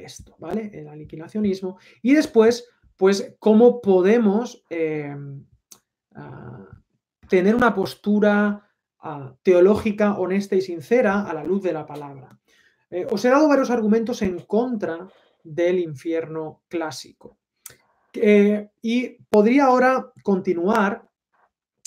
esto, 0.00 0.34
¿vale? 0.38 0.70
El 0.72 0.88
aniquilacionismo. 0.88 1.78
Y 2.00 2.14
después, 2.14 2.66
pues, 2.96 3.36
cómo 3.38 3.82
podemos 3.82 4.64
em, 4.70 5.44
tener 7.28 7.54
una 7.54 7.74
postura 7.74 8.64
teológica 9.42 10.18
honesta 10.18 10.56
y 10.56 10.62
sincera 10.62 11.28
a 11.28 11.34
la 11.34 11.44
luz 11.44 11.62
de 11.62 11.72
la 11.72 11.84
palabra. 11.84 12.38
Eh, 12.90 13.06
os 13.10 13.24
he 13.24 13.28
dado 13.28 13.48
varios 13.48 13.70
argumentos 13.70 14.22
en 14.22 14.38
contra 14.40 15.06
del 15.42 15.78
infierno 15.78 16.62
clásico. 16.68 17.38
Eh, 18.14 18.70
y 18.80 19.10
podría 19.28 19.64
ahora 19.66 20.12
continuar, 20.22 21.08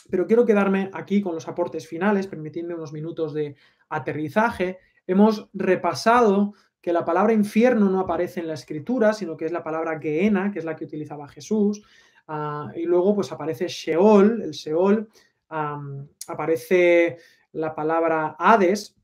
pero 0.10 0.28
quiero 0.28 0.46
quedarme 0.46 0.92
aquí 0.94 1.22
con 1.22 1.34
los 1.34 1.48
aportes 1.48 1.88
finales, 1.88 2.28
permitidme 2.28 2.76
unos 2.76 2.94
minutos 2.94 3.34
de 3.34 3.56
aterrizaje. 3.90 4.80
Hemos 5.06 5.50
repasado 5.54 6.54
que 6.82 6.94
la 6.94 7.06
palabra 7.06 7.34
infierno 7.34 7.90
no 7.90 8.00
aparece 8.00 8.40
en 8.40 8.48
la 8.48 8.54
escritura, 8.54 9.14
sino 9.14 9.36
que 9.36 9.46
es 9.46 9.52
la 9.52 9.64
palabra 9.64 10.00
Gehenna, 10.00 10.52
que 10.52 10.60
es 10.60 10.66
la 10.66 10.76
que 10.76 10.86
utilizaba 10.86 11.28
Jesús. 11.28 11.84
Ah, 12.28 12.72
y 12.76 12.84
luego 12.84 13.16
pues 13.16 13.32
aparece 13.32 13.68
Sheol, 13.68 14.42
el 14.42 14.52
Sheol, 14.52 15.10
aparece 15.50 17.18
la 17.54 17.74
palabra 17.74 18.36
Hades 18.38 18.96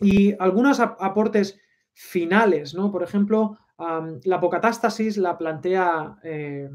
y 0.00 0.34
algunos 0.40 0.80
aportes 0.80 1.60
finales, 1.92 2.74
¿no? 2.74 2.90
Por 2.90 3.02
ejemplo, 3.02 3.58
la 4.24 4.36
apocatástasis 4.36 5.16
la 5.16 5.36
plantea 5.36 6.18
eh, 6.22 6.70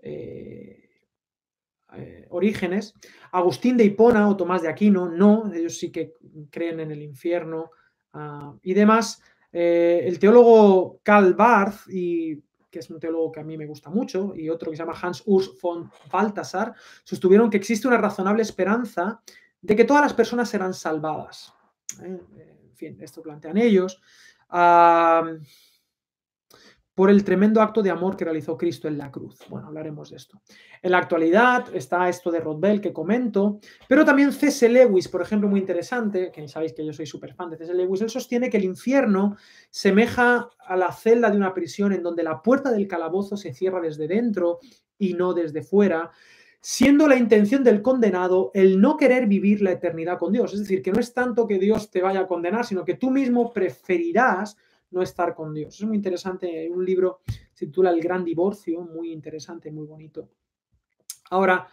eh, 0.00 0.85
eh, 1.94 2.26
Orígenes. 2.30 2.94
Agustín 3.32 3.76
de 3.76 3.84
Hipona 3.84 4.28
o 4.28 4.36
Tomás 4.36 4.62
de 4.62 4.68
Aquino, 4.68 5.08
no, 5.08 5.52
ellos 5.52 5.78
sí 5.78 5.90
que 5.90 6.14
creen 6.50 6.80
en 6.80 6.90
el 6.90 7.02
infierno 7.02 7.70
ah, 8.12 8.54
y 8.62 8.74
demás. 8.74 9.22
el 9.52 10.18
teólogo 10.18 11.00
Karl 11.02 11.34
Barth, 11.34 11.88
y, 11.88 12.42
que 12.70 12.80
es 12.80 12.90
un 12.90 13.00
teólogo 13.00 13.32
que 13.32 13.40
a 13.40 13.44
mí 13.44 13.56
me 13.56 13.66
gusta 13.66 13.88
mucho, 13.88 14.34
y 14.36 14.50
otro 14.50 14.70
que 14.70 14.76
se 14.76 14.82
llama 14.82 14.98
Hans 15.00 15.22
Urs 15.24 15.58
von 15.62 15.90
Balthasar, 16.12 16.74
sostuvieron 17.04 17.48
que 17.48 17.56
existe 17.56 17.88
una 17.88 17.96
razonable 17.96 18.42
esperanza 18.42 19.22
de 19.62 19.74
que 19.74 19.84
todas 19.84 20.02
las 20.02 20.12
personas 20.12 20.48
serán 20.48 20.74
salvadas. 20.74 21.54
En 22.02 22.20
fin, 22.74 22.98
esto 23.00 23.22
plantean 23.22 23.56
ellos. 23.56 24.00
Ah, 24.50 25.24
por 26.96 27.10
el 27.10 27.24
tremendo 27.24 27.60
acto 27.60 27.82
de 27.82 27.90
amor 27.90 28.16
que 28.16 28.24
realizó 28.24 28.56
Cristo 28.56 28.88
en 28.88 28.96
la 28.96 29.10
cruz. 29.10 29.38
Bueno, 29.50 29.66
hablaremos 29.66 30.08
de 30.08 30.16
esto. 30.16 30.40
En 30.80 30.92
la 30.92 30.96
actualidad 30.96 31.66
está 31.74 32.08
esto 32.08 32.30
de 32.30 32.40
Rothbell 32.40 32.80
que 32.80 32.94
comento, 32.94 33.60
pero 33.86 34.02
también 34.02 34.32
C.S. 34.32 34.66
Lewis, 34.66 35.06
por 35.06 35.20
ejemplo, 35.20 35.46
muy 35.46 35.60
interesante, 35.60 36.32
que 36.32 36.48
sabéis 36.48 36.72
que 36.72 36.86
yo 36.86 36.94
soy 36.94 37.04
súper 37.04 37.34
fan 37.34 37.50
de 37.50 37.58
C.S. 37.58 37.74
Lewis, 37.74 38.00
él 38.00 38.08
sostiene 38.08 38.48
que 38.48 38.56
el 38.56 38.64
infierno 38.64 39.36
semeja 39.68 40.48
a 40.58 40.74
la 40.74 40.90
celda 40.90 41.28
de 41.28 41.36
una 41.36 41.52
prisión 41.52 41.92
en 41.92 42.02
donde 42.02 42.22
la 42.22 42.40
puerta 42.40 42.72
del 42.72 42.88
calabozo 42.88 43.36
se 43.36 43.52
cierra 43.52 43.82
desde 43.82 44.08
dentro 44.08 44.60
y 44.96 45.12
no 45.12 45.34
desde 45.34 45.62
fuera, 45.62 46.10
siendo 46.62 47.06
la 47.08 47.16
intención 47.16 47.62
del 47.62 47.82
condenado 47.82 48.52
el 48.54 48.80
no 48.80 48.96
querer 48.96 49.26
vivir 49.26 49.60
la 49.60 49.72
eternidad 49.72 50.18
con 50.18 50.32
Dios. 50.32 50.54
Es 50.54 50.60
decir, 50.60 50.80
que 50.80 50.92
no 50.92 51.00
es 51.00 51.12
tanto 51.12 51.46
que 51.46 51.58
Dios 51.58 51.90
te 51.90 52.00
vaya 52.00 52.20
a 52.20 52.26
condenar, 52.26 52.64
sino 52.64 52.86
que 52.86 52.94
tú 52.94 53.10
mismo 53.10 53.52
preferirás 53.52 54.56
no 54.96 55.02
estar 55.02 55.34
con 55.34 55.52
Dios. 55.52 55.78
Es 55.78 55.86
muy 55.86 55.96
interesante, 55.96 56.68
un 56.70 56.84
libro 56.84 57.20
titula 57.54 57.90
El 57.90 58.00
Gran 58.00 58.24
Divorcio, 58.24 58.80
muy 58.80 59.12
interesante, 59.12 59.70
muy 59.70 59.86
bonito. 59.86 60.30
Ahora, 61.30 61.68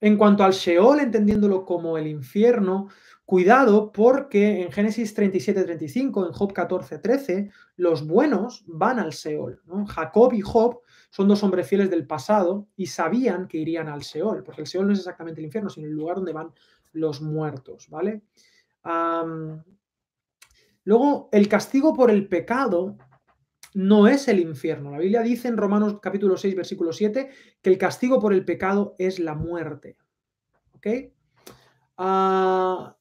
en 0.00 0.16
cuanto 0.16 0.42
al 0.42 0.52
Sheol, 0.52 1.00
entendiéndolo 1.00 1.64
como 1.64 1.96
el 1.96 2.08
infierno, 2.08 2.88
cuidado 3.24 3.92
porque 3.92 4.62
en 4.62 4.72
Génesis 4.72 5.16
37-35, 5.16 6.26
en 6.26 6.32
Job 6.32 6.52
14-13, 6.52 7.52
los 7.76 8.06
buenos 8.06 8.64
van 8.66 8.98
al 8.98 9.10
Sheol. 9.10 9.62
Jacob 9.86 10.32
y 10.32 10.40
Job 10.40 10.80
son 11.10 11.28
dos 11.28 11.42
hombres 11.44 11.68
fieles 11.68 11.88
del 11.88 12.06
pasado 12.06 12.66
y 12.76 12.86
sabían 12.86 13.46
que 13.46 13.58
irían 13.58 13.88
al 13.88 14.00
Sheol, 14.00 14.42
porque 14.42 14.62
el 14.62 14.66
Sheol 14.66 14.86
no 14.86 14.92
es 14.92 14.98
exactamente 14.98 15.40
el 15.40 15.46
infierno, 15.46 15.70
sino 15.70 15.86
el 15.86 15.92
lugar 15.92 16.16
donde 16.16 16.32
van 16.32 16.50
los 16.92 17.20
muertos, 17.22 17.88
¿vale? 17.90 18.22
Luego, 20.86 21.28
el 21.32 21.48
castigo 21.48 21.94
por 21.94 22.12
el 22.12 22.28
pecado 22.28 22.96
no 23.74 24.06
es 24.06 24.28
el 24.28 24.38
infierno. 24.38 24.92
La 24.92 25.00
Biblia 25.00 25.20
dice 25.22 25.48
en 25.48 25.56
Romanos 25.56 25.98
capítulo 26.00 26.36
6, 26.36 26.54
versículo 26.54 26.92
7, 26.92 27.28
que 27.60 27.70
el 27.70 27.76
castigo 27.76 28.20
por 28.20 28.32
el 28.32 28.44
pecado 28.44 28.94
es 28.96 29.18
la 29.18 29.34
muerte. 29.34 29.96
¿Ok? 30.74 30.86
Ah, 31.96 32.96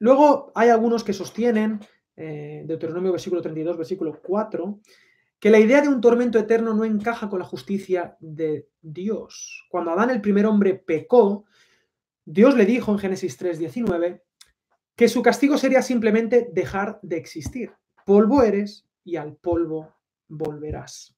luego 0.00 0.50
hay 0.56 0.70
algunos 0.70 1.04
que 1.04 1.12
sostienen, 1.12 1.78
eh, 2.16 2.64
Deuteronomio 2.66 3.12
versículo 3.12 3.40
32, 3.40 3.76
versículo 3.76 4.20
4, 4.20 4.80
que 5.38 5.50
la 5.50 5.60
idea 5.60 5.80
de 5.80 5.88
un 5.88 6.00
tormento 6.00 6.40
eterno 6.40 6.74
no 6.74 6.84
encaja 6.84 7.30
con 7.30 7.38
la 7.38 7.44
justicia 7.44 8.16
de 8.18 8.68
Dios. 8.82 9.64
Cuando 9.70 9.92
Adán, 9.92 10.10
el 10.10 10.20
primer 10.20 10.44
hombre, 10.44 10.74
pecó, 10.74 11.44
Dios 12.24 12.56
le 12.56 12.66
dijo 12.66 12.90
en 12.90 12.98
Génesis 12.98 13.36
3, 13.36 13.60
19, 13.60 14.24
que 14.98 15.08
su 15.08 15.22
castigo 15.22 15.56
sería 15.56 15.80
simplemente 15.80 16.48
dejar 16.52 16.98
de 17.02 17.18
existir. 17.18 17.72
Polvo 18.04 18.42
eres 18.42 18.84
y 19.04 19.14
al 19.14 19.36
polvo 19.36 19.94
volverás. 20.26 21.16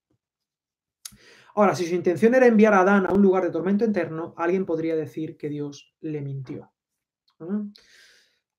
Ahora, 1.54 1.74
si 1.74 1.86
su 1.86 1.94
intención 1.94 2.34
era 2.34 2.46
enviar 2.46 2.74
a 2.74 2.80
Adán 2.80 3.06
a 3.06 3.12
un 3.14 3.22
lugar 3.22 3.42
de 3.42 3.50
tormento 3.50 3.86
eterno, 3.86 4.34
alguien 4.36 4.66
podría 4.66 4.96
decir 4.96 5.38
que 5.38 5.48
Dios 5.48 5.94
le 6.02 6.20
mintió. 6.20 6.70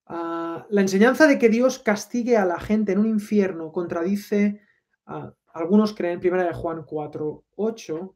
Ah, 0.07 0.65
la 0.71 0.81
enseñanza 0.81 1.27
de 1.27 1.37
que 1.37 1.49
Dios 1.49 1.77
castigue 1.77 2.35
a 2.35 2.45
la 2.45 2.59
gente 2.59 2.93
en 2.93 2.97
un 2.97 3.05
infierno 3.05 3.71
contradice, 3.71 4.59
a 5.05 5.31
algunos 5.53 5.93
creen, 5.93 6.19
primera 6.19 6.45
de 6.45 6.53
Juan 6.55 6.83
4, 6.83 7.45
8, 7.57 8.15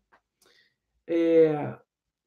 eh, 1.06 1.76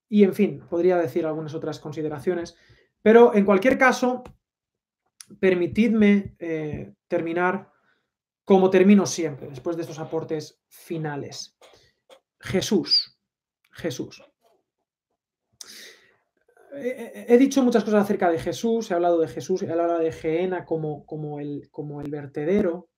y 0.08 0.22
en 0.22 0.34
fin, 0.34 0.62
podría 0.70 0.98
decir 0.98 1.26
algunas 1.26 1.52
otras 1.52 1.80
consideraciones, 1.80 2.56
pero 3.02 3.34
en 3.34 3.44
cualquier 3.44 3.76
caso, 3.76 4.22
permitidme 5.40 6.36
eh, 6.38 6.94
terminar 7.06 7.70
como 8.44 8.70
termino 8.70 9.04
siempre, 9.04 9.48
después 9.48 9.76
de 9.76 9.82
estos 9.82 9.98
aportes 9.98 10.60
finales. 10.68 11.58
Jesús, 12.40 13.18
Jesús. 13.72 14.22
He, 16.72 17.36
dicho 17.38 17.62
muchas 17.62 17.84
cosas 17.84 18.04
acerca 18.04 18.30
de 18.30 18.38
Jesús, 18.38 18.90
he 18.90 18.94
hablado 18.94 19.18
de 19.20 19.28
Jesús, 19.28 19.62
he 19.62 19.70
hablado 19.70 19.98
de 19.98 20.12
Geena 20.12 20.64
como, 20.64 21.04
como, 21.04 21.40
el, 21.40 21.68
como 21.70 22.00
el 22.00 22.10
vertedero. 22.10 22.88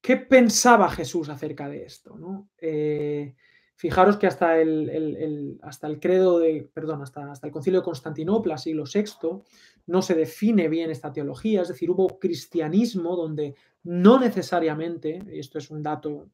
¿Qué 0.00 0.16
pensaba 0.16 0.88
Jesús 0.90 1.28
acerca 1.28 1.68
de 1.68 1.84
esto? 1.84 2.16
¿no? 2.16 2.50
Eh, 2.58 3.36
fijaros 3.76 4.16
que 4.16 4.26
hasta 4.26 4.60
el, 4.60 5.58
hasta 5.62 5.86
el 5.86 6.00
credo 6.00 6.38
de, 6.38 6.68
perdón, 6.72 7.02
hasta, 7.02 7.32
hasta 7.32 7.46
el 7.46 7.52
concilio 7.52 7.80
de 7.80 7.84
Constantinopla, 7.84 8.58
siglo 8.58 8.84
VI, 8.92 9.42
no 9.86 10.02
se 10.02 10.14
define 10.14 10.68
bien 10.68 10.90
esta 10.90 11.12
teología, 11.12 11.62
es 11.62 11.68
decir, 11.68 11.90
hubo 11.90 12.18
cristianismo 12.18 13.16
donde 13.16 13.54
no 13.82 14.18
necesariamente, 14.18 15.22
y 15.30 15.38
esto 15.38 15.58
es 15.58 15.70
un 15.70 15.82
dato 15.82 16.28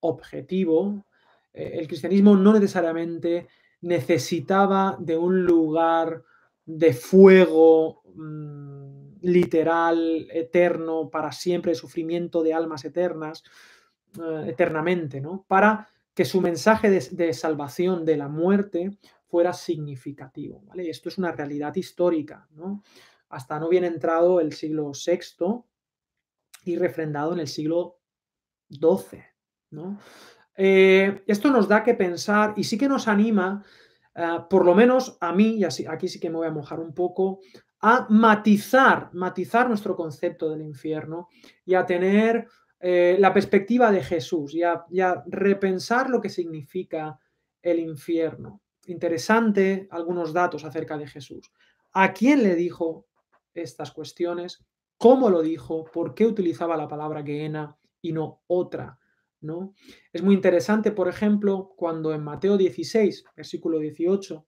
objetivo, 0.00 1.04
eh, 1.52 1.72
el 1.74 1.88
cristianismo 1.88 2.36
no 2.36 2.52
necesariamente 2.52 3.48
necesitaba 3.80 4.96
de 5.00 5.16
un 5.16 5.44
lugar 5.44 6.22
de 6.66 6.92
fuego 6.92 8.02
mm, 8.14 9.16
literal, 9.22 10.28
eterno, 10.30 11.08
para 11.10 11.32
siempre, 11.32 11.74
sufrimiento 11.74 12.42
de 12.42 12.54
almas 12.54 12.84
eternas, 12.84 13.42
eh, 14.20 14.44
eternamente, 14.48 15.20
¿no? 15.20 15.44
Para 15.48 15.88
que 16.18 16.24
su 16.24 16.40
mensaje 16.40 16.90
de, 16.90 17.32
salvación 17.32 18.04
de 18.04 18.16
la 18.16 18.26
muerte 18.26 18.98
fuera 19.28 19.52
significativo, 19.52 20.62
¿vale? 20.64 20.90
Esto 20.90 21.10
es 21.10 21.16
una 21.16 21.30
realidad 21.30 21.76
histórica, 21.76 22.48
¿no? 22.56 22.82
Hasta 23.28 23.60
no 23.60 23.68
bien 23.68 23.84
entrado 23.84 24.40
el 24.40 24.52
siglo 24.52 24.90
VI 24.90 25.62
y 26.64 26.76
refrendado 26.76 27.34
en 27.34 27.38
el 27.38 27.46
siglo 27.46 28.00
XII, 28.68 29.22
¿no? 29.70 30.00
Eh, 30.56 31.22
esto 31.28 31.52
nos 31.52 31.68
da 31.68 31.84
que 31.84 31.94
pensar 31.94 32.52
y 32.56 32.64
sí 32.64 32.76
que 32.76 32.88
nos 32.88 33.06
anima, 33.06 33.64
eh, 34.16 34.38
por 34.50 34.64
lo 34.64 34.74
menos 34.74 35.18
a 35.20 35.32
mí, 35.32 35.50
y 35.50 35.62
así, 35.62 35.86
aquí 35.86 36.08
sí 36.08 36.18
que 36.18 36.30
me 36.30 36.38
voy 36.38 36.48
a 36.48 36.50
mojar 36.50 36.80
un 36.80 36.94
poco, 36.94 37.38
a 37.80 38.08
matizar, 38.10 39.10
matizar 39.12 39.68
nuestro 39.68 39.94
concepto 39.94 40.50
del 40.50 40.62
infierno 40.62 41.28
y 41.64 41.74
a 41.74 41.86
tener 41.86 42.48
eh, 42.80 43.16
la 43.18 43.32
perspectiva 43.32 43.90
de 43.90 44.02
Jesús 44.02 44.54
y 44.54 44.62
a, 44.62 44.84
repensar 45.26 46.10
lo 46.10 46.20
que 46.20 46.28
significa 46.28 47.18
el 47.60 47.80
infierno. 47.80 48.62
Interesante 48.86 49.88
algunos 49.90 50.32
datos 50.32 50.64
acerca 50.64 50.96
de 50.96 51.06
Jesús. 51.06 51.50
¿A 51.92 52.12
quién 52.12 52.42
le 52.42 52.54
dijo 52.54 53.06
estas 53.52 53.90
cuestiones? 53.90 54.64
¿Cómo 54.96 55.28
lo 55.28 55.42
dijo? 55.42 55.84
¿Por 55.84 56.14
qué 56.14 56.26
utilizaba 56.26 56.76
la 56.76 56.88
palabra 56.88 57.22
Gehenna 57.22 57.76
y 58.00 58.12
no 58.12 58.42
otra? 58.46 58.98
¿no? 59.40 59.74
Es 60.12 60.22
muy 60.22 60.34
interesante, 60.34 60.90
por 60.92 61.08
ejemplo, 61.08 61.72
cuando 61.76 62.12
en 62.12 62.22
Mateo 62.22 62.56
16, 62.56 63.24
versículo 63.36 63.78
18, 63.78 64.46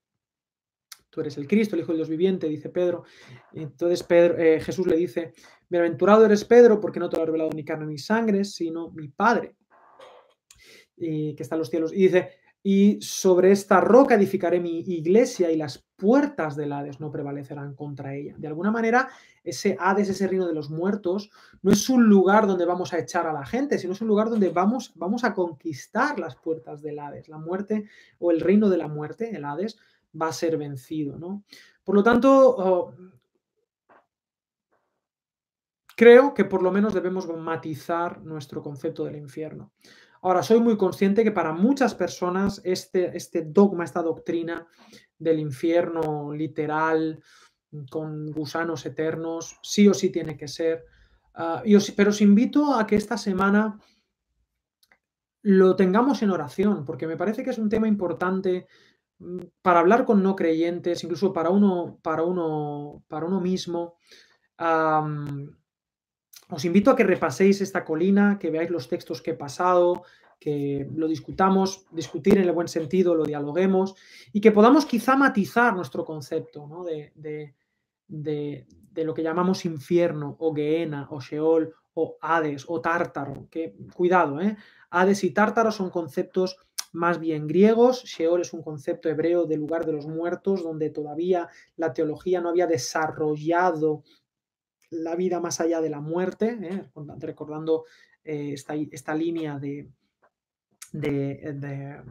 tú 1.11 1.21
eres 1.21 1.37
el 1.37 1.47
Cristo, 1.47 1.75
el 1.75 1.83
Hijo 1.83 1.93
de 1.93 1.97
Dios 1.97 2.09
viviente, 2.09 2.49
dice 2.49 2.71
Pedro. 2.71 3.05
Entonces 3.53 4.03
Pedro, 4.03 4.39
eh, 4.39 4.61
Jesús 4.61 4.87
le 4.87 4.97
dice, 4.97 5.35
bienaventurado 5.69 6.25
eres 6.25 6.45
Pedro, 6.45 6.81
porque 6.81 7.01
no 7.01 7.11
te 7.11 7.17
lo 7.17 7.25
ha 7.25 7.27
revelado 7.27 7.51
ni 7.51 7.65
carne 7.65 7.87
ni 7.87 7.99
sangre, 7.99 8.45
sino 8.45 8.91
mi 8.91 9.09
Padre, 9.09 9.57
y 10.97 11.35
que 11.35 11.43
está 11.43 11.57
en 11.57 11.61
los 11.61 11.71
cielos. 11.71 11.93
Y 11.93 12.05
dice, 12.05 12.31
y 12.63 13.01
sobre 13.01 13.53
esta 13.53 13.81
roca 13.81 14.17
edificaré 14.17 14.61
mi 14.61 14.81
iglesia 14.81 15.51
y 15.51 15.57
las 15.57 15.79
puertas 15.97 16.57
del 16.57 16.73
Hades 16.73 17.01
no 17.01 17.11
prevalecerán 17.11 17.75
contra 17.75 18.15
ella. 18.15 18.35
De 18.37 18.49
alguna 18.49 18.71
manera, 18.71 19.09
ese 19.43 19.77
Hades, 19.81 20.11
ese 20.11 20.27
reino 20.27 20.47
de 20.47 20.53
los 20.53 20.69
muertos, 20.69 21.31
no 21.63 21.73
es 21.73 21.89
un 21.89 22.05
lugar 22.07 22.47
donde 22.47 22.67
vamos 22.67 22.93
a 22.93 22.99
echar 22.99 23.27
a 23.27 23.33
la 23.33 23.47
gente, 23.47 23.79
sino 23.79 23.95
es 23.95 24.01
un 24.03 24.09
lugar 24.09 24.29
donde 24.29 24.51
vamos, 24.51 24.93
vamos 24.95 25.25
a 25.25 25.33
conquistar 25.33 26.19
las 26.19 26.37
puertas 26.37 26.83
del 26.83 26.99
Hades. 26.99 27.29
La 27.29 27.39
muerte 27.39 27.87
o 28.19 28.31
el 28.31 28.41
reino 28.41 28.69
de 28.69 28.77
la 28.77 28.89
muerte, 28.89 29.35
el 29.35 29.47
Hades, 29.47 29.79
va 30.21 30.29
a 30.29 30.33
ser 30.33 30.57
vencido. 30.57 31.19
¿no? 31.19 31.45
Por 31.85 31.95
lo 31.95 32.03
tanto, 32.03 32.57
oh, 32.57 32.95
creo 35.97 36.33
que 36.35 36.45
por 36.45 36.63
lo 36.63 36.71
menos 36.71 36.95
debemos 36.95 37.29
matizar 37.29 38.23
nuestro 38.23 38.63
concepto 38.63 39.05
del 39.05 39.17
infierno. 39.17 39.73
Ahora, 40.23 40.43
soy 40.43 40.61
muy 40.61 40.77
consciente 40.77 41.25
que 41.25 41.33
para 41.33 41.53
muchas 41.53 41.95
personas 41.95 42.61
este, 42.65 43.17
este 43.17 43.43
dogma, 43.43 43.85
esta 43.85 44.03
doctrina 44.03 44.67
del 45.19 45.39
infierno 45.39 46.33
literal, 46.33 47.23
con 47.91 48.31
gusanos 48.31 48.85
eternos, 48.85 49.59
sí 49.63 49.89
o 49.89 49.95
sí 49.95 50.11
tiene 50.11 50.37
que 50.37 50.49
ser. 50.49 50.85
Ah, 51.35 51.63
pero 51.97 52.11
os 52.11 52.21
invito 52.21 52.75
a 52.75 52.87
que 52.87 52.97
esta 52.97 53.17
semana 53.17 53.79
lo 55.43 55.75
tengamos 55.77 56.23
en 56.23 56.31
oración, 56.31 56.85
porque 56.85 57.07
me 57.07 57.17
parece 57.17 57.43
que 57.43 57.51
es 57.51 57.59
un 57.59 57.69
tema 57.69 57.89
importante 57.89 58.67
para 59.63 59.81
hablar 59.81 60.05
con 60.05 60.23
no 60.23 60.35
creyentes, 60.35 61.05
incluso 61.05 61.33
para 61.33 61.51
uno, 61.51 61.99
para 62.03 62.23
uno, 62.23 63.03
para 63.09 63.27
uno 63.27 63.41
mismo. 63.41 63.97
Os 66.49 66.65
invito 66.65 66.91
a 66.91 66.97
que 66.97 67.05
repaséis 67.05 67.61
esta 67.61 67.85
colina, 67.85 68.39
que 68.39 68.51
veáis 68.51 68.71
los 68.71 68.89
textos 68.89 69.23
que 69.23 69.33
he 69.33 69.35
pasado, 69.35 70.03
que 70.41 70.89
lo 70.97 71.07
discutamos, 71.07 71.85
discutir 71.93 72.39
en 72.39 72.45
el 72.45 72.53
buen 72.53 72.67
sentido, 72.67 73.15
lo 73.15 73.25
dialoguemos 73.25 73.95
y 74.33 74.41
que 74.41 74.51
podamos 74.51 74.87
quizá 74.87 75.15
matizar 75.15 75.75
nuestro 75.77 76.05
concepto 76.05 76.67
de, 76.85 77.55
lo 79.05 79.15
que 79.15 79.23
llamamos 79.23 79.67
infierno 79.67 80.37
o 80.41 80.55
Gehenna 80.55 81.07
o 81.11 81.21
Sheol 81.21 81.75
o 81.95 82.17
Hades 82.23 82.65
o 82.67 82.81
Tártaro. 82.81 83.49
Que, 83.51 83.77
cuidado, 83.95 84.41
¿eh? 84.41 84.57
Hades 84.91 85.23
y 85.25 85.31
Tártaro 85.31 85.71
son 85.71 85.91
conceptos 85.91 86.57
más 86.93 87.19
bien 87.19 87.47
griegos. 87.47 88.05
Sheol 88.05 88.41
es 88.41 88.53
un 88.53 88.63
concepto 88.63 89.09
hebreo 89.09 89.47
de 89.47 89.57
lugar 89.57 89.87
de 89.87 89.93
los 89.93 90.07
muertos, 90.07 90.63
donde 90.63 90.91
todavía 90.91 91.49
la 91.77 91.93
teología 91.93 92.41
no 92.41 92.49
había 92.49 92.67
desarrollado 92.67 94.03
la 94.91 95.15
vida 95.15 95.41
más 95.41 95.61
allá 95.61 95.81
de 95.81 95.91
la 95.91 96.01
muerte, 96.01 96.59
¿eh? 96.61 96.91
recordando 97.19 97.85
eh, 98.25 98.55
esta, 98.55 99.15
línea 99.15 99.59
de, 99.59 99.89
de, 100.93 102.03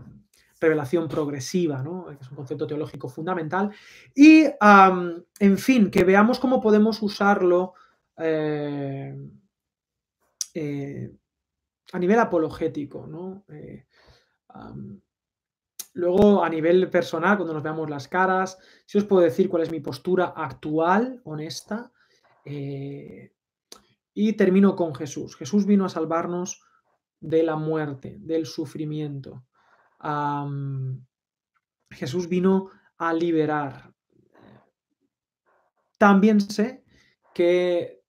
revelación 0.62 1.08
progresiva, 1.08 1.82
¿no? 1.84 2.10
es 2.12 2.30
un 2.30 2.38
concepto 2.38 2.68
teológico 2.68 3.10
fundamental. 3.10 3.72
Y, 4.16 4.46
en 5.40 5.58
fin, 5.58 5.92
que 5.92 6.04
veamos 6.04 6.40
cómo 6.40 6.62
podemos 6.62 7.02
usarlo 7.02 7.74
eh, 8.18 9.14
a 11.92 12.00
nivel 12.00 12.20
apologético. 12.20 13.08
¿no? 13.08 13.44
Luego, 15.94 16.44
a 16.44 16.50
nivel 16.50 16.90
personal, 16.90 17.38
cuando 17.38 17.54
nos 17.54 17.64
veamos 17.64 17.90
las 17.90 18.08
caras, 18.08 18.58
si 18.86 18.98
os 18.98 19.06
puedo 19.06 19.24
decir 19.24 19.50
cuál 19.50 19.64
es 19.64 19.72
mi 19.72 19.80
postura 19.80 20.34
actual, 20.36 21.22
honesta, 21.24 21.92
eh, 22.46 23.34
y 24.14 24.34
termino 24.34 24.76
con 24.76 24.94
Jesús. 24.96 25.36
Jesús 25.36 25.66
vino 25.66 25.86
a 25.86 25.90
salvarnos 25.90 26.62
de 27.20 27.44
la 27.44 27.56
muerte, 27.56 28.18
del 28.20 28.46
sufrimiento. 28.46 29.46
Jesús 31.92 32.30
vino 32.30 32.70
a 32.98 33.14
liberar. 33.14 33.94
También 35.98 36.40
sé 36.40 36.84
que 37.34 38.02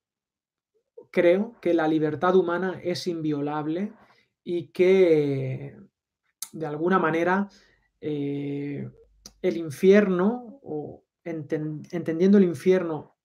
creo 1.10 1.56
que 1.60 1.74
la 1.74 1.88
libertad 1.88 2.36
humana 2.36 2.80
es 2.82 3.06
inviolable 3.06 3.92
y 4.44 4.68
que 4.68 5.76
de 6.52 6.66
alguna 6.66 6.98
manera 6.98 7.48
eh, 8.00 8.88
el 9.42 9.56
infierno, 9.56 10.60
o 10.62 11.04
entendiendo 11.24 12.38
el 12.38 12.44
infierno 12.44 13.16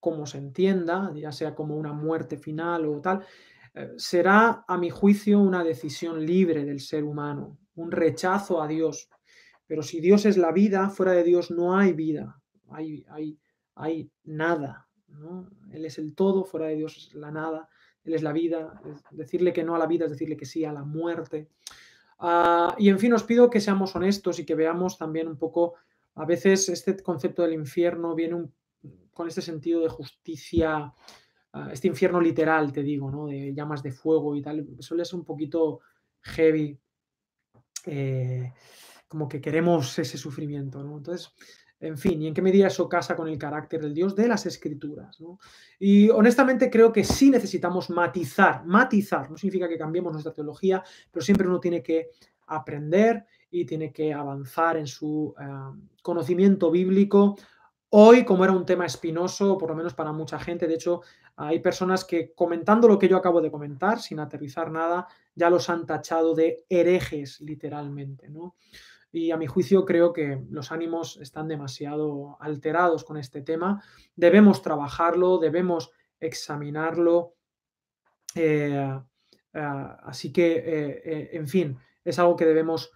como 0.00 0.26
se 0.26 0.38
entienda, 0.38 1.12
ya 1.14 1.32
sea 1.32 1.54
como 1.54 1.76
una 1.76 1.92
muerte 1.92 2.36
final 2.36 2.86
o 2.86 3.00
tal, 3.00 3.24
eh, 3.74 3.92
será, 3.96 4.64
a 4.68 4.76
mi 4.76 4.90
juicio, 4.90 5.40
una 5.40 5.64
decisión 5.64 6.24
libre 6.24 6.64
del 6.64 6.80
ser 6.80 7.04
humano, 7.04 7.58
un 7.74 7.90
rechazo 7.90 8.62
a 8.62 8.68
Dios. 8.68 9.08
Pero 9.66 9.82
si 9.82 10.00
Dios 10.00 10.26
es 10.26 10.36
la 10.36 10.52
vida, 10.52 10.90
fuera 10.90 11.12
de 11.12 11.24
Dios 11.24 11.50
no 11.50 11.76
hay 11.76 11.92
vida, 11.92 12.40
hay, 12.70 13.04
hay, 13.08 13.38
hay 13.74 14.10
nada. 14.24 14.88
Él 15.72 15.84
es 15.84 15.98
el 15.98 16.14
todo, 16.14 16.44
fuera 16.44 16.66
de 16.66 16.76
Dios 16.76 16.96
es 16.96 17.14
la 17.14 17.30
nada, 17.30 17.68
Él 18.04 18.14
es 18.14 18.22
la 18.22 18.32
vida. 18.32 18.80
decirle 19.10 19.52
que 19.52 19.64
no 19.64 19.74
a 19.74 19.78
la 19.78 19.86
vida 19.86 20.04
es 20.04 20.10
decirle 20.10 20.36
que 20.36 20.46
sí 20.46 20.64
a 20.64 20.72
la 20.72 20.84
muerte. 20.84 21.48
Ah, 22.18 22.74
y 22.78 22.88
en 22.88 22.98
fin, 22.98 23.12
os 23.12 23.24
pido 23.24 23.50
que 23.50 23.60
seamos 23.60 23.94
honestos 23.96 24.38
y 24.38 24.44
que 24.44 24.54
veamos 24.54 24.98
también 24.98 25.28
un 25.28 25.36
poco, 25.36 25.74
a 26.14 26.24
veces 26.24 26.68
este 26.68 27.02
concepto 27.02 27.42
del 27.42 27.54
infierno 27.54 28.14
viene 28.14 28.48
con 29.12 29.28
este 29.28 29.42
sentido 29.42 29.80
de 29.80 29.88
justicia, 29.88 30.92
ah, 31.52 31.68
este 31.72 31.88
infierno 31.88 32.20
literal, 32.20 32.72
te 32.72 32.82
digo, 32.82 33.10
¿no? 33.10 33.26
De 33.26 33.52
llamas 33.54 33.82
de 33.82 33.92
fuego 33.92 34.36
y 34.36 34.42
tal, 34.42 34.66
suele 34.78 35.04
ser 35.04 35.18
un 35.18 35.24
poquito 35.24 35.80
heavy, 36.22 36.78
eh, 37.86 38.52
como 39.08 39.28
que 39.28 39.40
queremos 39.40 39.98
ese 39.98 40.18
sufrimiento, 40.18 40.82
¿no? 40.82 40.96
Entonces, 40.96 41.32
en 41.84 41.98
fin, 41.98 42.22
y 42.22 42.26
en 42.26 42.34
qué 42.34 42.42
medida 42.42 42.66
eso 42.66 42.88
casa 42.88 43.14
con 43.14 43.28
el 43.28 43.38
carácter 43.38 43.80
del 43.80 43.94
Dios 43.94 44.16
de 44.16 44.28
las 44.28 44.46
escrituras. 44.46 45.18
Y 45.78 46.08
honestamente 46.10 46.70
creo 46.70 46.92
que 46.92 47.04
sí 47.04 47.30
necesitamos 47.30 47.90
matizar, 47.90 48.64
matizar, 48.64 49.30
no 49.30 49.36
significa 49.36 49.68
que 49.68 49.78
cambiemos 49.78 50.12
nuestra 50.12 50.32
teología, 50.32 50.82
pero 51.10 51.24
siempre 51.24 51.46
uno 51.46 51.60
tiene 51.60 51.82
que 51.82 52.10
aprender 52.46 53.24
y 53.50 53.64
tiene 53.64 53.92
que 53.92 54.12
avanzar 54.12 54.76
en 54.76 54.86
su 54.86 55.34
eh, 55.38 55.44
conocimiento 56.02 56.70
bíblico. 56.70 57.36
Hoy, 57.90 58.24
como 58.24 58.44
era 58.44 58.52
un 58.52 58.66
tema 58.66 58.86
espinoso, 58.86 59.56
por 59.56 59.70
lo 59.70 59.76
menos 59.76 59.94
para 59.94 60.12
mucha 60.12 60.38
gente, 60.40 60.66
de 60.66 60.74
hecho, 60.74 61.02
hay 61.36 61.60
personas 61.60 62.04
que 62.04 62.32
comentando 62.34 62.88
lo 62.88 62.98
que 62.98 63.08
yo 63.08 63.16
acabo 63.16 63.40
de 63.40 63.50
comentar, 63.50 64.00
sin 64.00 64.18
aterrizar 64.18 64.70
nada, 64.70 65.06
ya 65.34 65.50
los 65.50 65.68
han 65.70 65.86
tachado 65.86 66.34
de 66.34 66.64
herejes, 66.68 67.40
literalmente, 67.40 68.28
¿no? 68.28 68.56
Y 69.14 69.30
a 69.30 69.36
mi 69.36 69.46
juicio 69.46 69.84
creo 69.84 70.12
que 70.12 70.42
los 70.50 70.72
ánimos 70.72 71.18
están 71.18 71.46
demasiado 71.46 72.36
alterados 72.40 73.04
con 73.04 73.16
este 73.16 73.42
tema. 73.42 73.80
Debemos 74.16 74.60
trabajarlo, 74.60 75.38
debemos 75.38 75.92
examinarlo. 76.18 77.34
Eh, 78.34 79.00
eh, 79.52 79.60
así 80.02 80.32
que, 80.32 80.56
eh, 80.56 81.30
en 81.32 81.46
fin, 81.46 81.78
es 82.04 82.18
algo 82.18 82.34
que 82.34 82.44
debemos 82.44 82.90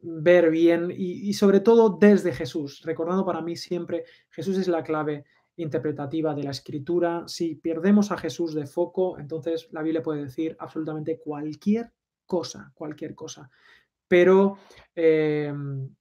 ver 0.00 0.50
bien 0.50 0.90
y, 0.90 1.28
y, 1.28 1.34
sobre 1.34 1.60
todo 1.60 1.98
desde 2.00 2.32
Jesús, 2.32 2.82
recordando 2.82 3.24
para 3.24 3.42
mí 3.42 3.56
siempre, 3.56 4.04
Jesús 4.30 4.56
es 4.56 4.66
la 4.68 4.82
clave 4.82 5.24
interpretativa 5.56 6.34
de 6.34 6.44
la 6.44 6.50
escritura. 6.50 7.24
Si 7.26 7.56
perdemos 7.56 8.10
a 8.10 8.16
Jesús 8.16 8.54
de 8.54 8.66
foco, 8.66 9.18
entonces 9.18 9.68
la 9.70 9.82
Biblia 9.82 10.02
puede 10.02 10.24
decir 10.24 10.56
absolutamente 10.58 11.18
cualquier 11.18 11.92
cosa, 12.26 12.72
cualquier 12.74 13.14
cosa 13.14 13.50
pero, 14.08 14.58
em, 14.94 15.94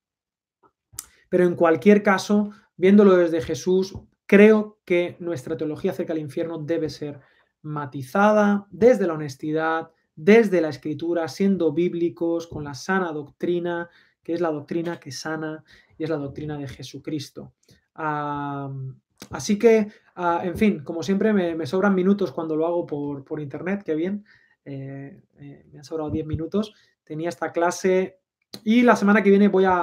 pero 1.30 1.46
en 1.46 1.56
cualquier 1.56 2.04
caso, 2.04 2.52
viéndolo 2.78 3.16
desde 3.16 3.42
Jesús, 3.42 3.94
creo 4.26 4.80
que 4.86 5.16
nuestra 5.20 5.58
teología 5.58 5.92
acerca 5.92 6.14
del 6.14 6.24
infierno 6.24 6.58
debe 6.58 6.90
ser 6.90 7.20
matizada 7.62 8.68
desde 8.70 9.08
la 9.08 9.14
honestidad, 9.14 9.92
desde 10.16 10.62
la 10.62 10.70
escritura, 10.70 11.28
siendo 11.28 11.74
bíblicos, 11.74 12.48
con 12.48 12.64
la 12.64 12.74
sana 12.74 13.12
doctrina, 13.12 13.90
que 14.24 14.34
es 14.34 14.42
la 14.42 14.52
doctrina 14.52 15.00
que 15.00 15.12
sana 15.12 15.64
y 15.98 16.04
es 16.04 16.10
la 16.10 16.18
doctrina 16.18 16.58
de 16.58 16.68
Jesucristo. 16.68 17.54
así 17.94 19.58
que, 19.58 19.88
ah, 20.16 20.42
en 20.44 20.58
fin, 20.58 20.84
como 20.84 21.04
siempre, 21.04 21.34
me, 21.34 21.66
sobran 21.66 21.96
minutos 21.96 22.32
cuando 22.32 22.56
lo 22.56 22.66
hago 22.66 22.86
por, 22.86 23.40
internet, 23.40 23.84
qué 23.84 23.96
bien. 23.96 24.26
Eh, 24.64 25.22
eh, 25.38 25.66
me 25.72 25.78
han 25.78 25.84
sobrado 25.84 26.10
10 26.10 26.26
minutos 26.26 26.74
tenía 27.06 27.30
esta 27.30 27.52
clase 27.52 28.20
y 28.64 28.82
la 28.84 28.96
semana 28.96 29.22
que 29.22 29.30
viene 29.30 29.48
voy 29.48 29.66
a, 29.66 29.82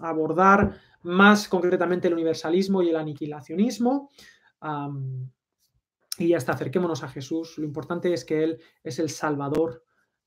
abordar 0.00 0.78
más 1.02 1.48
concretamente 1.48 2.08
el 2.08 2.14
universalismo 2.14 2.82
y 2.82 2.90
el 2.90 2.96
aniquilacionismo. 2.96 4.10
y 6.18 6.32
hasta 6.32 6.52
acerquémonos 6.52 7.02
a 7.02 7.08
Jesús. 7.08 7.58
Lo 7.58 7.64
importante 7.64 8.12
es 8.12 8.24
que 8.24 8.42
Él 8.42 8.58
es 8.82 8.98
el 8.98 9.10
Salvador 9.10 9.84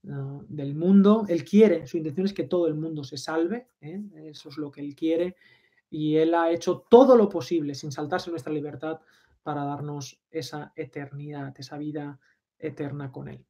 ah, 0.08 0.40
del 0.48 0.76
mundo. 0.76 1.26
Él 1.28 1.44
quiere, 1.44 1.88
su 1.88 1.98
intención 1.98 2.28
es 2.28 2.34
que 2.34 2.44
todo 2.44 2.68
el 2.68 2.76
mundo 2.76 3.04
se 3.04 3.18
salve. 3.18 3.68
¿eh? 3.82 4.02
Eso 4.26 4.50
es 4.50 4.58
lo 4.58 4.72
que 4.72 4.82
Él 4.82 4.96
quiere. 4.96 5.36
Y 5.90 6.18
Él 6.18 6.36
ha 6.36 6.52
hecho 6.52 6.86
todo 6.90 7.18
lo 7.18 7.28
posible, 7.28 7.74
sin 7.74 7.92
saltarse 7.92 8.30
nuestra 8.30 8.54
libertad, 8.54 9.00
para 9.42 9.64
darnos 9.64 10.22
esa 10.30 10.74
eternidad, 10.76 11.56
esa 11.58 11.78
vida 11.78 12.20
eterna 12.60 13.12
con 13.12 13.30
Él. 13.30 13.46